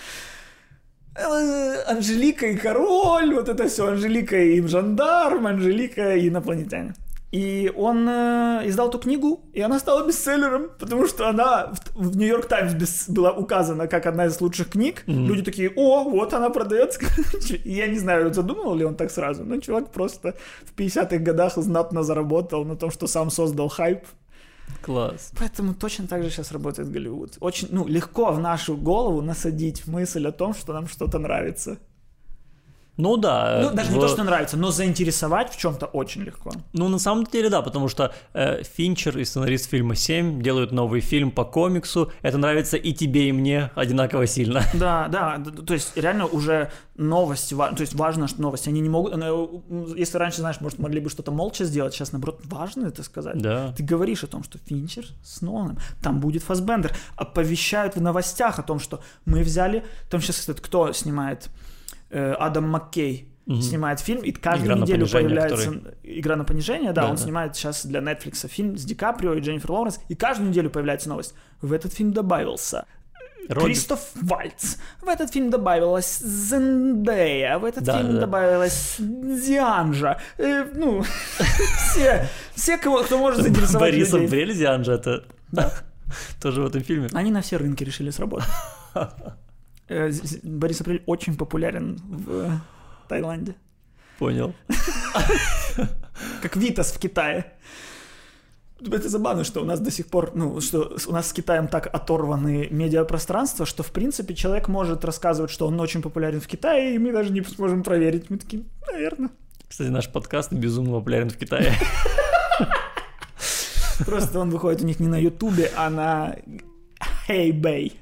Э, 1.17 1.83
Анжелика 1.87 2.45
и 2.45 2.57
король, 2.57 3.33
вот 3.33 3.47
это 3.47 3.69
все, 3.69 3.87
Анжелика 3.87 4.35
и 4.35 4.61
жандарм, 4.67 5.47
Анжелика 5.47 6.13
и 6.15 6.27
инопланетяне. 6.27 6.93
И 7.31 7.71
он 7.75 8.07
э, 8.07 8.61
издал 8.65 8.89
эту 8.89 8.99
книгу, 8.99 9.43
и 9.51 9.61
она 9.61 9.79
стала 9.79 10.07
бестселлером, 10.07 10.69
потому 10.79 11.07
что 11.07 11.27
она 11.27 11.73
в, 11.73 12.11
в 12.11 12.17
Нью-Йорк 12.17 12.45
Таймс 12.45 13.09
была 13.09 13.31
указана 13.31 13.87
как 13.87 14.05
одна 14.05 14.27
из 14.27 14.39
лучших 14.39 14.69
книг. 14.69 15.03
Мгм. 15.07 15.25
Люди 15.25 15.43
такие, 15.43 15.71
о, 15.75 16.03
вот 16.03 16.33
она 16.33 16.49
продается. 16.49 17.01
И 17.63 17.73
я 17.73 17.87
не 17.87 17.99
знаю, 17.99 18.33
задумал 18.33 18.75
ли 18.75 18.85
он 18.85 18.95
так 18.95 19.11
сразу, 19.11 19.43
но 19.43 19.57
чувак 19.57 19.91
просто 19.91 20.35
в 20.63 20.79
50-х 20.79 21.17
годах 21.17 21.53
знатно 21.57 22.03
заработал 22.03 22.63
на 22.63 22.75
том, 22.75 22.91
что 22.91 23.07
сам 23.07 23.29
создал 23.29 23.69
хайп. 23.69 24.05
Класс. 24.81 25.31
Поэтому 25.37 25.73
точно 25.73 26.07
так 26.07 26.23
же 26.23 26.29
сейчас 26.29 26.51
работает 26.51 26.89
Голливуд. 26.89 27.37
Очень, 27.39 27.67
ну, 27.71 27.87
легко 27.87 28.31
в 28.31 28.39
нашу 28.39 28.77
голову 28.77 29.21
насадить 29.21 29.87
мысль 29.87 30.27
о 30.27 30.31
том, 30.31 30.53
что 30.53 30.73
нам 30.73 30.87
что-то 30.87 31.19
нравится. 31.19 31.77
Ну 32.97 33.17
да. 33.17 33.59
Ну, 33.63 33.75
даже 33.75 33.91
не 33.91 33.97
в- 33.97 34.01
то, 34.01 34.07
что 34.07 34.23
нравится, 34.23 34.55
но 34.57 34.71
заинтересовать 34.71 35.51
в 35.53 35.57
чем-то 35.57 35.85
очень 35.87 36.21
легко. 36.23 36.51
Ну, 36.73 36.87
на 36.87 36.97
самом 36.99 37.25
деле, 37.25 37.49
да, 37.49 37.61
потому 37.61 37.87
что 37.89 38.13
э, 38.33 38.63
Финчер 38.63 39.17
и 39.17 39.25
сценарист 39.25 39.69
фильма 39.69 39.95
7 39.95 40.41
делают 40.41 40.71
новый 40.71 41.01
фильм 41.01 41.31
по 41.31 41.43
комиксу. 41.43 42.11
Это 42.21 42.37
нравится 42.37 42.77
и 42.77 42.93
тебе, 42.93 43.29
и 43.29 43.31
мне 43.31 43.71
одинаково 43.75 44.27
сильно. 44.27 44.61
Да, 44.73 45.07
да, 45.09 45.41
то 45.65 45.73
есть 45.73 45.97
реально 45.97 46.25
уже 46.25 46.71
новости, 46.95 47.53
ва- 47.53 47.73
то 47.75 47.81
есть 47.81 47.93
важно, 47.95 48.27
что 48.27 48.41
новости, 48.41 48.69
они 48.69 48.79
не 48.81 48.89
могут, 48.89 49.13
если 49.97 50.17
раньше, 50.17 50.37
знаешь, 50.39 50.61
может, 50.61 50.79
могли 50.79 50.99
бы 51.01 51.09
что-то 51.09 51.31
молча 51.31 51.65
сделать, 51.65 51.93
сейчас, 51.93 52.11
наоборот, 52.13 52.39
важно 52.45 52.87
это 52.87 53.03
сказать. 53.03 53.37
Да. 53.37 53.73
Ты 53.75 53.83
говоришь 53.83 54.23
о 54.23 54.27
том, 54.27 54.43
что 54.43 54.57
Финчер 54.59 55.05
с 55.23 55.41
Ноланом, 55.41 55.77
там 56.01 56.19
будет 56.21 56.43
Фасбендер, 56.43 56.93
оповещают 57.17 57.95
в 57.95 58.01
новостях 58.01 58.59
о 58.59 58.63
том, 58.63 58.79
что 58.79 59.01
мы 59.25 59.41
взяли, 59.41 59.83
там 60.09 60.21
сейчас, 60.21 60.45
кто 60.61 60.93
снимает, 60.93 61.49
Адам 62.17 62.69
Маккей 62.69 63.29
Мгм. 63.45 63.61
снимает 63.61 63.99
фильм, 63.99 64.21
и 64.21 64.31
каждую 64.31 64.71
«Игра 64.71 64.81
неделю 64.81 64.99
понижение», 65.07 65.29
появляется 65.29 65.71
«Игра 66.01 66.35
на 66.35 66.43
понижение», 66.45 66.93
да, 66.93 67.03
Да, 67.03 67.09
он 67.09 67.15
да. 67.15 67.21
снимает 67.21 67.55
сейчас 67.55 67.85
для 67.85 67.99
Netflix 67.99 68.47
фильм 68.47 68.75
с 68.75 68.83
Ди 68.85 68.95
Каприо 68.95 69.33
и 69.35 69.39
Дженнифер 69.39 69.69
Лоуренс, 69.71 69.99
и 70.09 70.15
каждую 70.15 70.49
неделю 70.49 70.71
появляется 70.71 71.09
новость. 71.09 71.35
В 71.61 71.71
этот 71.71 71.93
фильм 71.93 72.11
добавился 72.11 72.85
Робби- 73.47 73.65
Кристоф 73.65 73.99
Вальц. 74.15 74.77
В 75.03 75.07
этот 75.07 75.31
фильм 75.31 75.51
добавилась 75.51 76.17
Зендея. 76.19 77.59
В 77.59 77.65
этот 77.65 77.83
Да, 77.83 77.99
фильм 77.99 78.13
да. 78.15 78.21
добавилась 78.21 78.95
Дианжа. 78.97 80.19
Э, 80.39 80.65
ну, 80.73 81.03
все, 81.91 82.27
все 82.55 82.79
кого, 82.79 83.03
кто 83.03 83.19
может 83.19 83.43
заинтересовать 83.43 83.91
Бориса 83.91 84.17
людей. 84.17 84.29
Брельзи, 84.29 84.63
Анжа, 84.63 84.93
это 84.93 85.23
тоже 86.41 86.63
в 86.63 86.65
этом 86.65 86.81
фильме. 86.81 87.09
Они 87.13 87.29
на 87.29 87.41
все 87.43 87.57
рынки 87.57 87.83
решили 87.83 88.09
сработать. 88.09 88.47
Э, 89.87 90.11
Борис 90.43 90.81
Апрель 90.81 91.03
очень 91.05 91.37
популярен 91.37 91.99
в 92.07 92.31
э, 92.31 92.51
Таиланде. 93.07 93.55
Понял. 94.17 94.53
Как 96.41 96.55
Витас 96.55 96.91
в 96.91 96.99
Китае. 96.99 97.53
Это 98.81 99.09
забавно, 99.09 99.43
что 99.43 99.61
у 99.61 99.65
нас 99.65 99.79
до 99.79 99.89
сих 99.89 100.07
пор, 100.07 100.31
ну, 100.35 100.59
что 100.59 100.97
у 101.07 101.11
нас 101.11 101.29
с 101.29 101.33
Китаем 101.33 101.67
так 101.67 101.87
оторваны 101.87 102.67
медиапространства, 102.69 103.65
что, 103.65 103.83
в 103.83 103.91
принципе, 103.91 104.35
человек 104.35 104.67
может 104.67 105.05
рассказывать, 105.05 105.49
что 105.49 105.67
он 105.67 105.79
очень 105.79 106.01
популярен 106.01 106.41
в 106.41 106.47
Китае, 106.47 106.95
и 106.95 106.99
мы 106.99 107.11
даже 107.11 107.31
не 107.31 107.41
сможем 107.41 107.83
проверить. 107.83 108.29
Мы 108.29 108.37
такие, 108.37 108.63
наверное. 108.91 109.29
Кстати, 109.67 109.89
наш 109.89 110.11
подкаст 110.11 110.51
безумно 110.51 110.99
популярен 110.99 111.29
в 111.29 111.37
Китае. 111.37 111.73
Просто 114.05 114.39
он 114.39 114.49
выходит 114.49 114.81
у 114.81 114.85
них 114.85 114.99
не 114.99 115.07
на 115.07 115.17
Ютубе, 115.17 115.71
а 115.75 115.89
на 115.89 116.35
Hey 117.27 117.51
Bay. 117.51 117.93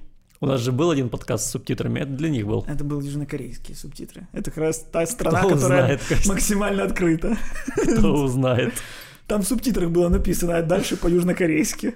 У 0.43 0.45
нас 0.45 0.59
же 0.59 0.73
был 0.73 0.91
один 0.91 1.07
подкаст 1.07 1.47
с 1.47 1.51
субтитрами, 1.51 2.01
это 2.01 2.11
для 2.11 2.29
них 2.29 2.45
был. 2.45 2.65
Это 2.67 2.83
были 2.83 3.05
южнокорейские 3.05 3.77
субтитры. 3.77 4.27
Это 4.33 4.51
как 4.51 4.57
раз 4.57 4.79
та 4.79 5.05
страна, 5.05 5.39
Кто 5.39 5.51
которая 5.51 5.95
узнает, 5.95 6.25
максимально 6.25 6.83
открыта. 6.83 7.37
Кто 7.77 8.13
узнает. 8.25 8.73
Там 9.25 9.43
в 9.43 9.47
субтитрах 9.47 9.89
было 9.89 10.09
написано, 10.09 10.57
а 10.57 10.61
дальше 10.61 10.97
по-южнокорейски. 10.97 11.95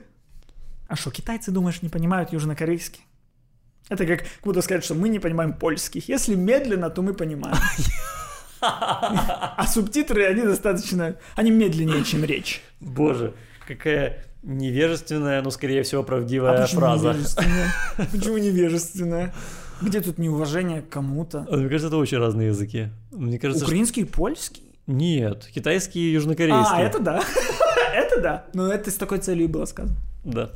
А 0.88 0.96
что, 0.96 1.12
китайцы, 1.12 1.52
думаешь, 1.52 1.82
не 1.82 1.90
понимают 1.90 2.32
южнокорейский? 2.32 3.02
Это 3.90 4.06
как, 4.06 4.20
как 4.20 4.44
будто 4.46 4.62
сказать, 4.62 4.86
что 4.86 4.96
мы 4.96 5.10
не 5.10 5.20
понимаем 5.20 5.52
польский. 5.52 6.02
Если 6.08 6.36
медленно, 6.36 6.90
то 6.90 7.02
мы 7.02 7.14
понимаем. 7.14 7.58
А 8.62 9.68
субтитры, 9.68 10.24
они 10.24 10.44
достаточно... 10.44 11.18
Они 11.36 11.52
медленнее, 11.52 12.06
чем 12.06 12.24
речь. 12.24 12.62
Боже, 12.80 13.34
какая 13.68 14.27
невежественная, 14.48 15.42
но, 15.42 15.52
скорее 15.52 15.84
всего, 15.84 16.02
А 16.02 16.04
правдивая 16.06 16.62
почему 16.62 16.82
фраза. 16.82 17.10
невежественная? 17.10 17.74
Почему 18.12 18.38
невежественная? 18.38 19.34
Где 19.82 20.02
тут 20.02 20.18
неуважение 20.18 20.82
к 20.82 20.90
кому-то? 20.90 21.46
А, 21.50 21.56
Мне 21.58 21.68
кажется, 21.68 21.88
это 21.88 21.98
очень 21.98 22.18
разные 22.18 22.48
языки. 22.48 22.90
Мне 23.12 23.38
кажется, 23.38 23.64
что... 23.64 23.72
Украинский 23.72 24.04
и 24.04 24.06
польский? 24.06 24.64
Нет, 24.88 25.48
китайский 25.54 26.00
и 26.00 26.14
южнокорейский. 26.14 26.78
А, 26.78 26.82
это 26.82 27.00
да. 27.00 27.22
Это 27.94 28.22
да. 28.22 28.46
Но 28.54 28.72
это 28.72 28.90
с 28.92 28.96
такой 28.96 29.18
целью 29.20 29.46
и 29.46 29.48
было 29.48 29.66
сказано. 29.66 29.98
Да. 30.24 30.52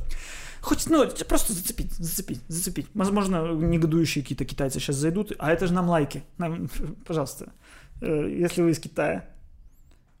Хоть, 0.60 0.88
ну, 0.88 1.06
просто 1.28 1.52
зацепить, 1.52 1.92
зацепить, 1.92 2.40
зацепить. 2.48 2.86
Возможно, 2.94 3.52
негодующие 3.52 4.22
какие-то 4.22 4.44
китайцы 4.44 4.78
сейчас 4.78 4.96
зайдут, 4.96 5.32
а 5.38 5.52
это 5.52 5.66
же 5.66 5.72
нам 5.72 5.88
лайки. 5.88 6.22
Нам, 6.38 6.68
пожалуйста, 7.06 7.52
э, 8.00 8.28
если 8.38 8.62
вы 8.62 8.70
из 8.70 8.78
Китая, 8.78 9.28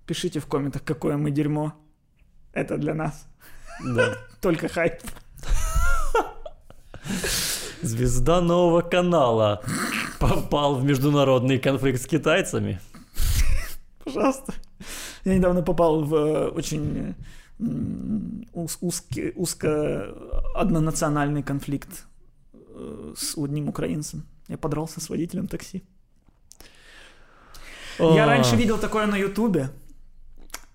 пишите 0.06 0.40
в 0.40 0.46
комментах, 0.46 0.82
какое 0.84 1.16
мы 1.16 1.30
дерьмо. 1.30 1.74
Это 2.52 2.76
для 2.76 2.94
нас. 2.94 3.26
Да. 3.80 4.16
Только 4.40 4.68
хайп. 4.68 4.94
Звезда 7.82 8.40
нового 8.40 8.80
канала 8.82 9.62
попал 10.20 10.76
в 10.76 10.84
международный 10.84 11.58
конфликт 11.58 12.00
с 12.00 12.06
китайцами. 12.06 12.80
Пожалуйста. 14.04 14.54
Я 15.24 15.34
недавно 15.34 15.62
попал 15.62 16.04
в 16.04 16.14
э, 16.14 16.48
очень 16.48 17.14
узкий, 18.52 19.32
узко 19.34 20.14
однонациональный 20.54 21.42
конфликт 21.42 22.06
э, 22.52 23.14
с 23.16 23.36
одним 23.36 23.68
украинцем. 23.68 24.26
Я 24.48 24.58
подрался 24.58 25.00
с 25.00 25.08
водителем 25.08 25.46
такси. 25.46 25.82
Я 27.98 28.24
А, 28.24 28.26
раньше 28.26 28.56
видел 28.56 28.78
такое 28.78 29.06
на 29.06 29.16
Ютубе. 29.16 29.70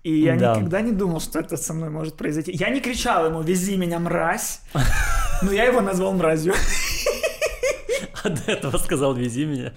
И 0.08 0.22
я 0.22 0.36
Да. 0.36 0.54
никогда 0.54 0.80
не 0.80 0.92
думал, 0.92 1.20
что 1.20 1.38
это 1.38 1.58
со 1.58 1.74
мной 1.74 1.90
может 1.90 2.14
произойти. 2.16 2.52
Я 2.52 2.70
не 2.70 2.80
кричал 2.80 3.26
ему 3.26 3.42
«Вези 3.42 3.76
меня, 3.76 3.98
мразь!» 3.98 4.60
Но 5.42 5.52
я 5.52 5.64
его 5.64 5.82
назвал 5.82 6.14
мразью. 6.14 6.54
А 8.24 8.30
до 8.30 8.42
этого 8.52 8.78
сказал 8.78 9.14
«вези 9.14 9.44
меня». 9.44 9.72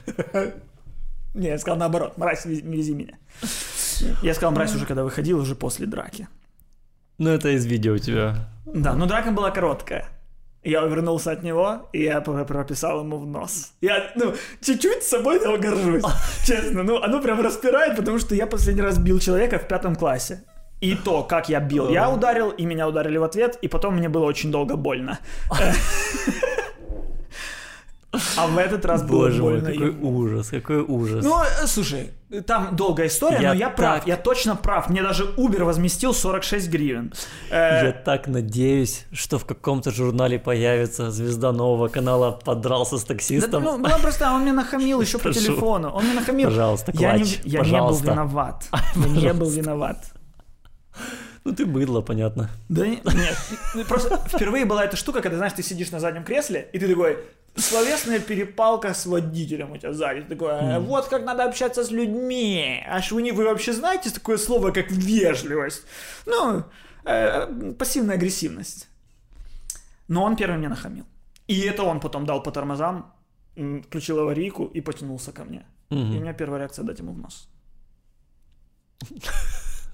Не, 1.33 1.47
я 1.47 1.57
сказал 1.57 1.77
наоборот 1.77 2.17
«Мразь, 2.17 2.45
вези, 2.45 2.61
вези 2.61 2.93
меня». 2.93 3.17
Я 4.21 4.33
сказал 4.33 4.51
«мразь» 4.53 4.73
уже 4.73 4.85
когда 4.85 5.03
выходил, 5.03 5.37
уже 5.39 5.53
после 5.55 5.85
драки. 5.85 6.27
Ну, 7.17 7.29
это 7.29 7.49
из 7.49 7.65
видео 7.65 7.93
у 7.95 7.97
тебя. 7.97 8.49
Да, 8.65 8.93
но 8.93 9.05
драка 9.07 9.31
была 9.31 9.51
короткая. 9.51 10.07
Я 10.63 10.83
увернулся 10.83 11.31
от 11.31 11.41
него, 11.43 11.89
и 11.91 12.03
я 12.03 12.21
про- 12.21 12.45
прописал 12.45 12.99
ему 12.99 13.17
в 13.17 13.25
нос. 13.25 13.73
Я, 13.81 14.11
ну, 14.15 14.33
чуть-чуть 14.61 15.01
с 15.03 15.07
собой 15.09 15.39
того 15.39 15.57
горжусь, 15.57 16.03
честно. 16.45 16.83
Ну, 16.83 17.01
оно 17.01 17.19
прям 17.21 17.41
распирает, 17.41 17.95
потому 17.97 18.19
что 18.19 18.35
я 18.35 18.45
последний 18.45 18.83
раз 18.83 18.99
бил 18.99 19.19
человека 19.19 19.57
в 19.57 19.67
пятом 19.67 19.95
классе. 19.95 20.43
И 20.79 20.95
то, 20.95 21.23
как 21.23 21.49
я 21.49 21.59
бил. 21.59 21.89
Я 21.89 22.09
ударил, 22.09 22.49
и 22.49 22.65
меня 22.65 22.87
ударили 22.87 23.17
в 23.17 23.23
ответ, 23.23 23.57
и 23.61 23.67
потом 23.67 23.95
мне 23.97 24.09
было 24.09 24.25
очень 24.25 24.51
долго 24.51 24.75
больно. 24.75 25.19
А 28.37 28.47
в 28.47 28.57
этот 28.57 28.83
раз 28.85 29.03
было 29.03 29.27
Боже 29.27 29.41
мой, 29.41 29.53
больно. 29.53 29.71
какой 29.71 29.87
ему. 29.87 30.17
ужас, 30.17 30.47
какой 30.49 30.81
ужас. 30.81 31.23
Ну, 31.23 31.41
э, 31.41 31.65
слушай, 31.65 32.09
там 32.45 32.75
долгая 32.75 33.07
история, 33.07 33.39
Я 33.41 33.49
но 33.53 33.59
я 33.59 33.69
прав, 33.69 33.99
так- 33.99 34.07
я 34.07 34.17
точно 34.17 34.55
прав. 34.57 34.89
Мне 34.89 35.01
даже 35.01 35.23
Uber 35.37 35.63
возместил 35.63 36.13
46 36.13 36.69
гривен. 36.69 37.13
Э, 37.49 37.85
Я 37.85 37.91
так 37.93 38.27
надеюсь, 38.27 39.05
что 39.13 39.37
в 39.39 39.45
каком-то 39.45 39.91
журнале 39.91 40.39
появится 40.39 41.09
звезда 41.09 41.53
нового 41.53 41.87
канала 41.87 42.31
подрался 42.31 42.97
с 42.97 43.01
Да, 43.03 43.07
таксистом. 43.13 43.63
ну, 43.63 43.77
ну, 43.77 43.87
просто 44.01 44.29
он 44.33 44.41
мне 44.41 44.51
нахамил 44.51 44.99
еще 45.01 45.17
по 45.17 45.31
телефону. 45.31 45.89
Он 45.91 46.03
мне 46.03 46.13
нахамил. 46.13 46.49
Пожалуйста, 46.49 46.91
я 46.95 47.17
не, 47.17 47.23
я 47.45 47.59
не 47.61 47.71
был 47.71 47.71
пожалуйста. 47.71 48.11
виноват. 48.11 48.65
Я 48.95 49.31
не 49.31 49.33
был 49.33 49.49
виноват. 49.49 49.97
Ну 51.43 51.55
ты 51.55 51.65
быдло, 51.65 52.01
понятно. 52.01 52.49
Да 52.69 52.85
не- 52.87 53.01
нет. 53.03 53.37
Ну, 53.75 53.83
Просто 53.85 54.17
впервые 54.27 54.65
была 54.65 54.85
эта 54.85 54.95
штука, 54.95 55.21
когда, 55.21 55.37
знаешь, 55.37 55.53
ты 55.53 55.63
сидишь 55.63 55.91
на 55.91 55.99
заднем 55.99 56.23
кресле, 56.23 56.69
и 56.73 56.79
ты 56.79 56.87
такой, 56.87 57.17
Словесная 57.55 58.19
перепалка 58.19 58.93
с 58.93 59.05
водителем 59.05 59.71
у 59.71 59.77
тебя 59.77 59.91
сзади. 59.91 60.21
Такое, 60.21 60.79
вот 60.79 61.07
как 61.09 61.25
надо 61.25 61.43
общаться 61.43 61.83
с 61.83 61.91
людьми. 61.91 62.81
Аж 62.87 63.11
вы, 63.11 63.21
не, 63.21 63.33
вы 63.33 63.43
вообще 63.43 63.73
знаете 63.73 64.09
такое 64.09 64.37
слово, 64.37 64.71
как 64.71 64.89
вежливость? 64.89 65.83
Ну, 66.25 66.63
э, 67.03 67.73
пассивная 67.77 68.15
агрессивность. 68.15 68.87
Но 70.07 70.23
он 70.23 70.37
первый 70.37 70.57
мне 70.57 70.69
нахамил. 70.69 71.05
И 71.47 71.59
это 71.61 71.83
он 71.83 71.99
потом 71.99 72.25
дал 72.25 72.41
по 72.41 72.51
тормозам, 72.51 73.13
включил 73.87 74.19
аварийку 74.19 74.65
и 74.65 74.79
потянулся 74.79 75.33
ко 75.33 75.43
мне. 75.43 75.65
И 75.89 75.95
у 75.95 76.21
меня 76.21 76.33
первая 76.33 76.59
реакция 76.59 76.85
дать 76.85 76.99
ему 76.99 77.11
в 77.11 77.17
нос. 77.17 77.49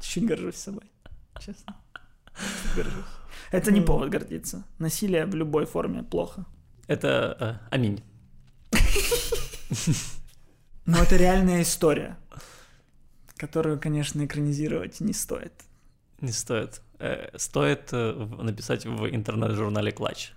Чуть 0.01 0.25
горжусь 0.27 0.55
собой. 0.57 0.83
Честно. 1.39 1.75
Горжусь. 2.75 3.05
Это 3.51 3.71
не 3.71 3.81
повод 3.81 4.09
гордиться. 4.09 4.63
Насилие 4.79 5.25
в 5.25 5.35
любой 5.35 5.65
форме 5.65 6.03
плохо. 6.03 6.45
Это 6.88 7.38
э, 7.39 7.75
аминь. 7.75 8.03
Но 10.85 10.99
это 10.99 11.17
реальная 11.17 11.61
история, 11.61 12.17
которую, 13.35 13.79
конечно, 13.79 14.25
экранизировать 14.25 15.01
не 15.01 15.13
стоит. 15.13 15.53
Не 16.21 16.31
стоит. 16.31 16.81
Э, 16.99 17.38
стоит 17.38 17.89
э, 17.91 18.13
написать 18.41 18.85
в 18.85 19.07
интернет-журнале 19.07 19.91
Клатч. 19.91 20.31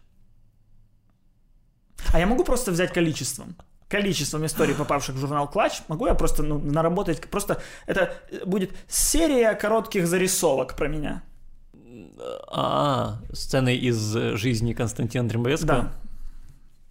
А 2.13 2.19
я 2.19 2.27
могу 2.27 2.45
просто 2.45 2.73
взять 2.73 2.93
количеством. 2.93 3.57
Количеством 3.91 4.47
историй, 4.47 4.75
попавших 4.75 5.17
в 5.17 5.19
журнал 5.19 5.51
Клатч, 5.51 5.83
могу 5.89 6.07
я 6.07 6.15
просто 6.15 6.45
ну, 6.45 6.61
наработать, 6.61 7.21
просто 7.29 7.61
это 7.87 8.15
будет 8.47 8.71
серия 8.87 9.53
коротких 9.55 10.07
зарисовок 10.07 10.77
про 10.77 10.87
меня. 10.87 11.23
А, 12.53 13.19
сцены 13.33 13.75
из 13.75 14.17
э, 14.17 14.37
жизни 14.37 14.75
Константина 14.75 15.29
Дрембовецкого? 15.29 15.67
Да. 15.67 15.93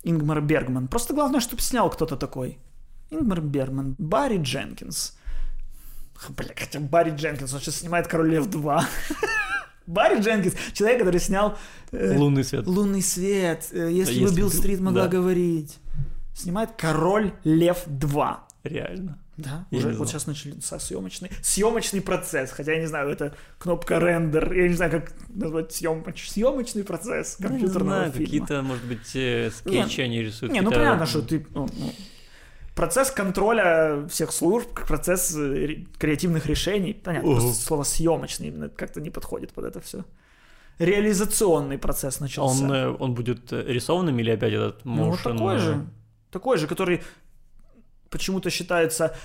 Ингмар 0.03 0.41
Бергман. 0.41 0.87
Просто 0.89 1.13
главное, 1.13 1.39
чтобы 1.39 1.61
снял 1.61 1.89
кто-то 1.89 2.17
такой. 2.17 2.57
Ингмар 3.11 3.41
Бергман. 3.41 3.95
Барри 3.97 4.37
Дженкинс. 4.41 5.17
Бля, 6.29 6.53
хотя 6.55 6.79
Барри 6.79 7.11
Дженкинс, 7.15 7.53
он 7.53 7.59
сейчас 7.61 7.77
снимает 7.77 8.07
Король 8.07 8.31
Лев 8.31 8.47
2. 8.47 8.85
Барри 9.87 10.21
Дженкинс, 10.21 10.53
человек, 10.73 10.99
который 10.99 11.19
снял 11.19 11.57
э, 11.91 12.17
Лунный 12.17 12.43
свет. 12.43 12.67
Лунный 12.67 13.01
свет, 13.01 13.67
э, 13.71 13.89
если, 13.91 14.23
бы 14.23 14.33
Билл 14.33 14.49
Стрит 14.49 14.79
могла 14.79 15.03
да. 15.03 15.07
говорить. 15.09 15.77
Снимает 16.33 16.71
Король 16.77 17.33
Лев 17.43 17.83
2. 17.87 18.47
Реально. 18.63 19.19
Да, 19.37 19.65
Я 19.71 19.77
уже 19.77 19.91
не 19.91 19.95
вот 19.95 20.09
сейчас 20.09 20.27
начался 20.27 20.79
съемочный, 20.79 21.29
съемочный 21.41 22.01
процесс, 22.01 22.51
хотя 22.51 22.73
я 22.73 22.79
не 22.81 22.87
знаю, 22.87 23.09
это 23.09 23.33
кнопка 23.57 23.97
рендер, 23.97 24.51
я 24.51 24.67
не 24.67 24.73
знаю, 24.73 24.91
как 24.91 25.13
назвать 25.29 25.71
съемоч, 25.71 26.27
съемочный 26.29 26.83
процесс 26.83 27.37
Ну, 27.39 27.45
не 27.47 27.51
компьютерного 27.51 27.95
знаю, 27.99 28.11
фильма. 28.11 28.25
какие-то, 28.25 28.61
может 28.63 28.83
быть, 28.83 29.15
э, 29.15 29.49
скетчи 29.51 30.01
они 30.01 30.21
рисуют. 30.21 30.51
Не, 30.51 30.59
ну 30.59 30.71
понятно, 30.71 31.05
что 31.05 31.21
ты... 31.21 31.47
ну, 31.53 31.69
ну, 31.77 31.91
процесс 32.75 33.11
контроля 33.11 34.05
всех 34.09 34.33
служб, 34.33 34.67
процесс 34.85 35.33
э, 35.33 35.65
ре- 35.65 35.87
креативных 35.97 36.45
решений. 36.45 36.93
Понятно, 36.93 37.31
просто 37.31 37.53
слово 37.53 37.83
съемочный 37.83 38.49
именно 38.49 38.67
как-то 38.67 38.99
не 38.99 39.09
подходит 39.09 39.53
под 39.53 39.63
это 39.63 39.79
все. 39.79 40.03
Реализационный 40.79 41.77
процесс 41.77 42.19
начался. 42.19 42.63
он, 42.63 42.71
э, 42.73 42.89
он 42.89 43.13
будет 43.13 43.51
рисованным 43.53 44.19
или 44.19 44.31
опять 44.31 44.53
этот 44.53 44.83
ну, 44.85 45.09
вот 45.11 45.19
motion? 45.19 45.23
такой 45.37 45.57
же. 45.59 45.85
Такой 46.31 46.57
же, 46.57 46.67
который 46.67 47.01
почему-то 48.09 48.49
считается 48.49 49.15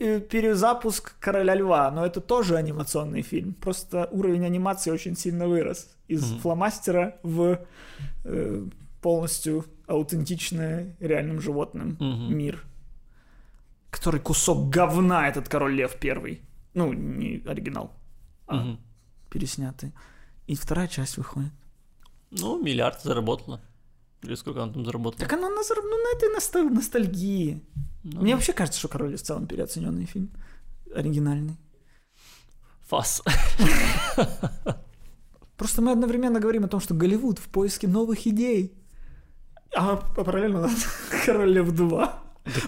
э, 0.00 0.20
перезапуск 0.20 1.14
Короля 1.20 1.54
Льва, 1.54 1.90
но 1.90 2.04
это 2.06 2.20
тоже 2.20 2.56
анимационный 2.56 3.22
фильм. 3.22 3.54
Просто 3.54 4.08
уровень 4.10 4.44
анимации 4.46 4.90
очень 4.90 5.16
сильно 5.16 5.46
вырос. 5.46 5.88
Из 6.08 6.30
Мгм. 6.30 6.40
фломастера 6.40 7.16
в 7.22 7.58
э, 8.24 8.64
полностью 9.00 9.64
аутентичный 9.86 10.94
реальным 11.00 11.40
животным 11.40 11.96
Мгм. 12.00 12.36
мир. 12.36 12.64
Который 13.90 14.20
кусок 14.20 14.70
говна 14.70 15.28
этот 15.28 15.48
Король 15.48 15.74
Лев 15.74 15.96
первый. 16.00 16.40
Ну, 16.74 16.92
не 16.94 17.42
оригинал, 17.46 17.92
а 18.46 18.54
Мгм. 18.56 18.78
переснятый. 19.30 19.92
И 20.46 20.54
вторая 20.54 20.88
часть 20.88 21.18
выходит. 21.18 21.52
Ну, 22.30 22.62
миллиард 22.62 23.02
заработала. 23.02 23.60
Или 24.22 24.34
сколько 24.36 24.62
она 24.62 24.72
там 24.72 24.84
заработала? 24.84 25.20
Так 25.20 25.32
оно 25.32 25.48
на, 25.48 25.56
ну, 25.56 25.96
на 26.02 26.16
этой 26.16 26.28
ностал- 26.34 26.68
ностальгии. 26.70 27.62
Ну, 28.04 28.22
Мне 28.22 28.34
вообще 28.34 28.52
кажется, 28.52 28.78
что 28.78 28.88
Король 28.88 29.16
в 29.16 29.22
целом 29.22 29.46
переоцененный 29.46 30.04
фильм. 30.06 30.30
Оригинальный. 30.94 31.56
Фас. 32.88 33.22
Просто 35.56 35.82
мы 35.82 35.92
одновременно 35.92 36.40
говорим 36.40 36.64
о 36.64 36.68
том, 36.68 36.80
что 36.80 36.94
Голливуд 36.94 37.38
в 37.38 37.48
поиске 37.48 37.88
новых 37.88 38.26
идей. 38.26 38.72
А 39.74 39.96
параллельно 39.96 40.58
у 40.58 40.62
нас 40.62 40.86
Король 41.26 41.50
Лев 41.52 41.70
2. 41.72 42.22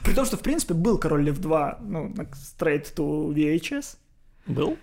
При 0.05 0.15
том, 0.15 0.25
что, 0.25 0.37
в 0.37 0.41
принципе, 0.41 0.75
был 0.75 0.99
Король 0.99 1.25
Лев 1.25 1.39
2, 1.39 1.79
ну, 1.83 2.09
straight 2.35 2.95
to 2.95 3.33
VHS. 3.35 3.97
Был? 4.47 4.77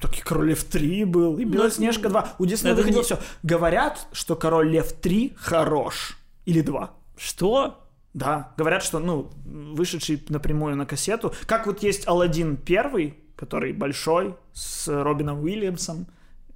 Так 0.00 0.18
и 0.18 0.22
Король 0.22 0.48
Лев 0.50 0.64
3 0.64 1.04
был, 1.04 1.38
и 1.38 1.44
Ну, 1.44 1.52
Белоснежка 1.52 2.08
2. 2.08 2.34
У 2.38 2.46
Диснея 2.46 2.74
выходило 2.74 2.98
не- 3.00 3.04
все. 3.04 3.18
Говорят, 3.42 4.06
что 4.12 4.36
Король 4.36 4.70
Лев 4.70 4.92
3 4.92 5.34
хорош. 5.36 6.17
Или 6.48 6.62
2. 6.62 6.90
Что? 7.16 7.84
Да, 8.14 8.52
говорят, 8.56 8.82
что, 8.82 8.98
ну, 9.00 9.30
вышедший 9.44 10.24
напрямую 10.30 10.76
на 10.76 10.86
кассету. 10.86 11.32
Как 11.46 11.66
вот 11.66 11.82
есть 11.82 12.08
Алладин 12.08 12.56
первый, 12.56 13.14
который 13.36 13.72
большой, 13.72 14.34
с 14.54 14.88
Робином 14.88 15.40
Уильямсом. 15.42 16.06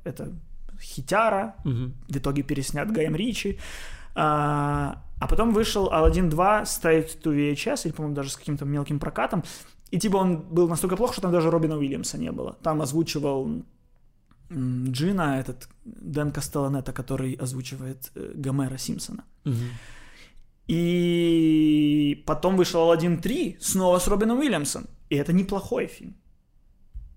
Это 0.05 0.32
хитяра, 0.80 1.55
Мгм. 1.64 1.93
в 2.09 2.16
итоге 2.16 2.43
переснят 2.43 2.90
Гаем 2.90 3.14
Ричи. 3.14 3.59
А, 4.14 5.03
а 5.20 5.26
потом 5.28 5.53
вышел 5.53 5.88
Aladdin 5.93 6.28
2 6.28 6.62
straight 6.62 7.20
to 7.22 7.32
VHS, 7.34 7.84
или, 7.86 7.93
по-моему, 7.93 8.16
даже 8.16 8.30
с 8.30 8.36
каким-то 8.36 8.64
мелким 8.64 8.99
прокатом. 8.99 9.45
И 9.90 9.99
типа 9.99 10.16
он 10.16 10.38
был 10.38 10.68
настолько 10.68 10.97
плох, 10.97 11.12
что 11.12 11.20
там 11.22 11.32
даже 11.32 11.51
Робина 11.51 11.76
Уильямса 11.76 12.18
не 12.18 12.32
было. 12.32 12.57
Там 12.62 12.80
озвучивал 12.80 13.62
Джина, 14.53 15.38
этот 15.40 15.68
Дэн 15.84 16.30
Кастелланета, 16.32 16.92
который 16.92 17.34
озвучивает 17.34 18.11
э, 18.14 18.32
Гомера 18.34 18.78
Симпсона. 18.78 19.24
И 20.68 22.22
потом 22.26 22.57
вышел 22.57 22.80
Aladdin 22.80 23.20
3 23.20 23.57
снова 23.61 23.98
с 23.98 24.09
Робином 24.09 24.38
Уильямсом. 24.38 24.86
И 25.11 25.16
это 25.16 25.32
неплохой 25.32 25.86
фильм. 25.86 26.14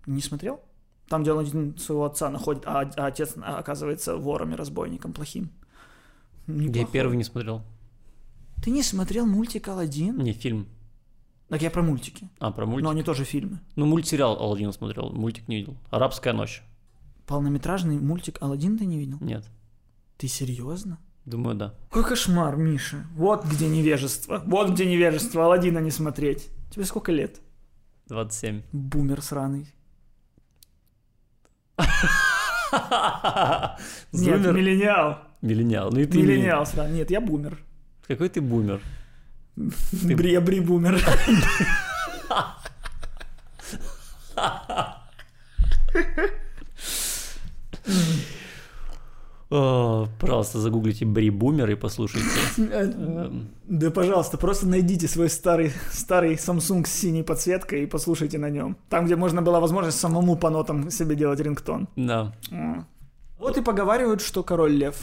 Не 0.08 0.22
смотрел? 0.22 0.62
Там, 1.08 1.22
где 1.22 1.32
Аладдин 1.32 1.78
своего 1.78 2.06
отца 2.06 2.30
находит, 2.30 2.64
а, 2.66 2.82
а 2.98 3.06
отец 3.06 3.36
оказывается 3.38 4.18
вором 4.18 4.54
и 4.54 4.56
разбойником 4.56 5.14
плохим. 5.14 5.52
Я 6.48 6.54
Неплохой. 6.54 6.92
первый 6.92 7.18
не 7.18 7.24
смотрел. 7.24 7.62
Ты 8.64 8.72
не 8.72 8.84
смотрел 8.84 9.26
мультик 9.28 9.68
Аладдин? 9.68 10.18
Не, 10.18 10.34
фильм. 10.34 10.68
Так 11.50 11.62
я 11.62 11.70
про 11.70 11.84
мультики. 11.84 12.28
А, 12.40 12.52
про 12.52 12.66
мультик. 12.66 12.84
Но 12.84 12.90
они 12.90 13.04
тоже 13.04 13.24
фильмы. 13.24 13.60
Ну, 13.76 13.86
мультсериал 13.86 14.36
Алладин 14.42 14.74
смотрел, 14.74 15.12
мультик 15.12 15.48
не 15.48 15.58
видел. 15.58 15.78
Арабская 15.92 16.34
ночь. 16.34 16.64
Полнометражный 17.26 17.98
мультик 18.00 18.38
Аладдин 18.42 18.78
ты 18.78 18.86
не 18.86 18.98
видел? 18.98 19.18
Нет. 19.20 19.46
Ты 20.18 20.28
серьезно? 20.28 21.00
Думаю, 21.26 21.56
да. 21.56 21.74
Какой 21.90 22.04
кошмар, 22.04 22.56
Миша. 22.56 23.06
Вот 23.16 23.46
где 23.46 23.68
невежество. 23.68 24.44
Вот 24.46 24.70
где 24.72 24.86
невежество. 24.86 25.46
Аладдина 25.46 25.80
не 25.80 25.90
смотреть. 25.90 26.50
Тебе 26.70 26.86
сколько 26.86 27.12
лет? 27.12 27.42
27. 28.08 28.62
Бумер 28.72 29.24
сраный. 29.24 29.68
Нет, 34.12 34.42
миллениал. 34.42 35.20
Миллениал. 35.42 35.92
Ну 35.92 36.00
и 36.00 36.06
ты 36.06 36.20
Миллениал 36.20 36.66
сраный. 36.66 36.98
Нет, 36.98 37.10
я 37.10 37.20
бумер. 37.22 37.58
Какой 38.08 38.30
ты 38.30 38.40
бумер? 38.42 38.82
Я 39.56 40.42
бри 40.42 40.60
бумер. 40.60 41.02
О, 44.36 44.96
пожалуйста, 50.20 50.60
загуглите 50.60 51.06
Бри 51.06 51.30
Бумер 51.30 51.70
и 51.70 51.76
послушайте. 51.76 52.28
Эм, 52.58 53.48
Да, 53.68 53.92
пожалуйста, 53.92 54.38
просто 54.38 54.68
найдите 54.68 55.08
свой 55.08 55.30
старый, 55.30 55.72
старый 55.92 56.36
Samsung 56.36 56.86
с 56.86 56.92
синей 56.92 57.24
подсветкой 57.24 57.84
и 57.84 57.86
послушайте 57.86 58.38
на 58.38 58.50
нем. 58.50 58.76
Там, 58.90 59.06
где 59.06 59.16
можно 59.16 59.42
была 59.42 59.60
возможность 59.60 60.00
самому 60.00 60.36
по 60.36 60.50
нотам 60.50 60.90
себе 60.90 61.16
делать 61.16 61.40
рингтон. 61.40 61.88
Да. 61.96 62.34
Вот 63.40 63.58
и 63.58 63.62
поговаривают, 63.62 64.22
что 64.22 64.44
Король 64.44 64.72
Лев 64.74 64.96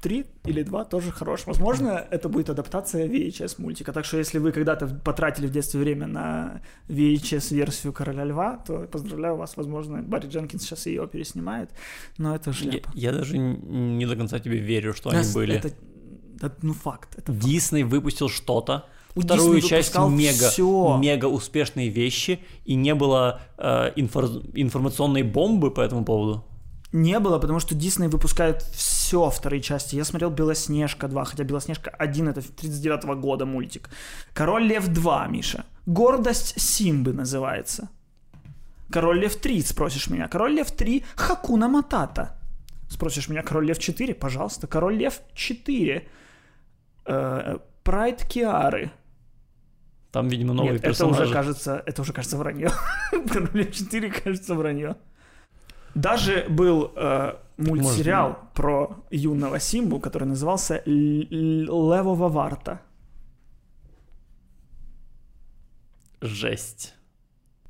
3 0.00 0.24
или 0.46 0.62
2 0.62 0.84
тоже 0.84 1.10
хорош. 1.10 1.46
Возможно, 1.46 2.06
это 2.10 2.28
будет 2.28 2.50
адаптация 2.50 3.08
VHS 3.08 3.54
мультика. 3.58 3.92
Так 3.92 4.04
что 4.04 4.18
если 4.18 4.38
вы 4.38 4.52
когда-то 4.52 4.86
потратили 4.86 5.46
в 5.46 5.50
детстве 5.50 5.80
время 5.80 6.06
на 6.06 6.60
VHS-версию 6.88 7.92
Короля 7.92 8.24
Льва, 8.24 8.56
то 8.66 8.86
поздравляю 8.92 9.36
вас. 9.36 9.56
Возможно, 9.56 10.02
Барри 10.02 10.28
Дженкинс 10.28 10.62
сейчас 10.62 10.86
ее 10.86 11.06
переснимает. 11.08 11.70
Но 12.18 12.34
это 12.34 12.50
Я, 12.50 12.54
шляпа. 12.56 12.90
я 12.94 13.12
даже 13.12 13.36
н- 13.36 13.98
не 13.98 14.06
до 14.06 14.16
конца 14.16 14.38
тебе 14.38 14.58
верю, 14.58 14.94
что 14.94 15.10
они 15.10 15.22
Да, 15.24 15.32
были. 15.34 15.56
Это, 15.56 15.68
это, 16.40 16.56
ну, 16.62 16.72
факт. 16.74 17.18
Это 17.18 17.32
Дисней 17.32 17.82
выпустил 17.82 18.28
что-то, 18.28 18.84
У 19.16 19.20
вторую 19.20 19.56
Дисней 19.56 19.68
часть 19.68 19.94
мега, 19.98 20.48
всё. 20.50 20.96
мега 20.98 21.26
успешные 21.26 21.88
вещи, 21.88 22.38
и 22.64 22.76
не 22.76 22.94
было 22.94 23.40
э, 23.58 23.90
инфор- 23.96 24.42
информационной 24.54 25.22
бомбы 25.24 25.70
по 25.72 25.80
этому 25.80 26.04
поводу. 26.04 26.44
Не 26.92 27.18
было, 27.20 27.38
потому 27.38 27.60
что 27.60 27.74
Дисней 27.74 28.08
выпускает 28.08 28.62
все 28.62 29.28
вторые 29.28 29.60
части. 29.60 29.96
Я 29.96 30.04
смотрел 30.04 30.30
«Белоснежка 30.30 31.06
2», 31.06 31.24
хотя 31.24 31.44
«Белоснежка 31.44 31.94
1»— 31.98 32.30
это 32.30 32.40
39 32.40 33.20
года 33.20 33.44
мультик. 33.44 33.90
«Король 34.32 34.64
Лев 34.64 34.88
2», 34.88 35.28
Миша. 35.30 35.64
«Гордость 35.86 36.58
Симбы» 36.58 37.12
называется. 37.12 37.88
«Король 38.90 39.20
Лев 39.20 39.36
3», 39.36 39.66
спросишь 39.66 40.08
меня. 40.10 40.28
«Король 40.28 40.52
Лев 40.52 40.72
3»— 40.72 41.04
«Хакуна 41.16 41.68
Матата». 41.68 42.38
Спросишь 42.88 43.28
меня, 43.28 43.42
«Король 43.42 43.66
Лев 43.66 43.78
4», 43.78 44.14
пожалуйста. 44.14 44.66
«Король 44.66 44.96
Лев 44.96 45.20
4». 45.34 46.02
Э, 47.04 47.58
«Прайд 47.84 48.24
Киары». 48.24 48.90
Там, 50.10 50.28
видимо, 50.28 50.54
новые 50.54 50.72
Нет, 50.72 50.82
персонажи. 50.82 51.16
это 51.16 51.24
уже 51.24 51.34
кажется, 51.34 51.82
это 51.84 52.02
уже 52.02 52.12
кажется 52.14 52.38
вранье. 52.38 52.70
Король 53.30 53.50
Лев 53.52 53.74
4 53.74 54.10
кажется 54.10 54.54
вранье. 54.54 54.96
Даже 55.98 56.46
был 56.48 56.92
э, 56.94 57.32
мультсериал 57.56 58.28
можно. 58.28 58.48
про 58.54 59.04
юного 59.10 59.58
Симбу, 59.58 59.98
который 59.98 60.24
назывался 60.28 60.74
Л- 60.86 61.22
Л- 61.66 61.92
Левова 61.92 62.28
Варта. 62.28 62.80
Жесть. 66.20 66.94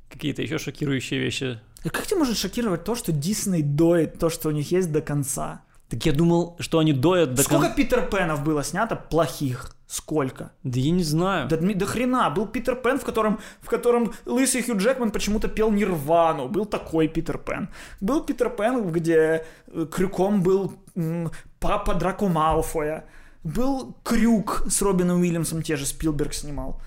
Какие-то 0.09 0.41
еще 0.41 0.57
шокирующие 0.57 1.19
вещи. 1.19 1.59
И 1.83 1.89
как 1.89 2.05
тебя 2.07 2.19
может 2.19 2.37
шокировать 2.37 2.83
то, 2.83 2.95
что 2.95 3.11
Дисней 3.11 3.61
доит 3.63 4.19
то, 4.19 4.29
что 4.29 4.49
у 4.49 4.51
них 4.51 4.71
есть 4.71 4.91
до 4.91 5.01
конца? 5.01 5.61
Так 5.87 6.05
я 6.05 6.13
думал, 6.13 6.55
что 6.59 6.77
они 6.79 6.93
доят 6.93 7.33
до 7.33 7.41
Сколько 7.43 7.67
кон- 7.67 7.75
Питер 7.75 8.07
Пенов 8.09 8.43
было 8.43 8.63
снято 8.63 8.95
плохих? 8.95 9.75
Сколько? 9.91 10.51
Да 10.63 10.79
я 10.79 10.91
не 10.91 11.01
знаю. 11.03 11.47
Да, 11.47 11.57
до 11.57 11.85
хрена. 11.87 12.29
Был 12.29 12.45
Питер 12.45 12.75
Пен, 12.75 12.99
в 12.99 13.03
котором, 13.03 13.39
в 13.59 13.69
котором 13.69 14.13
лысый 14.27 14.61
Хью 14.61 14.77
Джекман 14.77 15.09
почему-то 15.09 15.47
пел 15.47 15.71
Нирвану. 15.71 16.47
Был 16.47 16.65
такой 16.67 17.07
Питер 17.07 17.39
Пен. 17.39 17.69
Был 17.99 18.23
Питер 18.23 18.51
Пен, 18.51 18.91
где 18.91 19.45
э, 19.67 19.87
крюком 19.91 20.43
был 20.43 20.73
м, 20.95 21.31
папа 21.59 21.95
Драко 21.95 22.27
Малфоя. 22.27 23.05
Был 23.43 23.95
Крюк 24.03 24.65
с 24.69 24.79
Робином 24.83 25.21
Уильямсом, 25.21 25.63
те 25.63 25.75
же 25.75 25.87
Спилберг 25.87 26.33
снимал. 26.35 26.79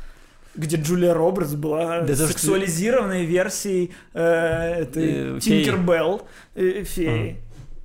Где 0.54 0.76
Джулия 0.76 1.12
Робертс 1.12 1.54
была 1.54 2.02
Да 2.02 2.06
то, 2.06 2.14
что- 2.14 2.26
сексуализированной 2.28 3.24
версией 3.24 3.90
э, 4.14 4.22
этой 4.82 5.38
Э, 5.38 5.40
феи. 5.40 5.64
Тинкербелл 5.64 6.22
э, 6.54 6.84
феи. 6.84 7.36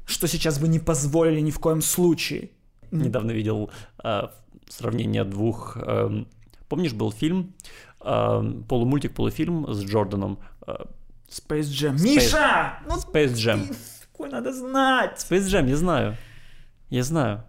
Что 0.06 0.28
сейчас 0.28 0.60
бы 0.60 0.68
не 0.68 0.78
позволили 0.80 1.40
ни 1.40 1.50
в 1.50 1.58
коем 1.60 1.82
случае. 1.82 2.50
Недавно 2.92 3.32
видел 3.32 3.72
а, 3.98 4.32
сравнение 4.70 5.24
двух... 5.24 5.78
эм, 5.78 6.28
помнишь, 6.70 6.94
был 6.94 7.12
фильм, 7.12 7.54
эм, 8.02 8.64
полумультик, 8.64 9.14
полуфильм 9.14 9.72
с 9.74 9.84
Джорданом? 9.84 10.40
э, 10.66 10.74
Space 11.30 11.62
Jam. 11.62 12.02
Миша! 12.02 12.80
Ну, 12.88 12.96
Space 12.96 13.34
Jam. 13.34 13.76
такое 14.12 14.30
надо 14.30 14.54
знать. 14.54 15.26
Space 15.30 15.48
Jam, 15.48 15.70
я 15.70 15.76
знаю. 15.76 16.18
Я 16.90 17.04
знаю. 17.04 17.44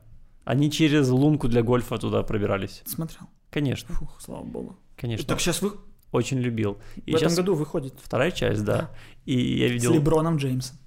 Они 0.45 0.71
через 0.71 1.09
лунку 1.11 1.49
для 1.49 1.63
гольфа 1.63 1.99
туда 1.99 2.23
пробирались. 2.23 2.83
Смотрел. 2.87 3.29
Конечно, 3.51 3.95
Фух, 3.95 4.21
слава 4.21 4.45
богу. 4.45 4.77
конечно. 4.97 5.27
Так 5.27 5.41
сейчас 5.41 5.63
вы... 5.63 5.73
Очень 6.11 6.39
любил. 6.39 6.79
И 7.05 7.13
в 7.13 7.17
этом 7.17 7.35
году 7.35 7.55
выходит. 7.55 7.95
вторая 8.03 8.31
часть, 8.31 8.65
да. 8.65 8.91
И 9.27 9.59
я 9.59 9.69
С 9.69 9.73
видел... 9.73 9.93
Леброном 9.93 10.37
Джеймсом. 10.39 10.79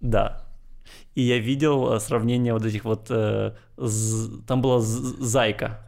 Да. 0.00 0.46
И 1.14 1.20
я 1.20 1.38
видел 1.38 1.92
э, 1.92 2.00
сравнение 2.00 2.54
вот 2.54 2.64
этих 2.64 2.84
вот... 2.84 3.08
э, 3.10 3.54
Там 4.46 4.62
была 4.62 4.80
зайка. 4.80 5.84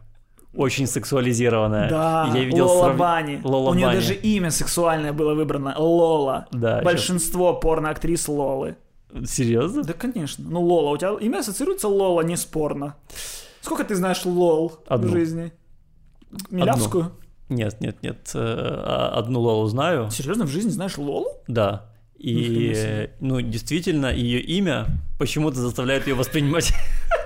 Очень 0.53 0.85
сексуализированная. 0.87 1.89
Да, 1.89 2.31
я 2.35 2.43
видел 2.43 2.67
Лола 2.67 2.85
срав- 2.87 2.97
Бани. 2.97 3.41
Лола 3.43 3.69
У 3.71 3.73
нее 3.73 3.85
Бани. 3.87 3.99
даже 3.99 4.13
имя 4.15 4.51
сексуальное 4.51 5.13
было 5.13 5.33
выбрано. 5.33 5.73
Лола. 5.77 6.47
Да, 6.51 6.81
Большинство 6.81 7.53
порноактрис 7.53 8.27
Лолы. 8.27 8.75
Серьезно? 9.25 9.83
Да, 9.83 9.93
конечно. 9.93 10.43
Ну, 10.49 10.61
Лола. 10.61 10.91
У 10.91 10.97
тебя 10.97 11.13
имя 11.19 11.39
ассоциируется 11.39 11.87
Лола, 11.87 12.21
не 12.21 12.35
спорно. 12.37 12.95
Сколько 13.61 13.83
ты 13.85 13.95
знаешь 13.95 14.25
Лол 14.25 14.73
Одну. 14.87 15.07
в 15.07 15.11
жизни? 15.11 15.53
Милявскую? 16.49 17.11
Нет, 17.49 17.79
нет, 17.81 18.01
нет. 18.01 18.31
э, 18.33 18.39
а, 18.39 19.13
Одну 19.17 19.41
Лолу 19.41 19.67
знаю. 19.67 20.09
Серьезно, 20.11 20.45
в 20.45 20.49
жизни 20.49 20.69
знаешь 20.69 20.97
Лолу? 20.97 21.27
Да. 21.47 21.89
И, 22.17 23.09
ну, 23.19 23.41
действительно, 23.41 24.07
ее 24.13 24.39
имя 24.41 24.87
почему-то 25.17 25.57
заставляет 25.59 26.07
ее 26.07 26.13
воспринимать 26.15 26.73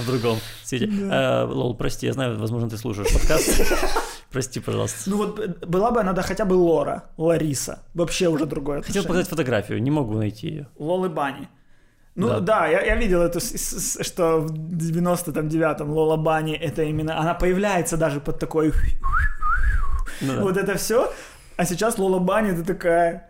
в 0.00 0.06
другом 0.06 0.38
свете. 0.64 0.86
Э, 1.10 1.44
Лол, 1.44 1.74
прости, 1.76 2.06
я 2.06 2.12
знаю, 2.12 2.38
возможно, 2.38 2.68
ты 2.70 2.76
слушаешь 2.76 3.12
подкаст. 3.12 3.60
Прости, 4.30 4.60
пожалуйста. 4.60 5.08
Ну 5.10 5.16
вот 5.16 5.38
э, 5.40 5.48
была 5.66 5.90
бы 5.90 6.00
она, 6.00 6.12
да, 6.12 6.22
хотя 6.22 6.44
бы 6.44 6.54
Лора, 6.54 7.04
Лариса. 7.16 7.78
Вообще 7.94 8.28
уже 8.28 8.44
другое 8.46 8.82
Хотел 8.82 9.02
показать 9.02 9.28
фотографию, 9.28 9.82
не 9.82 9.90
могу 9.90 10.14
найти 10.14 10.48
ее. 10.48 10.66
Лолы 10.78 11.08
Бани. 11.08 11.48
Ну 12.16 12.28
да, 12.28 12.40
Да. 12.40 12.66
я, 12.66 12.80
я 12.82 12.96
видел 12.96 13.22
с- 13.32 13.98
что 14.04 14.40
в 14.40 14.52
99-м 14.52 15.90
Лола 15.90 16.16
Бани 16.16 16.54
это 16.54 16.82
именно, 16.82 17.18
она 17.20 17.34
появляется 17.34 17.96
даже 17.96 18.20
под 18.20 18.38
такой, 18.38 18.72
Ну 20.22 20.32
да. 20.34 20.40
вот 20.42 20.56
это 20.56 20.76
все, 20.76 21.12
а 21.56 21.64
сейчас 21.64 21.98
Лола 21.98 22.18
Бани 22.18 22.52
это 22.52 22.64
такая, 22.64 23.28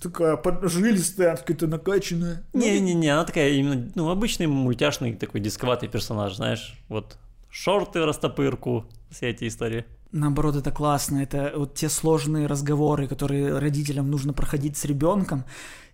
такая 0.00 0.40
жилистая, 0.62 1.36
какая-то 1.36 1.66
накачанная. 1.66 2.44
Ну, 2.52 2.60
Не-не-не, 2.60 3.08
она 3.08 3.24
такая 3.24 3.50
именно, 3.50 3.90
ну, 3.94 4.10
обычный 4.10 4.46
мультяшный 4.46 5.14
такой 5.14 5.40
дисковатый 5.40 5.88
персонаж, 5.88 6.36
знаешь, 6.36 6.74
вот 6.88 7.18
шорты 7.50 8.00
в 8.00 8.04
растопырку, 8.04 8.86
все 9.10 9.30
эти 9.30 9.48
истории. 9.48 9.84
Наоборот, 10.12 10.56
это 10.56 10.70
классно. 10.70 11.18
Это 11.18 11.52
вот 11.54 11.74
те 11.74 11.88
сложные 11.88 12.46
разговоры, 12.46 13.06
которые 13.06 13.58
родителям 13.58 14.10
нужно 14.10 14.32
проходить 14.32 14.76
с 14.76 14.84
ребенком. 14.84 15.44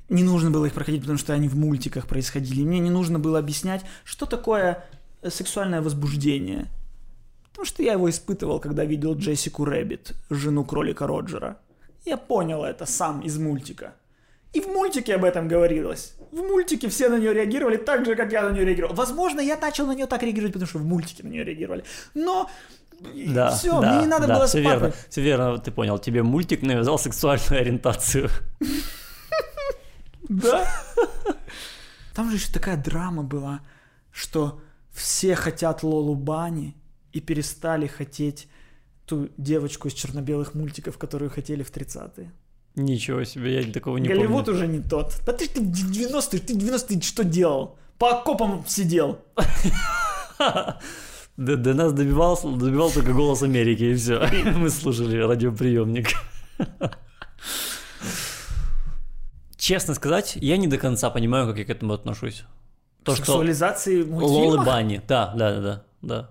Не 0.08 0.22
нужно 0.22 0.50
было 0.50 0.66
их 0.66 0.72
проходить, 0.72 1.00
потому 1.00 1.18
что 1.18 1.32
они 1.32 1.48
в 1.48 1.56
мультиках 1.56 2.06
происходили. 2.06 2.62
Мне 2.62 2.78
не 2.78 2.90
нужно 2.90 3.18
было 3.18 3.38
объяснять, 3.38 3.84
что 4.04 4.26
такое 4.26 4.84
сексуальное 5.28 5.80
возбуждение. 5.80 6.68
Потому 7.50 7.66
что 7.66 7.82
я 7.82 7.92
его 7.92 8.10
испытывал, 8.10 8.60
когда 8.60 8.84
видел 8.84 9.16
Джессику 9.16 9.64
Рэббит, 9.64 10.14
жену 10.28 10.64
кролика 10.64 11.06
Роджера. 11.06 11.58
Я 12.05 12.16
понял 12.16 12.64
это 12.64 12.86
сам 12.86 13.20
из 13.20 13.38
мультика. 13.38 13.94
И 14.52 14.61
в 14.61 14.68
мультике 14.68 15.14
об 15.16 15.24
этом 15.24 15.48
говорилось. 15.48 16.14
В 16.30 16.36
мультике 16.36 16.88
все 16.88 17.09
на 17.09 17.18
нее 17.18 17.32
реагировали 17.34 17.76
так 17.76 18.05
же, 18.05 18.14
как 18.14 18.30
я 18.32 18.42
на 18.42 18.52
нее 18.52 18.64
реагировал. 18.64 18.94
Возможно, 18.94 19.40
я 19.40 19.57
начал 19.57 19.86
на 19.86 19.94
нее 19.94 20.07
так 20.07 20.22
реагировать, 20.22 20.52
потому 20.52 20.68
что 20.68 20.78
в 20.78 20.84
мультике 20.84 21.22
на 21.24 21.28
нее 21.28 21.44
реагировали. 21.44 21.84
Но 22.14 22.48
Да, 23.00 23.50
все, 23.50 23.80
да, 23.80 23.90
мне 23.92 24.02
не 24.02 24.07
надо 24.07 24.26
да, 24.28 24.34
было 24.36 24.46
все 24.46 24.61
с 24.61 24.64
папой. 24.64 24.78
верно, 24.80 24.94
все 25.11 25.20
верно, 25.22 25.59
ты 25.59 25.70
понял. 25.72 25.98
Тебе 25.98 26.22
мультик 26.22 26.62
навязал 26.62 26.98
сексуальную 26.98 27.61
ориентацию. 27.61 28.28
Да? 30.28 30.66
Там 32.14 32.30
же 32.30 32.36
еще 32.36 32.52
такая 32.52 32.76
драма 32.76 33.22
была, 33.22 33.61
что 34.11 34.61
все 34.90 35.34
хотят 35.34 35.82
Лолу 35.82 36.14
Бани 36.14 36.74
и 37.12 37.20
перестали 37.20 37.86
хотеть 37.86 38.48
ту 39.07 39.28
девочку 39.36 39.88
из 39.88 39.94
черно-белых 39.94 40.55
мультиков, 40.55 40.98
которую 40.98 41.30
хотели 41.30 41.62
в 41.62 41.70
30-е. 41.70 42.32
Ничего 42.76 43.24
себе, 43.24 43.62
я 43.62 43.72
такого 43.72 43.98
не 43.98 44.09
Голливуд 44.09 44.46
помню. 44.46 44.59
уже 44.59 44.66
не 44.66 44.80
тот. 44.80 45.14
Да 45.24 45.32
ты, 45.32 45.46
ты 45.48 45.61
в 45.61 45.70
90-е, 45.70 46.40
ты 46.40 46.55
в 46.55 46.59
90-е 46.59 47.00
что 47.02 47.22
делал? 47.22 47.78
По 47.98 48.18
окопам 48.18 48.64
сидел. 48.66 49.18
До, 51.36 51.57
до 51.57 51.74
нас 51.74 51.92
добивался, 51.92 52.48
добивал 52.48 52.92
только 52.92 53.12
голос 53.12 53.42
Америки, 53.42 53.82
и 53.82 53.94
все. 53.96 54.28
Мы 54.57 54.70
слушали 54.70 55.18
радиоприемник. 55.18 56.11
Честно 59.57 59.94
сказать, 59.94 60.36
я 60.36 60.57
не 60.57 60.68
до 60.68 60.78
конца 60.78 61.11
понимаю, 61.11 61.48
как 61.48 61.59
я 61.59 61.64
к 61.64 61.70
этому 61.70 61.92
отношусь. 61.92 62.44
То, 63.02 63.16
что 63.16 63.24
Сексуализации 63.24 64.02
в 64.02 64.16
Лолы? 64.16 64.64
Бани, 64.64 65.02
да, 65.09 65.34
да, 65.36 65.61
да, 65.61 65.84
да. 66.02 66.30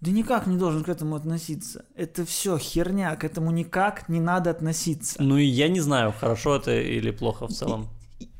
Да 0.00 0.12
никак 0.12 0.46
не 0.46 0.56
должен 0.56 0.84
к 0.84 0.88
этому 0.88 1.16
относиться. 1.16 1.84
Это 1.96 2.24
все 2.24 2.56
херня, 2.56 3.16
к 3.16 3.24
этому 3.24 3.50
никак 3.50 4.08
не 4.08 4.20
надо 4.20 4.50
относиться. 4.50 5.20
Ну 5.20 5.36
и 5.36 5.44
я 5.44 5.68
не 5.68 5.80
знаю, 5.80 6.12
хорошо 6.18 6.56
это 6.56 6.80
или 6.80 7.10
плохо 7.10 7.48
в 7.48 7.52
целом. 7.52 7.88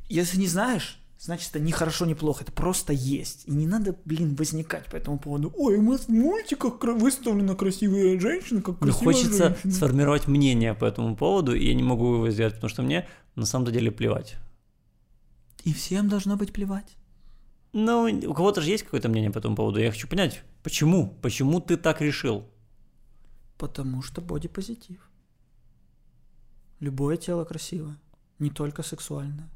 Если 0.09 0.39
не 0.39 0.47
знаешь, 0.47 1.01
значит, 1.19 1.51
это 1.51 1.59
не 1.59 1.73
хорошо, 1.73 2.07
не 2.07 2.15
плохо, 2.15 2.45
это 2.45 2.53
просто 2.53 2.93
есть. 2.93 3.43
И 3.47 3.51
не 3.51 3.67
надо, 3.67 3.97
блин, 4.05 4.37
возникать 4.37 4.87
по 4.87 4.97
этому 4.97 5.19
поводу. 5.19 5.53
Ой, 5.57 5.77
у 5.79 5.83
нас 5.83 6.03
в 6.03 6.09
мультиках 6.11 6.83
выставлена 6.83 7.57
красивая 7.57 8.19
женщина, 8.21 8.63
как 8.63 8.81
Мне 8.81 8.93
красивая 8.93 9.15
хочется 9.15 9.49
женщина. 9.49 9.73
сформировать 9.73 10.29
мнение 10.29 10.75
по 10.75 10.85
этому 10.85 11.17
поводу, 11.17 11.55
и 11.55 11.67
я 11.67 11.75
не 11.75 11.83
могу 11.83 12.15
его 12.15 12.31
сделать, 12.31 12.55
потому 12.55 12.71
что 12.71 12.83
мне 12.83 13.09
на 13.35 13.47
самом 13.47 13.73
деле 13.73 13.91
плевать. 13.91 14.37
И 15.65 15.73
всем 15.73 16.09
должно 16.09 16.37
быть 16.37 16.53
плевать. 16.53 16.98
Ну, 17.81 18.09
у 18.27 18.35
кого-то 18.35 18.61
же 18.61 18.71
есть 18.71 18.83
какое-то 18.83 19.09
мнение 19.09 19.31
по 19.31 19.39
этому 19.39 19.55
поводу. 19.55 19.79
Я 19.79 19.93
хочу 19.93 20.09
понять, 20.09 20.43
почему? 20.65 21.15
Почему 21.23 21.61
ты 21.61 21.77
так 21.77 22.01
решил? 22.01 22.45
Потому 23.57 24.03
что 24.03 24.21
бодипозитив. 24.21 24.99
Любое 26.81 27.17
тело 27.17 27.45
красивое, 27.45 27.97
не 28.41 28.51
только 28.51 28.83
сексуальное. 28.83 29.49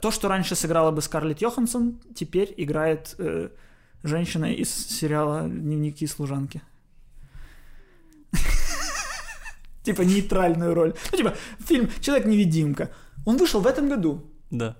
То, 0.00 0.10
что 0.10 0.26
раньше 0.26 0.56
сыграла 0.56 0.90
бы 0.90 1.02
Скарлетт 1.02 1.40
Йоханссон, 1.40 2.00
теперь 2.16 2.52
играет 2.56 3.14
э, 3.18 3.50
женщина 4.02 4.52
из 4.52 4.70
сериала 4.74 5.48
«Дневники 5.48 6.04
служанки». 6.08 6.62
Типа 9.84 10.02
нейтральную 10.02 10.74
роль. 10.74 10.94
Ну, 11.12 11.16
типа, 11.16 11.36
фильм 11.60 11.88
«Человек-невидимка». 12.00 12.90
Он 13.24 13.36
вышел 13.36 13.60
в 13.60 13.68
этом 13.68 13.88
году. 13.88 14.24
Да. 14.50 14.76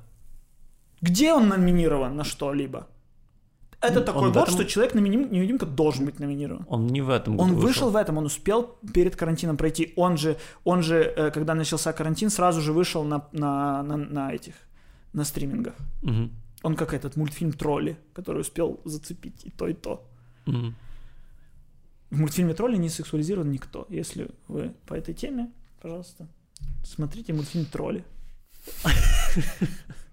Где 1.02 1.32
он 1.32 1.48
номинирован 1.48 2.16
на 2.16 2.24
что-либо? 2.24 2.86
Это 3.82 4.00
Он 4.00 4.04
такой 4.04 4.32
год, 4.32 4.42
этом- 4.48 4.54
что 4.54 4.64
человек 4.64 4.94
невидимка 4.94 5.64
должен 5.66 6.04
быть 6.04 6.20
номинирован. 6.20 6.66
Он 6.68 6.86
не 6.86 7.00
в 7.00 7.08
этом 7.08 7.38
Он 7.40 7.48
году 7.54 7.60
вышел 7.66 7.90
в 7.90 7.96
этом, 7.96 8.18
он 8.18 8.26
успел 8.26 8.76
перед 8.92 9.16
карантином 9.16 9.56
пройти. 9.56 9.94
Он 9.96 10.18
же, 10.18 10.36
он 10.64 10.82
же, 10.82 10.96
э, 11.16 11.30
когда 11.30 11.54
начался 11.54 11.92
карантин, 11.92 12.28
сразу 12.30 12.60
же 12.60 12.72
вышел 12.72 13.04
на, 13.04 13.26
на, 13.32 13.82
на, 13.82 13.96
на 13.96 14.32
этих, 14.34 14.54
на 15.14 15.24
стримингах. 15.24 15.74
Мгм. 16.02 16.30
Он 16.62 16.76
как 16.76 16.92
этот 16.92 17.16
мультфильм 17.16 17.52
«Тролли», 17.52 17.96
который 18.12 18.40
успел 18.42 18.80
зацепить 18.84 19.46
и 19.46 19.50
то, 19.50 19.66
и 19.68 19.72
то. 19.72 20.06
Мгм. 20.46 20.74
В 22.10 22.18
мультфильме 22.18 22.52
«Тролли» 22.52 22.76
не 22.76 22.90
сексуализирован 22.90 23.50
никто. 23.50 23.86
Если 23.88 24.28
вы 24.48 24.74
по 24.86 24.92
этой 24.92 25.14
теме, 25.14 25.50
пожалуйста, 25.80 26.26
смотрите 26.84 27.32
мультфильм 27.32 27.64
«Тролли». 27.64 28.04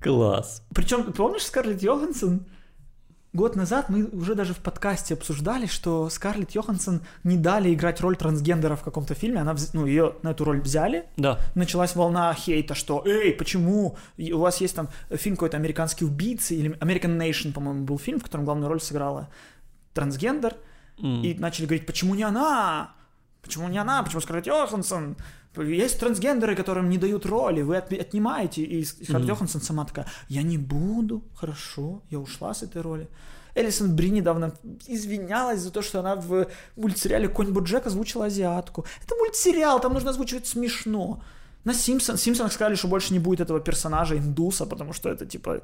Класс. 0.00 0.62
Причем, 0.74 1.12
помнишь 1.12 1.44
Скарлетт 1.44 1.82
Йоханссон? 1.82 2.46
Год 3.32 3.54
назад 3.54 3.90
мы 3.90 4.06
уже 4.06 4.34
даже 4.34 4.54
в 4.54 4.58
подкасте 4.58 5.14
обсуждали, 5.14 5.66
что 5.66 6.08
Скарлетт 6.10 6.50
Йоханссон 6.52 7.02
не 7.22 7.36
дали 7.36 7.72
играть 7.72 8.00
роль 8.00 8.16
трансгендера 8.16 8.74
в 8.74 8.82
каком-то 8.82 9.14
фильме. 9.14 9.40
Она, 9.40 9.54
ну, 9.72 9.86
ее 9.86 10.16
на 10.22 10.30
эту 10.30 10.44
роль 10.44 10.60
взяли. 10.60 11.04
Да. 11.16 11.38
Началась 11.54 11.94
волна 11.94 12.34
хейта, 12.34 12.74
что 12.74 13.04
«Эй, 13.06 13.32
почему? 13.32 13.96
У 14.18 14.38
вас 14.38 14.60
есть 14.60 14.74
там 14.74 14.88
фильм 15.10 15.36
какой-то 15.36 15.58
«Американский 15.58 16.04
убийцы» 16.04 16.56
или 16.56 16.70
«American 16.78 17.18
Nation», 17.18 17.52
по-моему, 17.52 17.84
был 17.84 17.98
фильм, 17.98 18.18
в 18.18 18.24
котором 18.24 18.44
главную 18.46 18.68
роль 18.68 18.80
сыграла 18.80 19.28
трансгендер. 19.94 20.56
М. 20.98 21.22
И 21.22 21.34
начали 21.34 21.66
говорить, 21.66 21.86
почему 21.86 22.16
не 22.16 22.24
она? 22.24 22.94
Почему 23.42 23.68
не 23.68 23.78
она? 23.78 24.02
Почему 24.02 24.20
Скарлетт 24.20 24.46
Йоханссон? 24.46 25.16
Есть 25.56 25.98
трансгендеры, 25.98 26.54
которым 26.54 26.88
не 26.90 26.98
дают 26.98 27.26
роли, 27.26 27.62
вы 27.62 27.76
от- 27.78 27.92
отнимаете. 27.92 28.62
И 28.62 28.84
Скарлетт 28.84 29.10
Мгм. 29.22 29.28
Йоханссон 29.28 29.60
сама 29.60 29.84
такая, 29.84 30.06
я 30.28 30.42
не 30.42 30.58
буду, 30.58 31.22
хорошо, 31.34 32.02
я 32.10 32.18
ушла 32.20 32.54
с 32.54 32.62
этой 32.62 32.82
роли. 32.82 33.08
Элисон 33.56 33.96
Бри 33.96 34.10
недавно 34.10 34.52
извинялась 34.86 35.60
за 35.60 35.70
то, 35.72 35.82
что 35.82 35.98
она 35.98 36.14
в 36.14 36.46
мультсериале 36.76 37.28
«Конь 37.28 37.50
Боджек» 37.52 37.86
озвучила 37.86 38.26
азиатку. 38.26 38.84
Это 39.04 39.16
мультсериал, 39.16 39.80
там 39.80 39.92
нужно 39.92 40.10
озвучивать 40.10 40.46
смешно. 40.46 41.20
На 41.64 41.74
Симпсон, 41.74 42.16
Симпсонах 42.16 42.52
сказали, 42.52 42.74
что 42.74 42.88
больше 42.88 43.12
не 43.12 43.18
будет 43.18 43.40
этого 43.40 43.60
персонажа 43.60 44.16
индуса, 44.16 44.66
потому 44.66 44.92
что 44.92 45.10
это 45.10 45.26
типа 45.26 45.60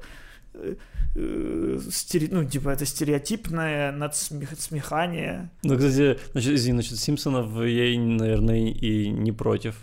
э, 0.53 0.75
э, 1.15 1.79
стере- 1.89 2.29
ну, 2.31 2.43
типа, 2.43 2.69
это 2.69 2.85
стереотипное 2.85 3.91
надсмехание. 3.91 5.49
Ну, 5.63 5.75
кстати, 5.77 6.19
значит, 6.31 6.53
извини, 6.53 6.77
насчет 6.77 6.99
Симпсонов 6.99 7.47
я, 7.65 7.99
наверное, 7.99 8.69
и 8.69 9.09
не 9.09 9.31
против. 9.31 9.75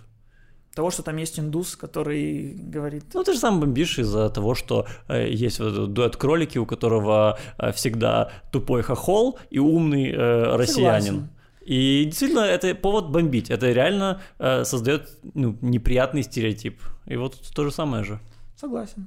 Того, 0.75 0.91
что 0.91 1.03
там 1.03 1.17
есть 1.19 1.39
индус, 1.39 1.77
который 1.77 2.55
говорит... 2.55 3.05
Ну, 3.15 3.23
ты 3.23 3.33
же 3.33 3.39
сам 3.39 3.61
бомбишь 3.61 3.99
из-за 3.99 4.29
того, 4.29 4.57
что 4.57 4.87
э, 5.09 5.29
есть 5.31 5.61
вот 5.61 5.73
этот 5.73 5.93
дуэт 5.93 6.17
кролики, 6.17 6.59
у 6.59 6.67
которого 6.67 7.39
э, 7.59 7.73
всегда 7.73 8.33
тупой 8.51 8.83
хохол 8.83 9.39
и 9.51 9.61
умный 9.61 10.11
э, 10.11 10.57
россиянин. 10.57 11.05
Согласен. 11.05 11.29
И 11.67 12.05
действительно, 12.05 12.41
это 12.41 12.75
повод 12.75 13.11
бомбить. 13.11 13.51
Это 13.51 13.73
реально 13.73 14.21
э, 14.39 14.65
создает 14.65 15.09
ну, 15.35 15.57
неприятный 15.63 16.23
стереотип. 16.23 16.81
И 17.07 17.17
вот 17.17 17.41
то 17.55 17.65
же 17.65 17.71
самое 17.73 18.05
же. 18.05 18.19
Согласен. 18.57 19.07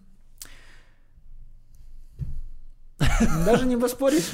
Даже 3.45 3.65
не 3.65 3.77
поспоришь. 3.77 4.31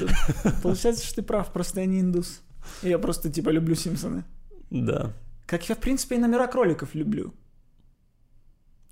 Получается, 0.62 1.04
что 1.06 1.16
ты 1.16 1.22
прав, 1.22 1.52
просто 1.52 1.80
я 1.80 1.86
не 1.86 2.00
индус. 2.00 2.40
Я 2.82 2.98
просто, 2.98 3.30
типа, 3.30 3.50
люблю 3.50 3.74
Симпсоны. 3.74 4.24
Да. 4.70 5.12
Как 5.46 5.68
я, 5.68 5.74
в 5.74 5.78
принципе, 5.78 6.16
и 6.16 6.18
номера 6.18 6.46
кроликов 6.46 6.94
люблю. 6.94 7.34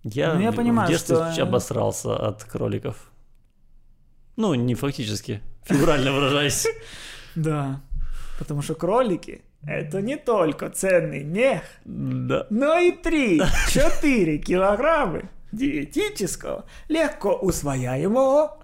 Я, 0.04 0.34
Ну, 0.34 0.40
я 0.40 0.50
в- 0.50 0.56
понимаю, 0.56 0.88
в 0.88 0.90
детстве 0.90 1.16
что- 1.32 1.42
обосрался 1.42 2.14
от 2.16 2.44
кроликов. 2.44 3.10
Ну, 4.36 4.54
не 4.54 4.74
фактически, 4.74 5.40
фигурально 5.64 6.12
выражаясь. 6.12 6.66
Да. 7.34 7.80
Потому 8.38 8.62
что 8.62 8.74
кролики— 8.74 9.42
это 9.66 10.00
не 10.02 10.16
только 10.16 10.68
ценный 10.70 11.22
мех, 11.24 11.62
Да. 11.84 12.46
но 12.50 12.78
и 12.78 12.90
3-4 12.92 14.38
килограммы 14.38 15.28
диетического, 15.52 16.64
легко 16.88 17.34
усвояемого 17.36 18.58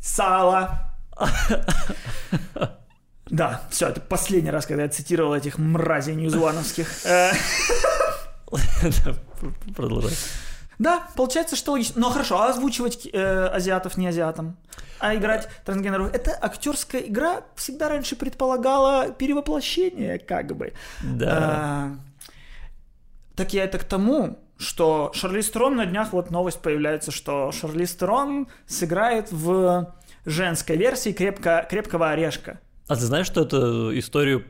сала. 0.00 0.92
Да, 3.28 3.62
все, 3.70 3.88
это 3.88 4.00
последний 4.00 4.50
раз, 4.50 4.66
когда 4.66 4.84
я 4.84 4.88
цитировал 4.88 5.34
этих 5.34 5.58
мразей 5.58 6.14
ньюзвановских. 6.14 7.04
Э, 7.04 7.32
Продолжай. 9.76 10.12
Да, 10.78 11.08
получается, 11.16 11.56
что 11.56 11.72
логично. 11.72 12.00
Но 12.00 12.10
хорошо, 12.10 12.40
а 12.40 12.48
озвучивать 12.50 13.08
э, 13.12 13.46
азиатов 13.46 13.96
не 13.96 14.08
азиатам, 14.08 14.56
а 14.98 15.14
играть 15.14 15.48
трансгендеров. 15.64 16.14
Это 16.14 16.36
актерская 16.40 17.02
игра 17.02 17.42
всегда 17.54 17.88
раньше 17.88 18.16
предполагала 18.16 19.10
перевоплощение, 19.10 20.18
как 20.18 20.54
бы. 20.56 20.72
Да. 21.02 21.38
А, 21.38 21.90
так 23.34 23.52
я 23.52 23.64
это 23.64 23.78
к 23.78 23.84
тому, 23.84 24.38
что 24.58 25.10
Шарлиз 25.14 25.50
Терон 25.50 25.76
на 25.76 25.86
днях 25.86 26.12
вот 26.12 26.30
новость 26.30 26.60
появляется, 26.60 27.10
что 27.10 27.52
Шарлиз 27.52 27.94
Терон 27.94 28.48
сыграет 28.66 29.30
в 29.30 29.94
женской 30.24 30.76
версии 30.76 31.12
крепко, 31.12 31.66
крепкого 31.68 32.10
орешка. 32.10 32.60
А 32.88 32.94
ты 32.94 33.02
знаешь, 33.02 33.26
что 33.26 33.42
эту 33.42 33.98
историю 33.98 34.44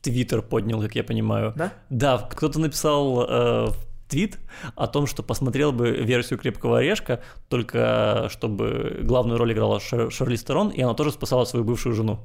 Твиттер 0.00 0.42
поднял, 0.42 0.80
как 0.80 0.94
я 0.94 1.04
понимаю? 1.04 1.52
Да? 1.56 1.72
Да, 1.90 2.18
кто-то 2.18 2.58
написал 2.58 3.24
э, 3.24 3.66
в 3.66 3.76
твит 4.12 4.38
о 4.76 4.86
том, 4.86 5.06
что 5.06 5.22
посмотрел 5.22 5.72
бы 5.72 5.90
версию 5.90 6.38
«Крепкого 6.38 6.78
орешка», 6.78 7.18
только 7.48 8.28
чтобы 8.30 9.00
главную 9.02 9.38
роль 9.38 9.52
играла 9.52 9.78
Шар- 9.80 10.10
Шарлиз 10.10 10.42
Терон, 10.44 10.68
и 10.68 10.80
она 10.82 10.94
тоже 10.94 11.10
спасала 11.12 11.44
свою 11.46 11.64
бывшую 11.64 11.94
жену. 11.94 12.18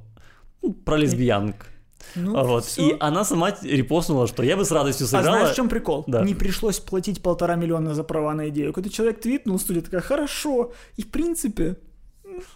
Ну, 0.61 0.73
Про 0.73 0.97
лесбиянок. 0.97 1.55
Ну, 2.15 2.37
А 2.37 2.43
вот. 2.43 2.65
И 2.77 2.95
она 2.99 3.23
сама 3.25 3.51
репостнула, 3.63 4.27
что 4.27 4.43
я 4.43 4.55
бы 4.55 4.63
с 4.63 4.71
радостью 4.71 5.05
А 5.05 5.07
сыграла. 5.09 5.37
знаешь, 5.39 5.53
в 5.53 5.55
чем 5.55 5.67
прикол? 5.69 6.03
Да. 6.07 6.23
Не 6.23 6.35
пришлось 6.35 6.79
платить 6.79 7.21
полтора 7.21 7.55
миллиона 7.55 7.93
за 7.95 8.03
права 8.03 8.33
на 8.33 8.47
идею. 8.49 8.73
Когда 8.73 8.89
человек 8.89 9.19
твитнул, 9.21 9.57
студия 9.59 9.81
такая, 9.81 10.01
хорошо. 10.01 10.71
И 10.99 11.01
в 11.01 11.07
принципе, 11.11 11.75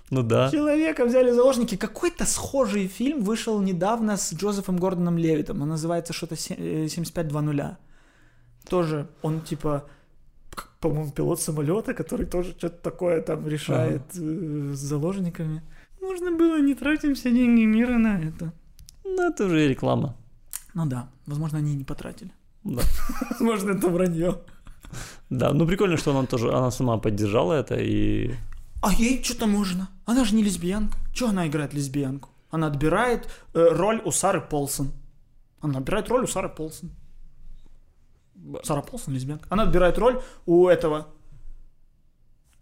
Ну 0.09 0.23
да. 0.23 0.49
человека 0.51 1.05
взяли 1.05 1.31
заложники. 1.31 1.75
Какой-то 1.77 2.25
схожий 2.25 2.87
фильм 2.87 3.23
вышел 3.23 3.59
недавно 3.61 4.15
с 4.17 4.33
Джозефом 4.33 4.77
Гордоном 4.77 5.17
Левитом. 5.17 5.61
Он 5.61 5.69
называется 5.69 6.13
что-то 6.13 6.35
се- 6.35 6.55
э, 6.85 6.87
7520. 6.89 7.77
Тоже 8.69 9.07
он 9.21 9.41
типа, 9.41 9.85
по-моему, 10.79 11.11
пилот 11.11 11.41
самолета, 11.41 11.93
который 11.93 12.25
тоже 12.25 12.51
что-то 12.57 12.77
такое 12.81 13.21
там 13.21 13.47
решает 13.47 14.01
э, 14.15 14.71
с 14.73 14.79
заложниками. 14.79 15.61
Нужно 16.01 16.31
было 16.31 16.59
не 16.59 16.73
тратить 16.73 17.17
все 17.17 17.31
деньги 17.31 17.65
мира 17.65 17.97
на 17.97 18.19
это. 18.19 18.53
Ну, 19.03 19.29
это 19.29 19.45
уже 19.45 19.67
реклама. 19.67 20.15
Ну 20.73 20.85
да, 20.85 21.09
возможно, 21.25 21.59
они 21.59 21.73
и 21.73 21.75
не 21.75 21.83
потратили. 21.83 22.31
Да. 22.63 22.81
Возможно, 23.29 23.71
это 23.71 23.89
вранье. 23.89 24.37
да, 25.29 25.51
ну 25.53 25.65
прикольно, 25.65 25.97
что 25.97 26.11
она 26.11 26.27
тоже, 26.27 26.53
она 26.53 26.69
сама 26.71 26.97
поддержала 26.97 27.53
это 27.53 27.75
и... 27.75 28.35
А 28.83 28.93
ей 28.93 29.23
что-то 29.23 29.47
можно. 29.47 29.89
Она 30.05 30.25
же 30.25 30.35
не 30.35 30.43
лесбиянка. 30.43 30.97
Чего 31.13 31.29
она 31.29 31.47
играет 31.47 31.73
лесбиянку? 31.73 32.29
Она 32.51 32.67
отбирает 32.67 33.27
э, 33.53 33.67
роль 33.71 34.01
у 34.05 34.11
Сары 34.11 34.41
Полсон. 34.41 34.91
Она 35.59 35.79
отбирает 35.79 36.09
роль 36.09 36.23
у 36.23 36.27
Сары 36.27 36.49
Полсон. 36.49 36.91
Сара 38.63 38.81
Полсон 38.81 39.13
лесбиянка. 39.13 39.45
Она 39.49 39.63
отбирает 39.63 39.97
роль 39.97 40.21
у 40.45 40.67
этого 40.67 41.07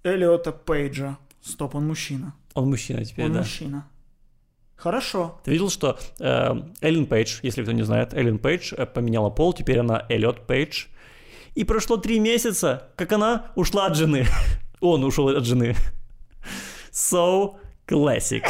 Элиота 0.03 0.51
Пейджа. 0.51 1.17
Стоп, 1.41 1.75
он 1.75 1.87
мужчина. 1.87 2.33
Он 2.53 2.69
мужчина 2.69 3.03
теперь, 3.05 3.25
он 3.25 3.33
да. 3.33 3.39
мужчина. 3.39 3.87
Хорошо. 4.75 5.39
Ты 5.43 5.51
видел, 5.51 5.69
что 5.69 5.99
э, 6.19 6.61
Эллен 6.81 7.05
Пейдж, 7.05 7.39
если 7.43 7.63
кто 7.63 7.73
не 7.73 7.83
знает, 7.83 8.13
Эллен 8.13 8.39
Пейдж 8.39 8.73
э, 8.73 8.85
поменяла 8.85 9.29
пол, 9.29 9.53
теперь 9.53 9.79
она 9.79 10.05
Эллиот 10.07 10.47
Пейдж. 10.47 10.85
И 11.55 11.65
прошло 11.65 11.97
три 11.97 12.19
месяца, 12.19 12.89
как 12.95 13.11
она 13.11 13.51
ушла 13.55 13.87
от 13.87 13.97
жены. 13.97 14.25
Он 14.79 15.03
ушел 15.03 15.27
от 15.27 15.45
жены. 15.45 15.75
So 16.91 17.57
classic. 17.87 18.43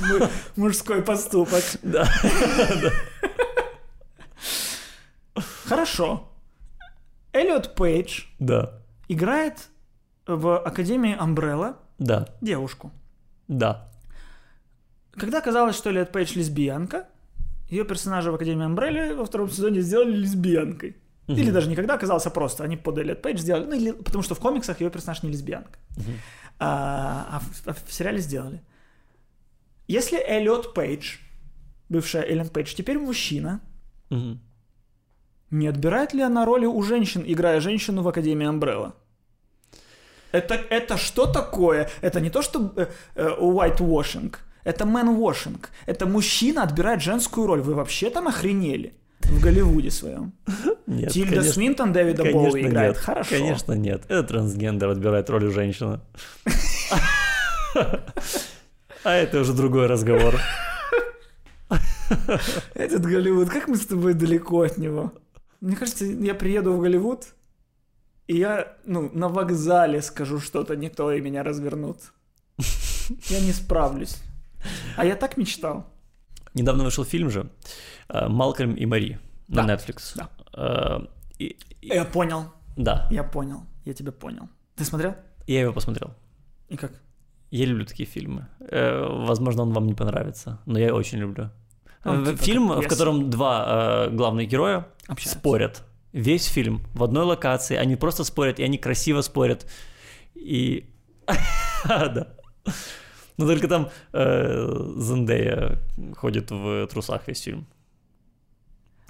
Му- 0.00 0.28
Мужской 0.56 1.02
поступок. 1.02 1.62
Да. 1.82 2.08
Хорошо. 5.68 6.28
Элиот 7.32 7.74
Пейдж 7.74 8.24
Да. 8.38 8.80
играет 9.08 9.68
в 10.26 10.58
Академии 10.58 11.16
Umbrella 11.20 11.76
Да. 11.98 12.26
девушку. 12.40 12.90
Да. 13.48 13.88
Когда 15.12 15.38
оказалось, 15.38 15.76
что 15.76 15.90
Элиот 15.90 16.10
Пейдж 16.12 16.34
лесбиянка, 16.36 17.06
ее 17.68 17.84
персонажа 17.84 18.32
в 18.32 18.34
Академии 18.34 18.66
Umbrella 18.66 19.14
во 19.14 19.24
втором 19.24 19.50
сезоне 19.50 19.80
сделали 19.82 20.16
лесбиянкой. 20.16 20.96
Мгм. 21.26 21.36
Или 21.38 21.50
даже 21.50 21.68
не 21.68 21.76
когда 21.76 21.94
оказался 21.94 22.30
а 22.30 22.32
просто, 22.32 22.64
они 22.64 22.76
под 22.78 22.98
Элиот 22.98 23.20
Пейдж 23.20 23.38
сделали, 23.40 23.64
ну 23.66 23.74
или 23.74 23.90
потому 23.92 24.22
что 24.24 24.34
в 24.34 24.40
комиксах 24.40 24.80
ее 24.80 24.90
персонаж 24.90 25.22
не 25.22 25.30
лесбиянка. 25.30 25.78
Мгм. 25.96 26.12
А, 26.60 27.26
а 27.30 27.40
в, 27.40 27.66
а 27.68 27.72
в 27.74 27.92
сериале 27.92 28.18
сделали. 28.20 28.62
Если 29.86 30.18
Эллиот 30.18 30.74
Пейдж, 30.74 31.18
бывшая 31.90 32.22
Эллен 32.22 32.48
Пейдж, 32.48 32.74
теперь 32.74 32.98
мужчина, 32.98 33.60
Мгм. 34.10 34.40
Не 35.50 35.68
отбирает 35.68 36.14
ли 36.14 36.22
она 36.22 36.44
роли 36.44 36.66
у 36.66 36.82
женщин, 36.82 37.22
играя 37.26 37.60
женщину 37.60 38.02
в 38.02 38.08
Академии 38.08 38.46
Umbrella? 38.48 38.92
Это, 40.32 40.54
это 40.54 40.98
что 40.98 41.26
такое? 41.26 41.88
Это 42.02 42.20
не 42.20 42.28
то, 42.30 42.42
что 42.42 42.72
э, 42.76 42.86
э, 43.14 43.28
whitewashing, 43.40 44.34
это 44.64 44.84
man-washing. 44.84 45.64
Это 45.86 46.04
мужчина 46.06 46.62
отбирает 46.64 47.00
женскую 47.00 47.46
роль. 47.46 47.62
Вы 47.62 47.74
вообще 47.74 48.10
там 48.10 48.28
охренели? 48.28 48.92
В 49.20 49.42
Голливуде 49.42 49.90
своем. 49.90 50.32
Нет, 50.86 51.12
Тильда 51.12 51.36
конечно- 51.36 51.52
Свинтон 51.52 51.92
Дэвида 51.92 52.22
конечно, 52.24 52.50
Боуи 52.50 52.62
играет. 52.62 52.94
нет. 52.96 53.04
Хорошо. 53.04 53.30
Конечно 53.30 53.72
нет. 53.72 54.02
Это 54.08 54.22
трансгендер 54.24 54.90
отбирает 54.90 55.30
роль 55.30 55.50
женщины. 55.50 56.00
А 59.04 59.14
это 59.14 59.40
уже 59.40 59.52
другой 59.52 59.86
разговор. 59.86 60.34
Этот 62.74 63.02
Голливуд, 63.06 63.48
как 63.48 63.68
мы 63.68 63.76
с 63.76 63.86
тобой 63.86 64.14
далеко 64.14 64.62
от 64.62 64.76
него? 64.78 65.12
Мне 65.60 65.76
кажется, 65.76 66.04
я 66.04 66.34
приеду 66.34 66.72
в 66.72 66.80
Голливуд, 66.80 67.26
и 68.28 68.36
я, 68.36 68.76
ну, 68.86 69.10
на 69.12 69.28
вокзале 69.28 70.02
скажу 70.02 70.38
что-то 70.40 70.76
не 70.76 70.88
то, 70.88 71.12
и 71.12 71.20
меня 71.20 71.42
развернут. 71.42 71.98
Я 73.30 73.40
не 73.40 73.52
справлюсь. 73.52 74.22
А 74.96 75.04
я 75.04 75.16
так 75.16 75.36
мечтал. 75.36 75.86
Недавно 76.54 76.84
вышел 76.84 77.04
фильм 77.04 77.30
же 77.30 77.48
э, 78.08 78.28
«Малкольм 78.28 78.74
и 78.74 78.86
Мари» 78.86 79.18
на 79.48 79.62
Да, 79.66 79.74
Netflix. 79.74 80.12
да. 80.16 80.28
Э, 80.52 81.06
и- 81.38 81.56
и- 81.80 81.86
Я 81.94 82.04
понял, 82.04 82.42
Да, 82.76 83.08
я 83.10 83.22
понял, 83.24 83.62
я 83.84 83.94
тебя 83.94 84.12
понял. 84.12 84.48
Ты 84.76 84.84
смотрел? 84.84 85.14
я 85.46 85.60
его 85.60 85.72
посмотрел. 85.72 86.10
И 86.68 86.76
как? 86.76 86.92
Я 87.50 87.66
люблю 87.66 87.86
такие 87.86 88.06
фильмы. 88.06 88.46
Э, 88.60 89.06
Возможно, 89.26 89.62
он 89.62 89.72
вам 89.72 89.86
не 89.86 89.94
понравится, 89.94 90.58
но 90.66 90.78
я 90.78 90.92
очень 90.94 91.18
люблю. 91.18 91.50
Ну, 92.16 92.22
Э, 92.22 92.32
типа 92.32 92.44
Фильм, 92.44 92.68
как 92.68 92.76
в 92.76 92.80
пьеса. 92.80 92.94
котором 92.96 93.30
два 93.30 94.06
э, 94.06 94.10
главных 94.10 94.48
героя 94.48 94.88
Общаются. 95.06 95.38
спорят. 95.38 95.82
Весь 96.12 96.46
фильм 96.46 96.82
в 96.94 97.04
одной 97.04 97.24
локации. 97.24 97.76
Они 97.76 97.96
просто 97.96 98.24
спорят, 98.24 98.58
и 98.58 98.62
они 98.64 98.78
красиво 98.78 99.20
спорят. 99.22 99.66
И... 100.34 100.88
Да. 101.86 102.28
Но 103.36 103.46
только 103.46 103.68
там 103.68 103.88
э, 104.12 104.92
Зендея 104.96 105.78
ходит 106.16 106.50
в 106.50 106.86
трусах 106.88 107.28
весь 107.28 107.42
фильм. 107.42 107.66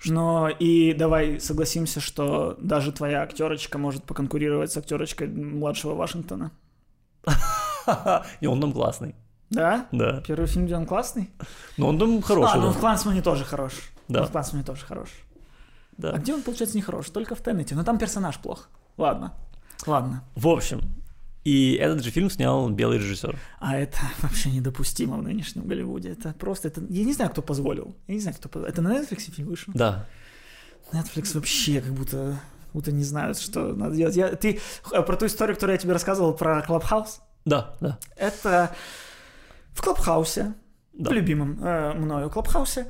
Но 0.05 0.49
и 0.49 0.93
давай 0.93 1.41
согласимся, 1.41 2.01
что 2.01 2.57
даже 2.61 2.93
твоя 2.93 3.23
актерочка 3.23 3.79
может 3.79 4.05
поконкурировать 4.05 4.71
с 4.71 4.77
актерочкой 4.77 5.29
младшего 5.29 5.95
Вашингтона. 5.95 6.53
И 8.41 8.47
он 8.47 8.61
там 8.61 8.73
классный. 8.73 9.15
Да? 9.51 9.87
Да. 9.93 10.23
Первый 10.27 10.47
фильм, 10.47 10.67
где 10.67 10.77
он 10.77 10.87
классный? 10.87 11.31
Но 11.77 11.89
он 11.89 11.99
там 11.99 12.21
хороший. 12.23 12.55
а, 12.55 12.57
ну 12.57 12.67
да. 12.69 12.73
в 12.73 12.79
Клансмане 12.79 13.23
тоже 13.23 13.45
хорош. 13.45 13.73
Да. 14.09 14.21
Ну, 14.21 14.27
в 14.27 14.31
Клансмане 14.31 14.65
тоже 14.65 14.85
хорош. 14.85 15.09
Да. 15.97 16.11
А 16.11 16.19
где 16.19 16.35
он, 16.35 16.43
получается, 16.43 16.77
не 16.77 16.83
хорош? 16.83 17.11
Только 17.11 17.35
в 17.35 17.41
Теннете. 17.41 17.75
Но 17.75 17.83
там 17.83 17.99
персонаж 17.99 18.39
плох. 18.39 18.69
Ладно. 18.97 19.35
Ладно. 19.87 20.23
В 20.35 20.49
общем, 20.49 20.81
и 21.45 21.75
этот 21.75 22.05
же 22.05 22.11
фильм 22.11 22.31
снял 22.31 22.69
белый 22.69 22.99
режиссер. 22.99 23.39
А 23.59 23.77
это 23.77 23.99
вообще 24.23 24.51
недопустимо 24.51 25.17
в 25.17 25.23
нынешнем 25.23 25.67
Голливуде. 25.67 26.11
Это 26.11 26.35
просто... 26.35 26.69
Это... 26.69 26.83
Я 26.89 27.05
не 27.05 27.13
знаю, 27.13 27.31
кто 27.31 27.43
позволил. 27.43 27.97
Я 28.07 28.15
не 28.15 28.21
знаю, 28.21 28.37
кто 28.37 28.49
позволил. 28.49 28.73
Это 28.73 28.83
на 28.83 28.89
Netflix 28.89 29.33
фильм 29.33 29.49
вышел? 29.49 29.73
Да. 29.75 30.07
Netflix 30.93 31.35
вообще 31.35 31.81
как 31.81 31.95
будто... 31.95 32.41
как 32.65 32.73
будто 32.73 32.93
не 32.93 33.05
знают, 33.05 33.39
что 33.39 33.73
надо 33.75 33.97
делать. 33.97 34.17
Я... 34.17 34.29
Ты 34.37 34.61
э, 34.93 35.03
про 35.03 35.17
ту 35.17 35.27
историю, 35.27 35.57
которую 35.57 35.75
я 35.75 35.79
тебе 35.79 35.93
рассказывал 35.93 36.35
про 36.35 36.61
Clubhouse? 36.61 37.23
Да, 37.45 37.75
да. 37.81 37.99
Это 38.17 38.75
в 39.75 39.83
Clubhouse 39.83 40.42
е, 40.42 40.55
Да. 40.93 41.11
в 41.11 41.13
любимом 41.13 41.59
э, 41.63 41.95
мною 41.95 42.31
Clubhouse 42.31 42.77
е, 42.77 42.87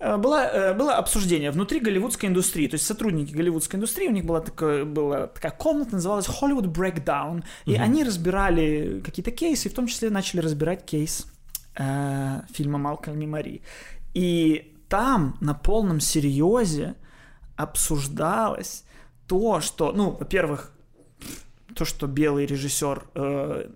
э, 0.00 0.16
было, 0.16 0.42
э, 0.44 0.74
было 0.74 0.94
обсуждение 0.96 1.50
внутри 1.50 1.80
голливудской 1.80 2.28
индустрии. 2.28 2.66
То 2.68 2.74
есть 2.74 2.86
сотрудники 2.86 3.32
голливудской 3.32 3.76
индустрии, 3.78 4.08
у 4.08 4.12
них 4.12 4.24
была, 4.24 4.40
такая, 4.40 4.84
была 4.84 5.26
такая 5.28 5.52
комната, 5.52 5.92
называлась 5.94 6.26
Hollywood 6.28 6.66
Breakdown. 6.72 7.44
И 7.66 7.74
они 7.76 8.04
разбирали 8.04 9.00
какие-то 9.04 9.30
кейсы, 9.30 9.68
в 9.68 9.74
том 9.74 9.86
числе 9.86 10.10
начали 10.10 10.40
разбирать 10.40 10.84
кейс 10.84 11.26
э, 11.76 12.40
фильма 12.52 12.78
«Малкольм 12.78 13.20
и 13.22 13.26
Мари». 13.26 13.62
И 14.14 14.74
там 14.88 15.36
на 15.40 15.54
полном 15.54 16.00
серьезе 16.00 16.96
обсуждалось 17.56 18.84
то, 19.26 19.60
что, 19.60 19.92
ну, 19.92 20.10
во-первых, 20.10 20.72
то, 21.74 21.84
что 21.84 22.06
белый 22.06 22.46
режиссер, 22.46 23.04
э, 23.14 23.68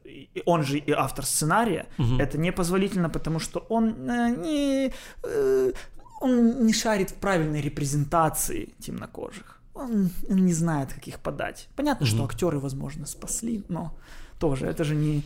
он 0.45 0.63
же 0.63 0.79
и 0.79 0.91
автор 0.93 1.25
сценария, 1.25 1.87
Мгм. 1.99 2.21
это 2.21 2.39
непозволительно, 2.39 3.09
потому 3.11 3.39
что 3.41 3.61
он 3.69 4.09
э, 4.11 4.31
не, 4.37 4.93
э, 5.25 5.73
он 6.21 6.67
не 6.67 6.73
шарит 6.73 7.11
в 7.11 7.15
правильной 7.15 7.61
репрезентации 7.61 8.75
темнокожих. 8.81 9.61
Он, 9.75 10.11
не 10.29 10.55
знает, 10.55 10.93
как 10.95 11.07
их 11.09 11.19
подать. 11.21 11.69
Понятно, 11.77 12.07
что 12.07 12.17
Мгм. 12.17 12.25
актеры, 12.27 12.59
возможно, 12.59 13.07
спасли, 13.07 13.63
но 13.69 13.97
тоже 14.39 14.67
это 14.67 14.85
же 14.85 14.95
не 14.95 15.23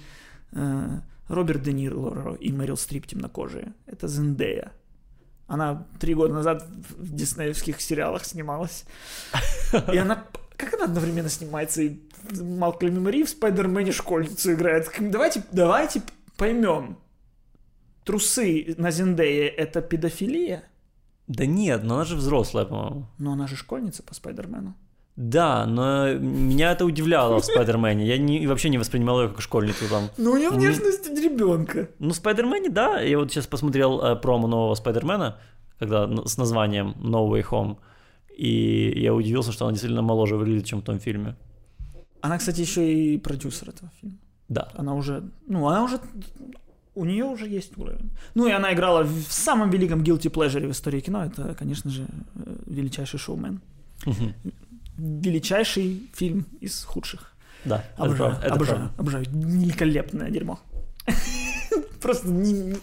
э, 0.53 1.01
Роберт 1.29 1.63
Де 1.63 1.73
Ниро 1.73 2.35
и 2.41 2.53
Мэрил 2.53 2.77
Стрип 2.77 3.07
темнокожие. 3.07 3.73
Это 3.87 4.09
Зендея. 4.09 4.73
Она 5.47 5.87
три 6.01 6.15
года 6.15 6.35
назад 6.35 6.67
в 6.99 7.15
диснеевских 7.15 7.81
сериалах 7.81 8.25
снималась. 8.25 8.85
И 9.93 9.97
она... 9.97 10.25
Как 10.61 10.75
она 10.75 10.85
одновременно 10.85 11.29
снимается 11.31 11.83
и 11.83 11.97
Малкольм 12.41 13.03
Мари 13.03 13.23
в 13.25 13.29
Спайдермене 13.31 13.93
школьницу 13.93 14.53
играет? 14.53 14.91
Давайте, 15.01 15.43
давайте 15.53 16.03
поймем. 16.37 16.99
Трусы 18.05 18.75
на 18.79 18.91
Зендее— 18.91 19.49
это 19.49 19.81
педофилия? 19.83 20.65
Да 21.29 21.47
нет, 21.47 21.83
но 21.85 21.95
она 21.95 22.05
же 22.05 22.17
взрослая, 22.17 22.65
по-моему. 22.65 23.07
Но 23.19 23.33
она 23.33 23.47
же 23.47 23.57
школьница 23.57 24.03
по 24.03 24.15
Спайдермену. 24.15 24.75
Да, 25.17 25.67
но 25.67 26.13
меня 26.15 26.73
это 26.73 26.85
удивляло 26.85 27.41
в 27.41 27.45
Спайдермене. 27.45 28.07
Я 28.07 28.17
не, 28.19 28.47
вообще 28.47 28.69
не 28.71 28.79
воспринимал 28.79 29.23
ее 29.23 29.29
как 29.29 29.41
школьницу 29.43 29.85
там. 29.91 30.09
Ну, 30.17 30.33
у 30.33 30.37
нее 30.37 30.51
внешность 30.51 31.07
ребенка. 31.09 31.89
Ну, 31.99 32.11
в 32.11 32.17
Спайдермене, 32.17 32.69
да. 32.71 33.01
Я 33.01 33.19
вот 33.19 33.31
сейчас 33.31 33.47
посмотрел 33.47 34.01
э, 34.03 34.17
промо 34.17 34.49
нового 34.49 34.75
Спайдермена, 34.75 35.39
когда 35.79 36.05
н- 36.05 36.27
с 36.27 36.39
названием 36.39 36.95
No 36.99 37.29
Way 37.31 37.45
Home. 37.51 37.77
И 38.37 39.01
я 39.01 39.13
удивился, 39.15 39.53
что 39.53 39.65
она 39.65 39.73
действительно 39.73 40.03
моложе 40.03 40.37
выглядит, 40.37 40.67
чем 40.67 40.81
в 40.81 40.85
том 40.85 40.99
фильме. 40.99 41.35
Она, 42.23 42.39
кстати, 42.39 42.61
еще 42.61 42.93
и 42.93 43.19
продюсер 43.19 43.69
этого 43.71 43.91
фильма. 44.01 44.17
Да. 44.49 44.69
Она 44.75 44.95
уже, 44.95 45.23
ну, 45.47 45.67
она 45.69 45.85
уже, 45.85 46.01
у 46.95 47.05
нее 47.05 47.25
уже 47.25 47.47
есть 47.49 47.79
уровень. 47.79 48.11
Ну, 48.35 48.49
и 48.49 48.51
она 48.53 48.73
играла 48.73 49.05
в 49.05 49.33
самом 49.33 49.71
великом 49.71 50.03
guilty 50.03 50.31
pleasure 50.31 50.67
в 50.67 50.71
истории 50.71 51.01
кино. 51.01 51.25
Это, 51.25 51.55
конечно 51.55 51.91
же, 51.91 52.03
э, 52.03 52.57
величайший 52.67 53.19
шоумен. 53.19 53.61
Мгм. 54.07 54.35
Величайший 54.99 56.03
фильм 56.15 56.47
из 56.61 56.85
худших. 56.85 57.33
Да, 57.65 57.85
это 57.95 58.05
Обожаю, 58.05 58.33
это 58.43 58.55
обожаю, 58.55 58.79
правда. 58.79 58.95
обожаю. 58.99 59.25
Великолепное 59.33 60.31
дерьмо. 60.31 60.59
Просто 62.03 62.29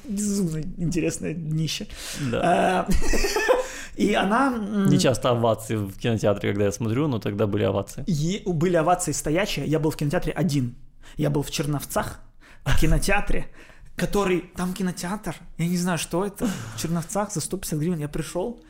безумно 0.07 0.61
интересное 0.77 1.33
днище. 1.33 1.87
Да. 2.31 2.87
И 3.97 4.13
она... 4.13 4.55
Не 4.87 4.99
часто 4.99 5.31
овации 5.31 5.75
в 5.75 5.97
кинотеатре, 5.97 6.51
когда 6.51 6.65
я 6.65 6.71
смотрю, 6.71 7.07
но 7.07 7.19
тогда 7.19 7.47
были 7.47 7.63
овации. 7.63 8.03
Е- 8.07 8.43
были 8.45 8.75
овации 8.75 9.11
стоячие. 9.11 9.65
Я 9.65 9.79
был 9.79 9.89
в 9.89 9.95
кинотеатре 9.95 10.33
один. 10.33 10.75
Я 11.15 11.29
был 11.29 11.41
в 11.41 11.49
Черновцах, 11.49 12.19
в 12.63 12.79
кинотеатре, 12.79 13.47
который... 13.95 14.41
Там 14.55 14.73
кинотеатр, 14.73 15.35
я 15.57 15.67
не 15.67 15.77
знаю, 15.77 15.97
что 15.97 16.23
это. 16.23 16.47
В 16.75 16.79
Черновцах 16.79 17.33
за 17.33 17.41
150 17.41 17.79
гривен 17.79 17.99
я 17.99 18.07
пришел, 18.07 18.61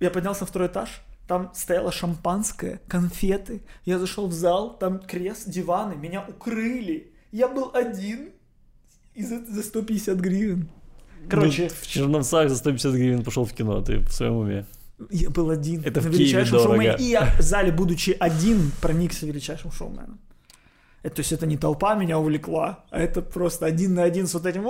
я 0.00 0.10
поднялся 0.10 0.40
на 0.42 0.46
второй 0.46 0.68
этаж, 0.68 1.02
там 1.28 1.50
стояло 1.54 1.92
шампанское, 1.92 2.80
конфеты. 2.88 3.62
Я 3.84 3.98
зашел 3.98 4.26
в 4.26 4.32
зал, 4.32 4.78
там 4.78 5.00
крест, 5.00 5.50
диваны, 5.50 5.96
меня 5.96 6.24
укрыли. 6.26 7.12
Я 7.32 7.48
был 7.48 7.70
один 7.74 8.30
и 9.14 9.24
за, 9.24 9.44
за 9.44 9.62
150 9.62 10.18
гривен. 10.18 10.70
Короче, 11.28 11.62
Ну, 11.64 11.68
в 11.82 11.86
Черновцах 11.86 12.48
за 12.48 12.56
150 12.56 12.92
гривен 12.94 13.24
пошел 13.24 13.44
в 13.44 13.52
кино, 13.52 13.80
ты 13.82 13.98
в 13.98 14.12
своем 14.12 14.36
уме. 14.36 14.64
Я 15.10 15.28
был 15.30 15.50
один. 15.50 15.82
Это 15.84 16.00
в 16.00 16.10
Киеве 16.10 16.44
дорого. 16.44 16.68
шоумене. 16.74 16.96
И 16.98 17.04
я 17.10 17.34
в 17.38 17.42
зале, 17.42 17.70
будучи 17.72 18.16
один, 18.18 18.72
проникся 18.80 19.26
величайшим 19.26 19.70
шоуменом. 19.72 20.18
Это, 21.02 21.16
то 21.16 21.20
есть 21.20 21.32
это 21.32 21.46
не 21.46 21.56
толпа 21.56 21.94
меня 21.94 22.18
увлекла, 22.18 22.84
а 22.90 22.98
это 23.00 23.22
просто 23.22 23.66
один 23.66 23.94
на 23.94 24.02
один 24.02 24.26
с 24.26 24.34
вот 24.34 24.44
этим. 24.46 24.64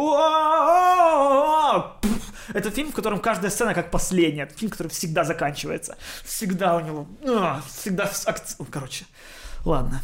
Это 2.55 2.71
фильм, 2.71 2.91
в 2.91 2.95
котором 2.95 3.21
каждая 3.21 3.51
сцена 3.51 3.75
как 3.75 3.91
последняя. 3.91 4.43
Это 4.45 4.55
фильм, 4.59 4.71
который 4.71 4.89
всегда 4.89 5.25
заканчивается. 5.25 5.97
Всегда 6.25 6.77
у 6.77 6.81
него... 6.81 7.07
а, 7.27 7.63
Всегда... 7.69 8.11
Ну, 8.59 8.67
Короче, 8.71 9.05
ладно. 9.65 10.03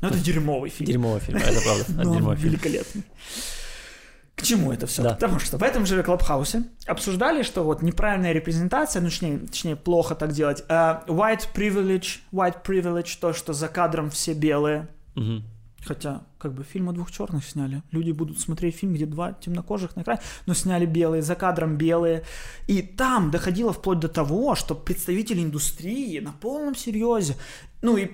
Ну, 0.00 0.08
это 0.08 0.18
дерьмовый 0.18 0.70
фильм. 0.70 0.86
Дерьмовый 0.90 1.20
фильм, 1.20 1.38
это 1.38 1.60
правда. 1.60 1.84
Это 1.88 2.08
он 2.08 2.14
дерьмовый 2.14 2.36
фильм. 2.36 2.50
великолепный. 2.50 3.02
К 4.38 4.42
чему 4.42 4.72
это 4.72 4.86
все? 4.86 5.02
Да. 5.02 5.14
Потому 5.14 5.40
что 5.40 5.58
в 5.58 5.62
этом 5.64 5.84
же 5.84 6.00
Клабхаусе 6.02 6.62
обсуждали, 6.86 7.42
что 7.42 7.64
вот 7.64 7.82
неправильная 7.82 8.32
репрезентация, 8.32 9.02
ну, 9.02 9.08
точнее, 9.08 9.38
точнее 9.38 9.74
плохо 9.74 10.14
так 10.14 10.30
делать, 10.30 10.62
а 10.68 11.02
white 11.08 11.48
privilege, 11.52 12.18
white 12.32 12.62
privilege, 12.64 13.18
то, 13.20 13.32
что 13.32 13.52
за 13.52 13.66
кадром 13.66 14.10
все 14.10 14.34
белые, 14.34 14.88
Мгм. 15.16 15.42
Хотя, 15.84 16.22
как 16.38 16.52
бы 16.54 16.64
фильм 16.64 16.88
о 16.88 16.92
двух 16.92 17.10
черных 17.10 17.44
сняли. 17.44 17.82
Люди 17.92 18.10
будут 18.10 18.40
смотреть 18.40 18.76
фильм, 18.76 18.94
где 18.94 19.06
два 19.06 19.32
темнокожих 19.32 19.96
на 19.96 20.02
экране, 20.02 20.20
но 20.46 20.54
сняли 20.54 20.86
белые, 20.86 21.22
за 21.22 21.34
кадром 21.34 21.76
белые. 21.76 22.24
И 22.66 22.82
там 22.82 23.30
доходило 23.30 23.72
вплоть 23.72 24.00
до 24.00 24.08
того, 24.08 24.54
что 24.54 24.74
представители 24.74 25.42
индустрии 25.42 26.18
на 26.18 26.32
полном 26.32 26.74
серьезе, 26.74 27.36
ну 27.80 27.96
и 27.96 28.10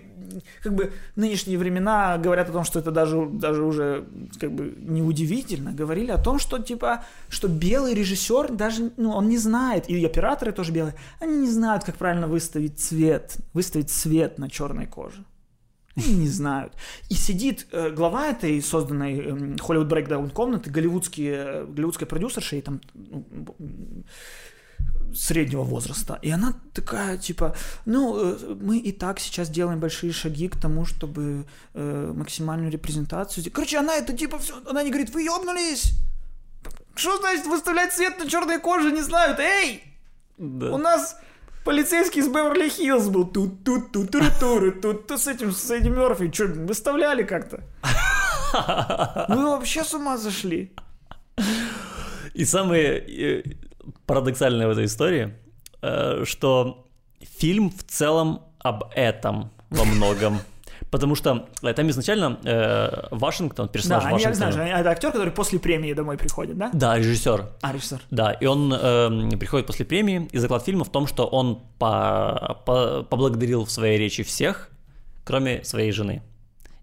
как 0.63 0.75
бы 0.75 0.93
нынешние 1.17 1.59
времена 1.59 2.19
говорят 2.19 2.51
о 2.51 2.53
том, 2.53 2.65
что 2.65 2.79
это 2.79 2.91
даже, 2.91 3.27
даже 3.27 3.63
уже 3.63 4.07
как 4.39 4.53
бы 4.53 4.75
неудивительно, 4.79 5.73
говорили 5.73 6.11
о 6.11 6.19
том, 6.19 6.39
что 6.39 6.59
типа, 6.59 7.05
что 7.29 7.49
белый 7.49 7.95
режиссер 7.95 8.53
даже, 8.53 8.93
ну, 8.97 9.11
он 9.11 9.29
не 9.29 9.39
знает, 9.39 9.89
и 9.89 10.05
операторы 10.05 10.53
тоже 10.53 10.71
белые, 10.71 10.95
они 11.19 11.39
не 11.39 11.51
знают, 11.51 11.85
как 11.85 11.97
правильно 11.97 12.29
выставить 12.29 12.79
цвет, 12.79 13.39
выставить 13.55 13.91
цвет 13.91 14.39
на 14.39 14.51
черной 14.51 14.87
коже. 14.87 15.25
Они 15.97 16.15
не 16.15 16.29
знают. 16.29 16.73
И 17.09 17.15
сидит 17.15 17.67
э, 17.73 17.91
глава 17.91 18.29
этой 18.29 18.61
созданной 18.63 19.19
э, 19.19 19.31
Hollywood 19.57 19.89
Breakdown 19.89 20.31
комнаты, 20.31 20.71
голливудские, 20.71 21.35
э, 21.35 21.67
голливудская 21.67 22.09
продюсерша, 22.09 22.57
и 22.57 22.63
там 22.63 22.81
ну, 22.95 23.25
среднего 25.15 25.63
возраста. 25.63 26.19
И 26.23 26.31
она 26.31 26.55
такая, 26.73 27.17
типа, 27.19 27.55
ну, 27.85 28.19
э, 28.19 28.57
мы 28.61 28.79
и 28.79 28.93
так 28.93 29.21
сейчас 29.21 29.49
делаем 29.49 29.81
большие 29.81 30.13
шаги 30.13 30.49
к 30.49 30.57
тому, 30.57 30.85
чтобы 30.85 31.47
э, 31.75 32.13
максимальную 32.15 32.71
репрезентацию. 32.71 33.45
Короче, 33.53 33.79
она 33.79 33.95
это 33.95 34.13
типа 34.13 34.39
все, 34.39 34.61
она 34.67 34.83
не 34.83 34.91
говорит, 34.91 35.15
вы 35.15 35.23
ёбнулись! 35.23 35.93
Что 36.97 37.17
значит 37.19 37.47
выставлять 37.47 37.93
цвет 37.93 38.19
на 38.19 38.29
черной 38.29 38.61
коже, 38.61 38.93
не 38.93 39.03
знают? 39.03 39.39
Эй! 39.39 39.83
Да. 40.39 40.73
У 40.73 40.79
нас 40.79 41.17
полицейский 41.65 42.21
из 42.21 42.29
Беверли 42.29 42.69
Хиллз 42.69 43.09
был 43.09 43.27
тут 43.27 43.65
тут 43.65 43.93
тут 43.93 44.11
тут 44.11 44.25
тут 44.41 44.81
тут 44.81 45.07
тут 45.07 45.21
с 45.21 45.27
этим 45.27 45.53
с 45.53 45.71
этим 45.71 45.95
Мерфи 45.95 46.31
что 46.33 46.47
выставляли 46.47 47.23
как-то? 47.23 47.63
Мы 49.29 49.45
вообще 49.45 49.83
с 49.83 49.95
ума 49.95 50.17
зашли. 50.17 50.71
И 52.35 52.45
самое 52.45 52.99
э, 52.99 53.43
парадоксальное 54.07 54.67
в 54.69 54.71
этой 54.71 54.85
истории, 54.85 55.35
э, 55.83 56.25
что 56.25 56.87
фильм 57.39 57.71
в 57.71 57.83
целом 57.85 58.43
об 58.59 58.85
этом 58.95 59.51
во 59.71 59.85
многом. 59.85 60.39
Потому 60.95 61.17
что 61.17 61.49
э, 61.63 61.73
там 61.75 61.91
изначально 61.91 62.39
э, 62.45 63.09
Вашингтон, 63.11 63.69
персонаж 63.69 64.05
Да, 64.05 64.09
они, 64.11 64.23
я 64.23 64.29
Вашингтона. 64.29 64.53
знаю, 64.53 64.81
это 64.81 64.91
актер, 64.91 65.11
который 65.11 65.33
после 65.33 65.59
премии 65.59 65.93
домой 65.93 66.17
приходит, 66.17 66.57
да? 66.57 66.71
Да, 66.73 66.97
режиссер. 66.97 67.49
А, 67.63 67.73
режиссер. 67.73 68.01
Да, 68.13 68.31
и 68.31 68.47
он 68.47 68.73
э, 68.73 69.37
приходит 69.37 69.67
после 69.67 69.85
премии, 69.85 70.29
и 70.31 70.39
заклад 70.39 70.65
фильма 70.65 70.85
в 70.85 70.93
том, 70.93 71.09
что 71.09 71.27
он 71.27 71.59
по- 71.81 72.61
по- 72.65 73.03
поблагодарил 73.11 73.65
в 73.65 73.71
своей 73.73 73.99
речи 73.99 74.23
всех, 74.23 74.71
кроме 75.25 75.65
своей 75.65 75.91
жены. 75.91 76.23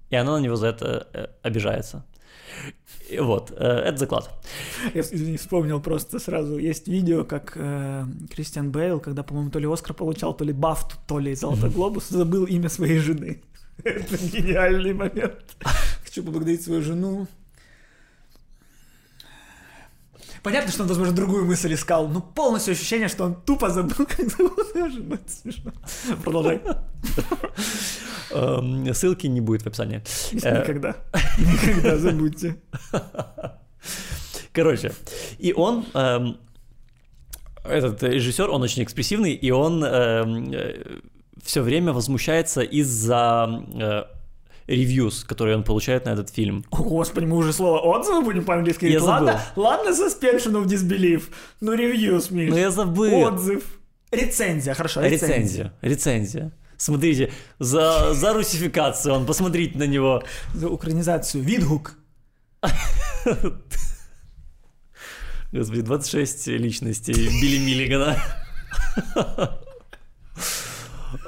И 0.10 0.16
она 0.18 0.38
на 0.38 0.42
него 0.44 0.58
за 0.58 0.68
это 0.68 1.08
э, 1.14 1.28
обижается. 1.42 2.04
И 3.10 3.18
вот, 3.20 3.52
э, 3.52 3.64
это 3.64 3.98
заклад. 3.98 4.30
Я, 4.94 5.02
извини, 5.02 5.38
вспомнил 5.38 5.80
просто 5.82 6.20
сразу. 6.20 6.58
Есть 6.58 6.90
видео, 6.90 7.24
как 7.24 7.54
э, 7.56 8.04
Кристиан 8.36 8.72
Бейл, 8.72 9.00
когда, 9.00 9.24
по-моему, 9.24 9.52
то 9.52 9.60
ли 9.60 9.68
Оскар 9.68 9.94
получал, 9.96 10.34
то 10.34 10.44
ли 10.44 10.52
Бафту, 10.52 10.96
то 11.08 11.18
ли 11.20 11.34
Золотой 11.36 11.70
Глобус, 11.70 12.10
забыл 12.10 12.44
имя 12.44 12.68
своей 12.68 12.98
жены. 13.00 13.42
Это 13.84 14.18
гениальный 14.18 14.94
момент. 14.94 15.56
Хочу 16.04 16.24
поблагодарить 16.24 16.64
свою 16.64 16.82
жену. 16.82 17.28
Понятно, 20.44 20.72
что 20.72 20.82
он, 20.84 20.90
возможно, 20.90 21.14
другую 21.14 21.46
мысль 21.46 21.74
искал, 21.74 22.08
но 22.08 22.20
полностью 22.20 22.72
ощущение, 22.72 23.10
что 23.10 23.26
он 23.26 23.36
тупо 23.36 23.70
забыл, 23.70 24.08
как 24.08 24.28
зовут 24.28 24.68
свою 24.72 24.92
жену. 24.92 25.16
Это 25.16 25.32
смешно. 25.32 25.72
Продолжай. 26.24 26.62
Эм, 28.32 28.92
Ссылки 28.94 29.28
не 29.28 29.40
будет 29.40 29.62
в 29.62 29.68
описании. 29.68 30.02
Э, 30.44 30.62
Никогда. 30.62 30.96
Никогда 31.38 31.98
забудьте. 31.98 32.56
Короче, 34.52 34.94
и 35.38 35.54
он, 35.54 35.86
эм, 35.94 36.38
этот 37.64 38.02
режиссер, 38.02 38.50
он 38.50 38.64
очень 38.64 38.84
экспрессивный, 38.84 39.34
и 39.34 39.52
он 39.52 39.84
все 41.44 41.62
время 41.62 41.94
возмущается 41.94 42.62
из-за 42.62 43.64
э, 43.74 44.04
ревьюз, 44.68 45.24
которые 45.24 45.58
он 45.58 45.64
получает 45.64 46.06
на 46.06 46.12
этот 46.12 46.30
фильм. 46.30 46.66
О, 46.72 46.84
Господи, 46.84 47.26
мы 47.26 47.38
уже 47.38 47.54
слово 47.54 47.80
отзывы 47.80 48.22
будем 48.22 48.46
по-английски 48.46 48.86
Я 48.86 49.00
говорить. 49.00 49.36
Ладно, 49.36 49.42
ладно, 49.56 49.90
suspension 49.90 50.54
of 50.54 50.66
disbelief. 50.66 51.24
Ну, 51.60 51.74
ревью, 51.74 52.22
Миш. 52.30 52.50
Ну 52.50 52.58
я 52.58 52.72
забыл. 52.72 53.14
Отзыв. 53.24 53.64
Рецензия, 54.12 54.74
хорошо, 54.74 55.02
рецензия. 55.02 55.28
Рецензия. 55.38 55.74
Рецензия. 55.82 56.52
Смотрите, 56.78 57.32
за, 57.60 58.14
за 58.14 58.34
русификацию 58.34 59.14
он, 59.14 59.26
посмотрите 59.26 59.78
на 59.78 59.86
него. 59.86 60.24
За 60.54 60.68
украинизацию. 60.68 61.44
Відгук. 61.44 61.94
Господи, 65.54 65.82
26 65.82 66.48
личностей 66.48 67.14
Билли 67.14 67.60
Миллигана. 67.60 68.18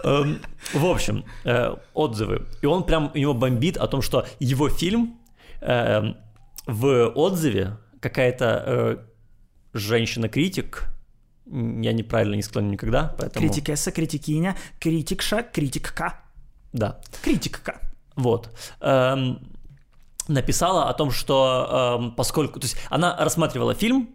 Эм, 0.03 0.39
В 0.73 0.85
общем, 0.85 1.25
э, 1.43 1.75
отзывы. 1.93 2.45
И 2.61 2.65
он 2.65 2.83
прям, 2.83 3.11
у 3.13 3.17
него 3.17 3.33
бомбит 3.33 3.77
о 3.77 3.87
том, 3.87 4.01
что 4.01 4.25
его 4.39 4.69
фильм 4.69 5.19
эм, 5.61 6.17
в 6.65 7.07
отзыве 7.09 7.77
какая-то 7.99 8.63
э, 8.65 8.97
женщина-критик, 9.73 10.89
я 11.45 11.93
неправильно 11.93 12.35
не 12.35 12.41
склонен 12.41 12.71
никогда, 12.71 13.15
поэтому... 13.17 13.47
Критикеса, 13.47 13.91
критикиня, 13.91 14.55
критикша, 14.79 15.43
критикка. 15.43 16.21
Да. 16.71 16.99
Критикка. 17.21 17.81
Вот. 18.15 18.49
Эм, 18.79 19.39
написала 20.27 20.89
о 20.89 20.93
том, 20.93 21.11
что 21.11 22.13
поскольку... 22.15 22.59
То 22.59 22.65
есть 22.65 22.77
она 22.89 23.17
рассматривала 23.17 23.73
фильм 23.73 24.09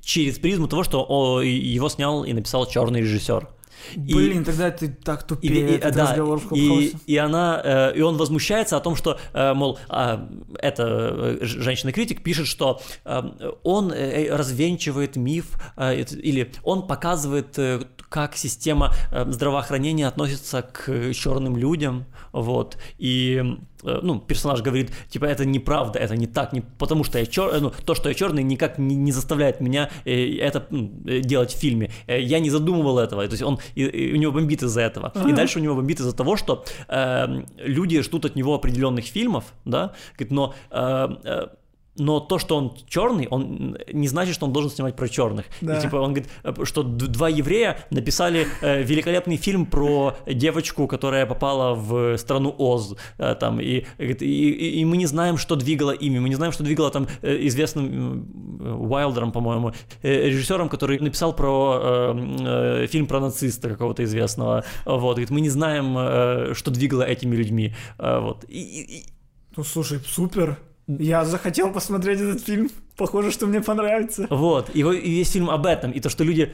через 0.00 0.38
призму 0.38 0.68
того, 0.68 0.84
что 0.84 1.42
его 1.42 1.88
снял 1.88 2.24
и 2.24 2.32
написал 2.32 2.66
черный 2.66 3.00
режиссер. 3.00 3.48
И- 3.94 4.14
Блин, 4.14 4.44
тогда 4.44 4.70
ты 4.70 4.88
так 4.88 5.24
и, 5.24 5.26
тупее, 5.26 5.68
и- 5.68 5.74
этот 5.76 5.94
да, 5.94 6.10
разговор 6.10 6.38
в 6.40 6.52
и, 6.54 6.92
и 7.06 7.16
она, 7.16 7.60
э, 7.64 7.92
и 7.96 8.00
он 8.00 8.16
возмущается 8.16 8.76
о 8.76 8.80
том, 8.80 8.96
что, 8.96 9.18
э, 9.32 9.54
мол, 9.54 9.78
а, 9.88 10.28
эта 10.58 10.82
э, 10.82 11.38
женщина-критик 11.42 12.22
пишет, 12.22 12.46
что 12.46 12.80
э, 13.04 13.22
он 13.62 13.92
э, 13.92 14.34
развенчивает 14.34 15.16
миф, 15.16 15.46
э, 15.76 16.02
или 16.02 16.52
он 16.62 16.86
показывает, 16.86 17.58
э, 17.58 17.80
как 18.08 18.36
система 18.36 18.92
здравоохранения 19.26 20.06
относится 20.06 20.62
к 20.62 21.12
черным 21.12 21.56
людям, 21.56 22.06
вот, 22.32 22.78
и, 22.98 23.42
ну, 23.82 24.18
персонаж 24.18 24.62
говорит, 24.62 24.90
типа, 25.08 25.24
это 25.24 25.44
неправда, 25.44 25.98
это 25.98 26.16
не 26.16 26.26
так, 26.26 26.52
не, 26.52 26.60
потому 26.60 27.04
что 27.04 27.18
я 27.18 27.26
чер, 27.26 27.60
ну, 27.60 27.72
то, 27.84 27.94
что 27.94 28.08
я 28.08 28.14
черный, 28.14 28.42
никак 28.42 28.78
не, 28.78 28.96
не 28.96 29.12
заставляет 29.12 29.60
меня 29.60 29.90
э, 30.04 30.38
это 30.38 30.66
э, 30.70 31.20
делать 31.20 31.52
в 31.52 31.58
фильме, 31.58 31.90
Э, 32.06 32.20
я 32.20 32.38
не 32.38 32.50
задумывал 32.50 32.98
этого, 32.98 33.26
то 33.26 33.32
есть 33.32 33.42
он, 33.42 33.58
и, 33.74 33.84
и 33.84 34.12
у 34.12 34.16
него 34.16 34.32
бомбит 34.32 34.62
из-за 34.62 34.80
этого, 34.82 35.12
и 35.28 35.32
дальше 35.32 35.58
у 35.58 35.62
него 35.62 35.74
бомбит 35.74 36.00
из-за 36.00 36.14
того, 36.14 36.36
что 36.36 36.64
э, 36.88 37.44
люди 37.58 38.00
ждут 38.02 38.24
от 38.24 38.36
него 38.36 38.54
определенных 38.54 39.04
фильмов, 39.04 39.44
да, 39.64 39.92
говорит, 40.14 40.30
но 40.30 40.54
э, 40.70 41.08
э, 41.24 41.46
но 41.98 42.20
то, 42.20 42.38
что 42.38 42.56
он 42.56 42.72
черный, 42.88 43.26
он 43.30 43.76
не 43.92 44.08
значит, 44.08 44.34
что 44.34 44.46
он 44.46 44.52
должен 44.52 44.70
снимать 44.70 44.96
про 44.96 45.08
черных. 45.08 45.46
Да. 45.60 45.78
И 45.78 45.82
типа 45.82 45.96
он 45.96 46.12
говорит, 46.14 46.28
э, 46.44 46.54
что 46.64 46.82
два 46.82 47.28
еврея 47.28 47.78
написали 47.90 48.46
э, 48.62 48.82
великолепный 48.82 49.36
фильм 49.36 49.66
про 49.66 50.14
девочку, 50.26 50.86
которая 50.86 51.26
попала 51.26 51.74
в 51.74 52.16
страну 52.18 52.54
Оз, 52.58 52.94
э, 53.18 53.34
там 53.40 53.60
и, 53.60 53.84
говорит, 53.98 54.22
и, 54.22 54.50
и- 54.80 54.84
мы 54.84 54.96
не 54.96 55.06
знаем, 55.06 55.36
что 55.38 55.56
двигало 55.56 55.90
ими, 55.92 56.18
мы 56.18 56.28
не 56.28 56.34
знаем, 56.36 56.52
что 56.52 56.62
двигало 56.64 56.90
там 56.90 57.06
э, 57.22 57.46
известным 57.46 58.26
Уайлдером, 58.60 59.32
по-моему, 59.32 59.72
э, 60.02 60.28
режиссером, 60.28 60.68
который 60.68 60.98
написал 60.98 61.34
про 61.34 61.80
э, 62.14 62.82
э, 62.82 62.86
фильм 62.86 63.06
про 63.06 63.20
нациста 63.20 63.68
какого-то 63.68 64.02
известного. 64.04 64.64
Вот, 64.84 65.12
говорит, 65.16 65.30
мы 65.30 65.40
не 65.40 65.50
знаем, 65.50 65.96
э, 65.98 66.54
что 66.54 66.70
двигало 66.70 67.02
этими 67.02 67.36
людьми. 67.36 67.74
Э, 67.98 68.20
вот. 68.20 68.44
И- 68.48 68.82
и- 68.98 69.04
Ну, 69.56 69.64
слушай, 69.64 69.98
супер. 70.06 70.58
Я 70.86 71.24
захотел 71.24 71.72
посмотреть 71.72 72.20
этот 72.20 72.42
фильм. 72.42 72.70
Похоже, 72.96 73.32
что 73.32 73.46
мне 73.46 73.60
понравится. 73.60 74.26
Вот, 74.30 74.70
и, 74.74 74.80
и 74.80 75.10
весь 75.10 75.32
фильм 75.32 75.50
об 75.50 75.66
этом, 75.66 75.90
и 75.90 76.00
то, 76.00 76.08
что 76.08 76.24
люди 76.24 76.52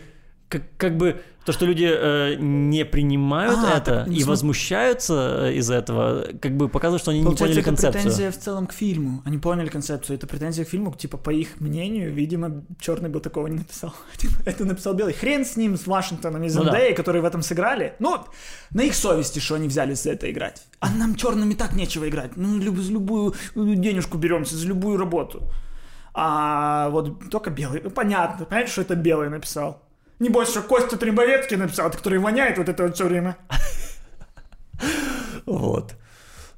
как, 0.53 0.62
как 0.76 0.96
бы 0.96 1.20
то, 1.44 1.50
что 1.53 1.66
люди 1.66 1.88
э, 1.90 2.36
не 2.38 2.84
принимают 2.84 3.59
А, 3.64 3.78
это 3.78 3.84
так, 3.84 4.07
ну, 4.07 4.12
и 4.12 4.16
см- 4.20 4.28
возмущаются 4.30 5.48
э, 5.48 5.55
из 5.55 5.70
этого, 5.70 6.26
как 6.40 6.57
бы 6.57 6.68
показывает, 6.68 7.03
что 7.03 7.11
они 7.11 7.18
не 7.20 7.24
Получается, 7.26 7.44
поняли 7.46 7.61
это 7.62 7.68
концепцию. 7.68 8.03
претензия 8.03 8.30
в 8.30 8.38
целом 8.38 8.66
к 8.68 8.72
фильму. 8.72 9.22
Они 9.24 9.38
поняли 9.38 9.68
концепцию. 9.68 10.16
Это 10.18 10.28
претензия 10.28 10.64
к 10.64 10.68
фильму, 10.68 10.94
типа, 10.94 11.16
по 11.18 11.30
их 11.30 11.59
мнению, 11.61 12.12
видимо, 12.12 12.62
черный 12.78 13.09
бы 13.09 13.18
такого 13.18 13.48
не 13.48 13.57
написал. 13.59 13.92
Типа, 14.18 14.34
Это 14.44 14.64
написал 14.64 14.94
белый. 14.94 15.14
Хрен 15.14 15.44
с 15.44 15.57
ним, 15.57 15.76
с 15.76 15.86
Вашингтоном 15.88 16.44
и 16.44 16.48
Ну 16.48 16.62
да. 16.64 16.70
Зендеей, 16.70 16.94
которые 16.94 17.22
в 17.22 17.24
этом 17.24 17.42
сыграли. 17.42 17.94
Ну, 17.98 18.18
на 18.70 18.82
их 18.82 18.94
совести, 18.94 19.40
что 19.40 19.57
они 19.57 19.66
взялись 19.66 20.00
за 20.03 20.12
это 20.12 20.30
играть. 20.30 20.62
А 20.78 20.90
нам 20.92 21.16
черным 21.16 21.50
и 21.50 21.55
так 21.55 21.72
нечего 21.74 22.09
играть. 22.09 22.36
Ну, 22.36 22.59
люб- 22.59 22.78
за 22.78 22.92
любую 22.92 23.34
денежку 23.57 24.16
беремся, 24.16 24.57
за 24.57 24.68
любую 24.68 24.96
работу. 24.96 25.42
А 26.14 26.88
вот 26.90 27.30
только 27.30 27.50
белый. 27.50 27.80
Ну, 27.82 27.90
понятно, 27.90 28.44
понятно, 28.44 28.70
что 28.70 28.82
это 28.82 28.94
белый 28.94 29.28
написал. 29.30 29.82
Не 30.19 30.29
что 30.47 30.63
Костя 30.63 30.97
Требовецкий 30.97 31.57
написал, 31.57 31.91
который 31.91 32.19
воняет 32.19 32.59
вот 32.59 32.69
это 32.69 32.85
вот 32.85 32.95
все 32.95 33.07
время. 33.07 33.37
Вот. 35.47 35.95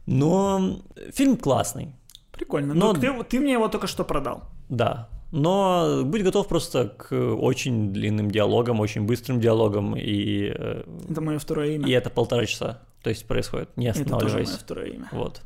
Но 0.06 0.80
фильм 1.12 1.36
классный, 1.36 1.94
Прикольно. 2.32 2.74
Но- 2.74 2.92
Но 2.92 3.00
ты, 3.00 3.24
ты 3.24 3.40
мне 3.40 3.52
его 3.52 3.68
только 3.68 3.86
что 3.86 4.04
продал. 4.04 4.44
да. 4.68 5.08
Но 5.36 6.02
будь 6.04 6.22
готов 6.22 6.46
просто 6.46 6.86
к 6.96 7.12
очень 7.12 7.92
длинным 7.92 8.30
диалогам, 8.30 8.78
очень 8.78 9.02
быстрым 9.04 9.40
диалогам, 9.40 9.96
и, 9.96 10.52
э, 10.56 10.84
Это 11.10 11.20
мое 11.20 11.38
второе 11.40 11.70
имя. 11.74 11.88
и 11.88 11.90
это 11.90 12.08
полтора 12.08 12.46
часа, 12.46 12.78
то 13.02 13.10
есть 13.10 13.26
происходит, 13.26 13.76
не 13.76 13.86
Это 13.86 14.04
тоже 14.04 14.10
мое 14.12 14.16
останавливаясь. 14.26 14.50
второе 14.62 14.86
имя. 14.90 15.08
Вот. 15.10 15.42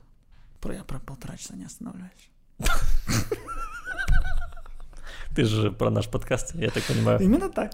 Про 0.61 0.75
я 0.75 0.85
про 0.85 0.99
полтора 0.99 1.39
часа 1.39 1.55
не 1.57 1.65
останавливаюсь. 1.65 2.29
Ты 5.39 5.45
же 5.45 5.71
про 5.71 5.89
наш 5.89 6.09
подкаст, 6.09 6.53
я 6.57 6.69
так 6.69 6.83
понимаю. 6.83 7.21
Именно 7.21 7.49
так. 7.49 7.71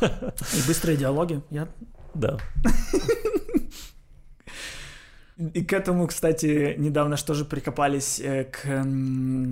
И 0.00 0.68
быстрые 0.68 0.96
диалоги. 0.96 1.42
Я... 1.50 1.66
Да. 2.14 2.38
И 5.36 5.64
к 5.64 5.72
этому, 5.72 6.06
кстати, 6.06 6.76
недавно 6.78 7.16
что 7.16 7.34
же 7.34 7.44
прикопались 7.44 8.20
э, 8.20 8.44
к 8.44 8.84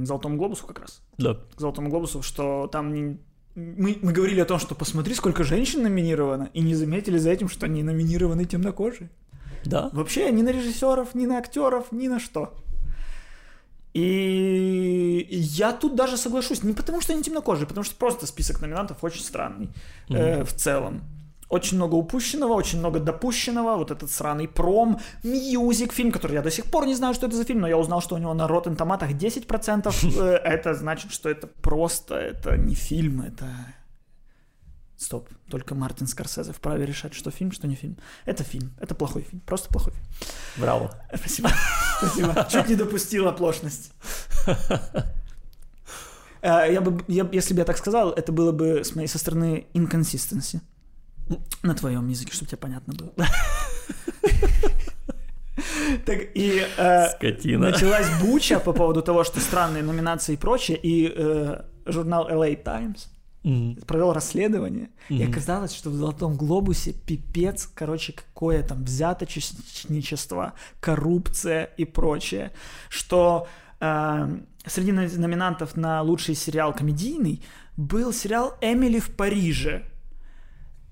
Золотому 0.06 0.36
глобусу 0.36 0.64
как 0.64 0.78
раз. 0.78 1.02
Да. 1.18 1.34
К 1.56 1.60
Золотому 1.60 1.88
глобусу, 1.88 2.22
что 2.22 2.68
там 2.68 2.94
не- 2.94 3.18
мы, 3.56 3.98
мы 4.00 4.12
говорили 4.12 4.38
о 4.38 4.44
том, 4.44 4.60
что 4.60 4.76
посмотри, 4.76 5.14
сколько 5.14 5.42
женщин 5.42 5.82
номинировано, 5.82 6.50
и 6.54 6.60
не 6.60 6.76
заметили 6.76 7.18
за 7.18 7.30
этим, 7.30 7.48
что 7.48 7.66
они 7.66 7.82
номинированы 7.82 8.44
темнокожие. 8.44 9.10
Да. 9.64 9.90
Вообще 9.92 10.30
ни 10.30 10.42
на 10.42 10.50
режиссеров, 10.50 11.16
ни 11.16 11.26
на 11.26 11.38
актеров, 11.38 11.90
ни 11.90 12.06
на 12.06 12.20
что. 12.20 12.54
И 13.97 15.26
я 15.30 15.72
тут 15.72 15.94
даже 15.94 16.18
соглашусь, 16.18 16.62
не 16.62 16.74
потому 16.74 17.01
что 17.01 17.14
они 17.14 17.22
темнокожие, 17.22 17.66
потому 17.66 17.82
что 17.82 17.97
просто 17.97 18.26
список 18.26 18.61
номинантов 18.61 19.03
очень 19.03 19.22
странный 19.22 19.70
э, 20.11 20.44
в 20.44 20.53
целом. 20.53 21.01
Очень 21.49 21.78
много 21.78 21.94
упущенного, 21.94 22.53
очень 22.53 22.78
много 22.78 23.01
допущенного, 23.01 23.76
вот 23.76 23.90
этот 23.90 24.11
сраный 24.11 24.49
пром, 24.49 24.99
мьюзик, 25.24 25.94
фильм, 25.94 26.12
который 26.12 26.34
я 26.34 26.42
до 26.42 26.51
сих 26.51 26.64
пор 26.66 26.86
не 26.86 26.94
знаю, 26.94 27.14
что 27.14 27.26
это 27.26 27.36
за 27.36 27.44
фильм, 27.44 27.61
но 27.61 27.68
я 27.68 27.78
узнал, 27.78 28.03
что 28.03 28.16
у 28.16 28.18
него 28.18 28.34
на 28.34 28.47
Rotten 28.47 28.76
Томатах 28.76 29.12
10%, 29.12 29.88
э, 30.20 30.40
это 30.44 30.74
значит, 30.74 31.11
что 31.11 31.30
это 31.30 31.47
просто, 31.47 32.16
это 32.16 32.57
не 32.59 32.74
фильм, 32.74 33.22
это... 33.22 33.47
Стоп, 34.97 35.28
только 35.51 35.74
Мартин 35.74 36.07
Скорсезе 36.07 36.53
вправе 36.53 36.86
решать, 36.86 37.12
что 37.14 37.30
фильм, 37.30 37.53
что 37.53 37.66
не 37.68 37.74
фильм. 37.74 37.99
Это 38.24 38.44
фильм, 38.44 38.72
это 38.80 38.94
плохой 38.94 39.22
фильм, 39.22 39.40
просто 39.44 39.68
плохой 39.68 39.92
фильм. 39.92 40.07
Браво. 40.57 40.90
Спасибо. 41.14 41.51
Спасибо. 41.99 42.47
Чуть 42.51 42.68
не 42.68 42.76
допустил 42.76 43.28
оплошность. 43.28 43.92
Э, 46.42 46.72
Я 46.72 46.80
бы, 46.80 47.05
я, 47.09 47.28
если 47.32 47.55
бы 47.55 47.61
я 47.61 47.64
так 47.64 47.76
сказал, 47.78 48.11
это 48.12 48.32
было 48.32 48.53
бы 48.53 48.84
с 48.84 48.94
моей 48.94 49.09
со 49.09 49.18
стороны 49.18 49.66
inconsistency. 49.74 50.61
На 51.62 51.74
твоем 51.74 52.09
языке, 52.09 52.32
чтобы 52.32 52.49
тебе 52.49 52.59
понятно 52.59 52.94
было. 52.94 53.12
Так 56.05 56.18
и 56.34 56.62
э, 56.76 57.09
Скотина. 57.16 57.70
началась 57.70 58.07
буча 58.20 58.61
по 58.61 58.72
поводу 58.72 59.03
того, 59.03 59.24
что 59.24 59.40
странные 59.40 59.82
номинации 59.82 60.34
и 60.34 60.36
прочее, 60.36 60.78
и 60.82 61.12
э, 61.14 61.62
журнал 61.86 62.28
LA 62.30 62.57
Times 62.62 63.09
Мгм. 63.49 63.76
провел 63.86 64.12
расследование, 64.12 64.88
и 65.09 65.22
Мгм. 65.22 65.30
оказалось, 65.30 65.72
что 65.74 65.90
в 65.90 65.94
«Золотом 65.94 66.36
глобусе» 66.36 66.92
пипец, 66.92 67.66
короче, 67.74 68.12
какое 68.12 68.62
там 68.62 68.82
взяточничество, 68.84 70.53
коррупция 70.80 71.64
и 71.78 71.84
прочее, 71.84 72.51
что 72.88 73.47
э, 73.80 74.38
среди 74.66 74.90
на- 74.92 75.07
номинантов 75.07 75.76
на 75.76 76.03
лучший 76.03 76.34
сериал 76.34 76.72
комедийный 76.74 77.42
был 77.76 78.12
сериал 78.12 78.55
«Эмили 78.62 78.99
в 78.99 79.11
Париже». 79.14 79.82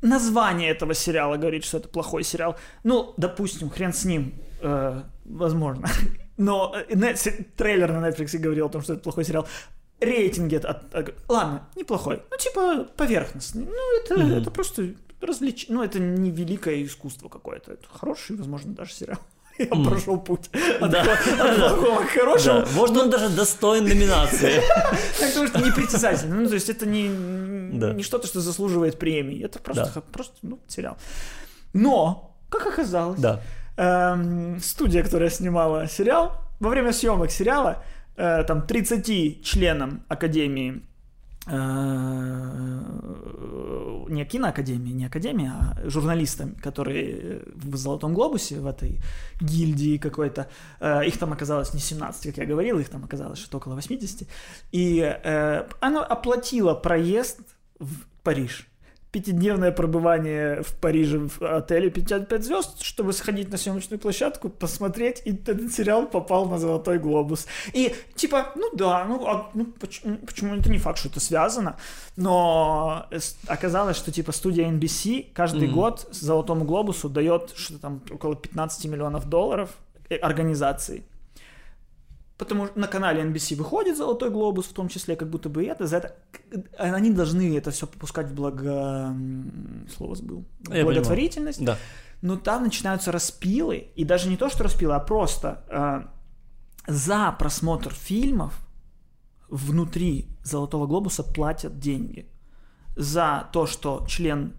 Название 0.03 0.69
этого 0.71 0.93
сериала 0.95 1.37
говорит, 1.39 1.65
что 1.65 1.79
это 1.79 1.89
плохой 1.89 2.25
сериал. 2.25 2.57
Ну, 2.85 3.15
допустим, 3.17 3.71
хрен 3.71 3.93
с 3.95 4.05
ним, 4.05 4.35
э, 4.61 5.03
возможно. 5.25 5.89
Но 6.37 6.75
э, 6.89 7.15
трейлер 7.57 7.91
на 7.93 8.07
Netflix 8.09 8.37
говорил 8.39 8.67
о 8.67 8.69
том, 8.69 8.83
что 8.83 8.93
это 8.93 9.03
плохой 9.03 9.25
сериал. 9.25 9.47
Рейтинги 10.01 10.57
от, 10.57 10.65
от- 10.65 10.95
от- 10.95 11.15
ладно, 11.29 11.67
неплохой, 11.77 12.23
ну 12.31 12.37
типа 12.37 12.87
поверхностный. 12.97 13.65
Ну 13.67 14.01
это, 14.03 14.19
Мгм. 14.19 14.33
это 14.35 14.51
просто 14.51 14.89
развлеч... 15.21 15.67
Ну 15.69 15.83
это 15.83 15.99
не 15.99 16.31
великое 16.31 16.85
искусство 16.85 17.29
какое-то, 17.29 17.73
это 17.73 17.87
хороший, 17.91 18.37
возможно, 18.37 18.75
даже 18.75 18.93
сериал. 18.93 19.19
Я 19.59 19.67
Мгм. 19.67 19.85
прошел 19.89 20.19
путь 20.19 20.51
от, 20.81 20.91
Да. 20.91 21.03
от 21.03 21.57
плохого 21.57 22.03
к 22.05 22.09
хорошему. 22.09 22.61
Да. 22.63 22.69
Может, 22.75 22.97
он 22.97 23.11
даже 23.11 23.29
достоин 23.29 23.85
номинации. 23.85 24.61
Потому 25.21 25.47
что 25.47 25.61
непритязательно. 25.61 26.35
Ну, 26.41 26.49
то 26.49 26.55
есть 26.55 26.69
это 26.69 26.87
не, 26.87 27.07
не 27.09 28.03
что-то, 28.03 28.27
что 28.27 28.41
заслуживает 28.41 28.99
премии. 28.99 29.45
Это 29.45 29.61
просто, 29.61 30.03
просто 30.13 30.35
ну, 30.43 30.59
сериал. 30.67 30.97
Но, 31.73 32.37
как 32.49 32.67
оказалось, 32.67 33.21
эм, 33.77 34.61
студия, 34.61 35.03
которая 35.05 35.31
снимала 35.31 35.87
сериал, 35.89 36.33
во 36.61 36.69
время 36.71 36.93
съемок 36.93 37.31
сериала 37.31 37.83
э, 38.17 38.45
там 38.45 38.67
30 38.67 39.45
членам 39.45 40.03
Академии 40.09 40.83
э, 41.47 42.75
не 44.09 44.25
киноакадемии, 44.25 44.93
не 44.93 45.07
академии, 45.07 45.51
а 45.53 45.77
журналистам, 45.89 46.55
которые 46.63 47.43
в 47.55 47.77
Золотом 47.77 48.15
Глобусе, 48.15 48.61
в 48.61 48.67
этой 48.67 49.01
гильдии 49.41 49.99
какой-то, 49.99 50.49
э, 50.81 51.07
их 51.07 51.19
там 51.19 51.33
оказалось 51.33 51.75
не 51.75 51.81
17, 51.81 52.27
как 52.27 52.39
я 52.39 52.47
говорил, 52.47 52.79
их 52.79 52.89
там 52.89 53.05
оказалось 53.05 53.39
что-то 53.39 53.59
около 53.59 53.75
80, 53.75 54.29
и 54.73 55.01
э, 55.01 55.67
она 55.81 56.05
оплатила 56.05 56.75
проезд 56.75 57.41
в 57.79 58.07
Париж. 58.23 58.69
Пятидневное 59.15 59.71
пребывание 59.71 60.61
в 60.65 60.75
Париже 60.75 61.21
в 61.21 61.41
отеле 61.41 61.89
55 61.89 62.45
звезд, 62.45 62.83
чтобы 62.83 63.13
сходить 63.13 63.49
на 63.49 63.57
съемочную 63.59 64.01
площадку, 64.01 64.49
посмотреть, 64.49 65.23
и 65.25 65.31
этот 65.31 65.73
сериал 65.73 66.09
попал 66.09 66.47
на 66.47 66.59
Золотой 66.59 66.99
Глобус. 66.99 67.47
И 67.73 67.95
типа, 68.17 68.49
ну 68.57 68.71
да, 68.75 69.05
ну, 69.05 69.25
а, 69.25 69.51
ну 69.55 69.67
почему, 69.67 70.17
почему 70.17 70.57
это 70.57 70.69
не 70.69 70.79
факт, 70.79 70.99
что 70.99 71.11
это 71.11 71.21
связано, 71.21 71.77
но 72.17 73.07
оказалось, 73.47 73.97
что 73.97 74.11
типа 74.11 74.33
студия 74.33 74.69
NBC 74.69 75.27
каждый 75.33 75.69
Мгм. 75.69 75.77
год 75.77 76.09
Золотому 76.11 76.65
Глобусу 76.65 77.09
дает 77.09 77.53
что-то 77.55 77.79
там 77.79 78.01
около 78.11 78.35
15 78.35 78.87
миллионов 78.87 79.29
долларов 79.29 79.71
э, 80.11 80.17
организации. 80.17 81.05
Потому 82.37 82.67
что 82.67 82.79
на 82.79 82.89
канале 82.89 83.23
NBC 83.23 83.55
выходит 83.57 83.97
Золотой 83.97 84.31
Глобус, 84.31 84.67
в 84.67 84.73
том 84.73 84.89
числе, 84.89 85.15
как 85.15 85.31
будто 85.31 85.49
бы 85.49 85.65
это, 85.65 85.87
за 85.87 85.99
это 85.99 86.17
они 86.77 87.11
должны 87.11 87.57
это 87.57 87.71
все 87.71 87.87
попускать 87.87 88.27
в 88.27 88.35
благо... 88.35 89.15
Слово 89.97 90.17
сбыл. 90.17 90.45
Я 90.69 90.85
Благотворительность. 90.85 91.65
Да. 91.65 91.79
Но 92.23 92.37
там 92.37 92.65
начинаются 92.65 93.13
распилы, 93.13 93.89
и 93.95 94.05
даже 94.05 94.29
не 94.29 94.37
то, 94.37 94.49
что 94.49 94.65
распилы, 94.65 94.95
а 94.95 95.01
просто 95.01 95.65
э, 95.69 96.91
за 96.93 97.33
просмотр 97.39 97.93
фильмов 97.93 98.59
внутри 99.49 100.29
Золотого 100.43 100.87
Глобуса 100.87 101.23
платят 101.23 101.79
деньги. 101.79 102.29
За 102.97 103.49
то, 103.53 103.67
что 103.67 104.05
член 104.09 104.57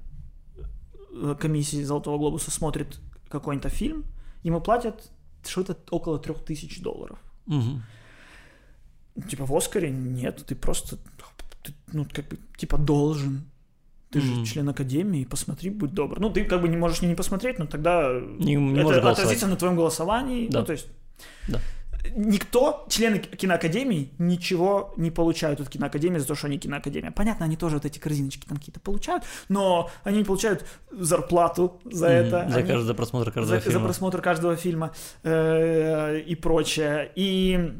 э, 1.11 1.35
комиссии 1.37 1.83
Золотого 1.83 2.17
Глобуса 2.17 2.51
смотрит 2.51 2.99
какой-то 3.27 3.67
фильм, 3.67 4.05
ему 4.43 4.61
платят 4.61 5.11
что-то 5.45 5.77
около 5.89 6.19
трех 6.19 6.45
тысяч 6.45 6.81
долларов. 6.81 7.19
Мгм. 7.45 7.83
Типа 9.29 9.45
в 9.45 9.55
Оскаре 9.55 9.91
нет, 9.91 10.43
ты 10.45 10.55
просто, 10.55 10.97
ты, 11.63 11.73
ну, 11.93 12.05
как 12.11 12.27
бы, 12.27 12.37
типа 12.57 12.77
должен. 12.77 13.43
Ты 14.11 14.21
же 14.21 14.45
член 14.45 14.69
Академии, 14.69 15.25
посмотри, 15.25 15.69
будь 15.69 15.93
добр. 15.93 16.19
Ну, 16.19 16.29
ты 16.29 16.45
как 16.45 16.61
бы 16.61 16.69
не 16.69 16.77
можешь 16.77 17.01
не 17.01 17.15
посмотреть, 17.15 17.59
но 17.59 17.65
тогда 17.65 18.21
Не, 18.39 18.55
не 18.55 18.79
это 18.79 19.11
отразится 19.11 19.47
на 19.47 19.55
твоем 19.55 19.75
голосовании. 19.75 20.47
Да. 20.47 20.59
Ну, 20.59 20.65
то 20.65 20.71
есть 20.73 20.87
Да. 21.47 21.59
Никто, 22.15 22.85
члены 22.89 23.19
киноакадемии, 23.19 24.11
ничего 24.17 24.93
не 24.97 25.11
получают 25.11 25.59
от 25.61 25.69
киноакадемии 25.69 26.19
за 26.19 26.27
то, 26.27 26.35
что 26.35 26.47
они 26.47 26.57
киноакадемия. 26.57 27.11
Понятно, 27.11 27.45
они 27.45 27.57
тоже 27.57 27.75
вот 27.75 27.85
эти 27.85 27.99
корзиночки 27.99 28.45
там 28.47 28.57
какие-то 28.57 28.79
получают, 28.79 29.23
но 29.49 29.89
они 30.03 30.19
не 30.19 30.23
получают 30.23 30.65
зарплату 30.91 31.79
за 31.85 32.07
это. 32.07 32.47
За 32.49 32.57
они- 32.59 32.67
каждый 32.67 32.95
просмотр 32.95 33.31
каждого 33.31 33.59
за, 33.59 33.63
за 33.65 33.69
фильма. 33.71 33.85
просмотр 33.85 34.21
каждого 34.21 34.55
фильма 34.55 34.91
э, 35.23 36.19
и 36.19 36.35
прочее. 36.35 37.11
И 37.15 37.73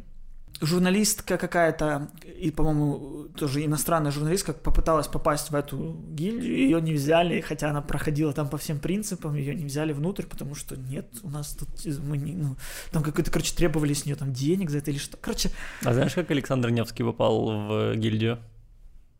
журналистка 0.61 1.37
какая-то, 1.37 2.09
и, 2.23 2.51
по-моему, 2.51 3.27
тоже 3.37 3.65
иностранная 3.65 4.11
журналистка 4.11 4.53
попыталась 4.53 5.07
попасть 5.07 5.51
в 5.51 5.55
эту 5.55 6.01
гильдию, 6.09 6.57
ее 6.57 6.81
не 6.81 6.93
взяли, 6.93 7.41
хотя 7.41 7.69
она 7.69 7.81
проходила 7.81 8.33
там 8.33 8.49
по 8.49 8.57
всем 8.57 8.79
принципам, 8.79 9.35
ее 9.35 9.53
не 9.55 9.65
взяли 9.65 9.93
внутрь, 9.93 10.23
потому 10.23 10.55
что 10.55 10.75
нет, 10.77 11.07
у 11.23 11.29
нас 11.29 11.55
тут 11.55 11.69
мы 12.03 12.17
не, 12.17 12.33
ну, 12.33 12.55
там 12.91 13.03
какой-то, 13.03 13.31
короче, 13.31 13.53
требовали 13.55 13.93
с 13.93 14.05
нее 14.05 14.15
там 14.15 14.33
денег 14.33 14.69
за 14.69 14.77
это 14.79 14.91
или 14.91 14.97
что. 14.97 15.17
Короче, 15.17 15.51
А 15.83 15.93
знаешь, 15.93 16.13
как 16.13 16.31
Александр 16.31 16.69
Невский 16.69 17.03
попал 17.03 17.45
в 17.45 17.95
гильдию? 17.95 18.39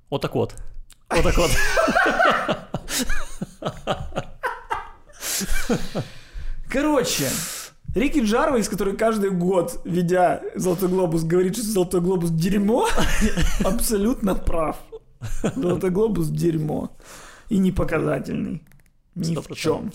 Вот 0.10 0.22
так 0.22 0.36
вот. 0.36 0.56
Вот 1.10 1.24
так 1.24 1.38
вот. 1.38 1.52
Короче, 6.70 7.30
Рики 7.96 8.20
Джарвейс, 8.20 8.68
который 8.68 8.98
каждый 8.98 9.32
год, 9.32 9.80
ведя 9.86 10.42
«Золотой 10.56 10.90
глобус», 10.90 11.24
говорит, 11.24 11.56
что 11.56 11.66
«Золотой 11.66 12.02
глобус»— 12.02 12.30
дерьмо, 12.32 12.88
абсолютно 13.64 14.36
прав. 14.36 14.76
«Золотой 15.56 15.92
глобус»— 15.92 16.28
дерьмо. 16.30 16.92
И 17.48 17.58
непоказательный. 17.58 18.62
Ни 19.16 19.34
в 19.34 19.56
чем. 19.56 19.94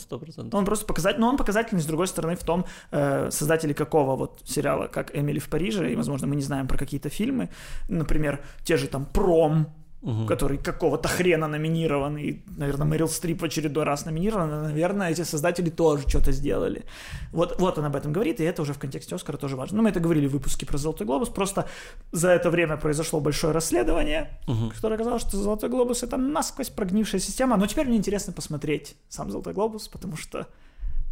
Он 0.52 0.64
просто 0.64 0.86
показательный, 0.86 1.20
но 1.20 1.28
он 1.28 1.36
показательный, 1.36 1.82
с 1.82 1.86
другой 1.86 2.06
стороны, 2.06 2.36
в 2.36 2.42
том, 2.42 2.64
э, 2.90 3.30
создатели 3.30 3.74
какого 3.74 4.16
вот 4.16 4.40
сериала, 4.46 4.86
как 4.86 5.14
«Эмили 5.14 5.38
в 5.38 5.50
Париже», 5.50 5.92
и, 5.92 5.94
возможно, 5.96 6.26
мы 6.26 6.36
не 6.36 6.42
знаем 6.42 6.68
про 6.68 6.78
какие-то 6.78 7.10
фильмы, 7.10 7.50
например, 7.88 8.40
те 8.64 8.78
же 8.78 8.88
там 8.88 9.04
«Пром», 9.04 9.66
угу. 10.02 10.26
который 10.26 10.58
какого-то 10.58 11.08
хрена 11.08 11.48
номинирован, 11.48 12.16
и, 12.16 12.38
наверное, 12.56 12.86
Мэрил 12.86 13.08
Стрип 13.08 13.42
в 13.42 13.44
очередной 13.44 13.84
раз 13.84 14.06
номинирован, 14.06 14.62
наверное, 14.62 15.10
эти 15.10 15.22
создатели 15.22 15.70
тоже 15.70 16.08
что-то 16.08 16.32
сделали. 16.32 16.84
Вот, 17.32 17.60
вот 17.60 17.78
он 17.78 17.84
об 17.84 17.96
этом 17.96 18.12
говорит, 18.12 18.40
и 18.40 18.44
это 18.44 18.62
уже 18.62 18.72
в 18.72 18.78
контексте 18.78 19.14
Оскара 19.14 19.36
тоже 19.36 19.56
важно. 19.56 19.76
Ну, 19.76 19.82
мы 19.82 19.90
это 19.90 20.00
говорили 20.00 20.26
в 20.26 20.32
выпуске 20.32 20.66
про 20.66 20.78
«Золотой 20.78 21.06
глобус», 21.06 21.28
просто 21.28 21.66
за 22.12 22.30
это 22.30 22.50
время 22.50 22.76
произошло 22.76 23.20
большое 23.20 23.52
расследование, 23.52 24.38
угу. 24.46 24.70
которое 24.70 24.94
оказалось, 24.94 25.22
что 25.22 25.36
«Золотой 25.36 25.68
глобус»— 25.68 26.02
это 26.02 26.16
насквозь 26.16 26.70
прогнившая 26.70 27.20
система, 27.20 27.56
но 27.56 27.66
теперь 27.66 27.86
мне 27.86 27.96
интересно 27.96 28.32
посмотреть 28.32 28.96
сам 29.08 29.30
«Золотой 29.30 29.52
глобус», 29.52 29.88
потому 29.88 30.16
что 30.16 30.46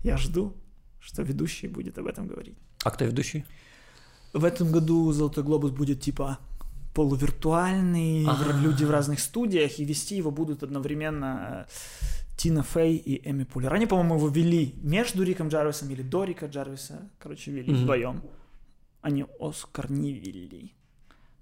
я 0.03 0.17
жду, 0.17 0.55
что 1.01 1.23
ведущий 1.23 1.69
будет 1.69 1.99
об 1.99 2.07
этом 2.07 2.27
говорить. 2.27 2.57
А 2.85 2.91
кто 2.91 3.05
ведущий? 3.05 3.45
В 4.33 4.45
этом 4.45 4.73
году 4.73 5.13
«Золотой 5.13 5.45
глобус» 5.45 5.71
будет 5.71 6.01
типа 6.01 6.39
полувиртуальный, 6.95 8.27
А-а-а. 8.27 8.61
люди 8.61 8.85
в 8.85 8.91
разных 8.91 9.21
студиях, 9.21 9.79
и 9.79 9.85
вести 9.85 10.17
его 10.17 10.31
будут 10.31 10.63
одновременно 10.63 11.67
э, 11.69 12.37
Тина 12.37 12.63
Фей 12.63 12.97
и 12.97 13.29
Эми 13.29 13.45
Пулер. 13.45 13.73
Они, 13.75 13.87
по-моему, 13.87 14.17
его 14.17 14.29
вели 14.29 14.75
между 14.83 15.23
Риком 15.23 15.49
Джарвисом 15.49 15.91
или 15.91 16.03
до 16.03 16.25
Рика 16.25 16.47
Джарвиса. 16.47 17.11
Короче, 17.19 17.51
вели 17.51 17.73
mm-hmm. 17.73 17.83
вдвоем. 17.83 18.23
Они 19.01 19.27
Оскар 19.41 19.91
не 19.91 20.13
вели. 20.13 20.75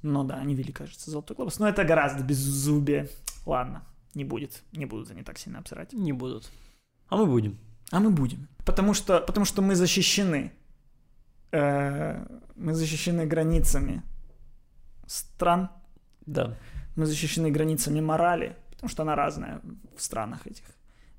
Но 0.02 0.24
да, 0.24 0.36
они 0.36 0.54
вели, 0.54 0.72
кажется, 0.72 1.10
Золотой 1.10 1.36
Глобус. 1.36 1.58
Но 1.58 1.68
это 1.68 1.84
гораздо 1.84 2.22
беззубие. 2.22 3.08
Ладно, 3.44 3.82
не 4.14 4.24
будет. 4.24 4.62
Не 4.72 4.86
будут 4.86 5.10
они 5.10 5.22
так 5.22 5.38
сильно 5.38 5.58
обсирать. 5.58 5.92
Не 5.92 6.12
будут. 6.12 6.50
А 7.08 7.16
мы 7.16 7.26
будем. 7.26 7.58
А 7.90 8.00
мы 8.00 8.10
будем. 8.10 8.48
Потому 8.64 8.94
что, 8.94 9.20
потому 9.20 9.46
что 9.46 9.62
мы 9.62 9.74
защищены. 9.74 10.52
Э-э- 11.52 12.26
мы 12.56 12.74
защищены 12.74 13.26
границами 13.26 14.02
стран. 15.06 15.70
Да. 16.26 16.56
Мы 16.96 17.06
защищены 17.06 17.50
границами 17.50 18.00
морали, 18.00 18.56
потому 18.70 18.90
что 18.90 19.02
она 19.02 19.14
разная 19.14 19.60
в 19.96 20.02
странах 20.02 20.46
этих. 20.46 20.64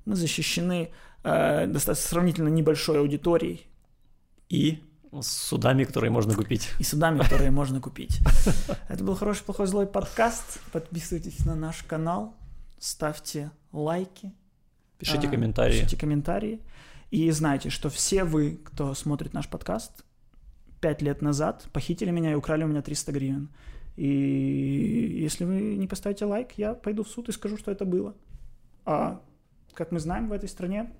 Мы 0.04 0.16
защищены 0.16 0.90
э, 1.22 1.66
достаточно 1.66 2.08
сравнительно 2.08 2.48
небольшой 2.48 2.98
аудиторией. 2.98 3.66
И 4.48 4.82
с 5.20 5.26
судами, 5.26 5.84
которые 5.84 6.10
можно 6.10 6.34
купить. 6.34 6.68
И 6.78 6.84
судами, 6.84 7.18
которые 7.18 7.50
можно 7.50 7.80
купить. 7.80 8.20
Это 8.88 9.04
был 9.04 9.14
хороший, 9.14 9.44
плохой, 9.44 9.66
злой 9.66 9.86
подкаст. 9.86 10.60
Подписывайтесь 10.72 11.44
на 11.44 11.54
наш 11.54 11.82
канал, 11.82 12.34
ставьте 12.78 13.50
лайки. 13.72 14.32
Пишите 14.98 15.28
а, 15.28 15.30
комментарии. 15.30 15.72
Пишите 15.72 15.96
комментарии. 15.96 16.60
И 17.10 17.30
знайте, 17.30 17.70
что 17.70 17.88
все 17.88 18.24
вы, 18.24 18.60
кто 18.64 18.94
смотрит 18.94 19.32
наш 19.32 19.48
подкаст, 19.48 20.04
пять 20.80 21.00
лет 21.02 21.22
назад 21.22 21.66
похитили 21.72 22.10
меня 22.10 22.32
и 22.32 22.34
украли 22.34 22.64
у 22.64 22.68
меня 22.68 22.82
300 22.82 23.12
гривен. 23.12 23.48
И 23.98 25.18
если 25.20 25.44
вы 25.44 25.74
не 25.76 25.88
поставите 25.88 26.24
лайк, 26.24 26.52
я 26.56 26.74
пойду 26.74 27.02
в 27.02 27.08
суд 27.08 27.28
и 27.28 27.32
скажу, 27.32 27.56
что 27.56 27.72
это 27.72 27.84
было. 27.84 28.14
А 28.84 29.20
как 29.74 29.90
мы 29.90 29.98
знаем 29.98 30.28
в 30.28 30.32
этой 30.32 30.48
стране, 30.48 30.92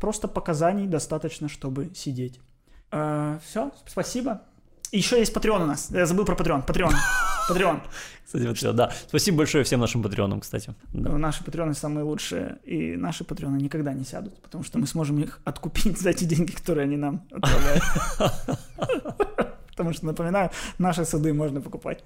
просто 0.00 0.26
показаний 0.26 0.88
достаточно, 0.88 1.48
чтобы 1.48 1.92
сидеть. 1.94 2.40
А, 2.90 3.38
все, 3.44 3.70
спасибо. 3.86 4.42
И 4.90 4.96
еще 4.98 5.20
есть 5.20 5.32
Patreon 5.32 5.62
у 5.62 5.66
нас. 5.66 5.92
Я 5.92 6.06
забыл 6.06 6.24
про 6.24 6.34
Patreon. 6.34 6.66
Patreon. 6.66 6.92
Patreon. 7.48 7.82
Кстати, 8.24 8.42
Patreon, 8.42 8.72
да. 8.72 8.92
Спасибо 9.06 9.38
большое 9.38 9.62
всем 9.62 9.78
нашим 9.78 10.02
патреонам, 10.02 10.40
кстати. 10.40 10.74
Да. 10.92 11.16
Наши 11.16 11.44
патреоны 11.44 11.74
самые 11.74 12.02
лучшие, 12.02 12.58
и 12.64 12.96
наши 12.96 13.22
патреоны 13.22 13.58
никогда 13.58 13.92
не 13.92 14.04
сядут, 14.04 14.42
потому 14.42 14.64
что 14.64 14.78
мы 14.80 14.88
сможем 14.88 15.20
их 15.20 15.40
откупить 15.44 16.00
за 16.00 16.10
эти 16.10 16.24
деньги, 16.24 16.50
которые 16.50 16.82
они 16.82 16.96
нам 16.96 17.22
отправляют. 17.30 17.84
Потому 19.78 19.94
что, 19.94 20.06
напоминаю, 20.06 20.50
наши 20.78 21.04
суды 21.04 21.32
можно 21.32 21.60
покупать. 21.60 22.02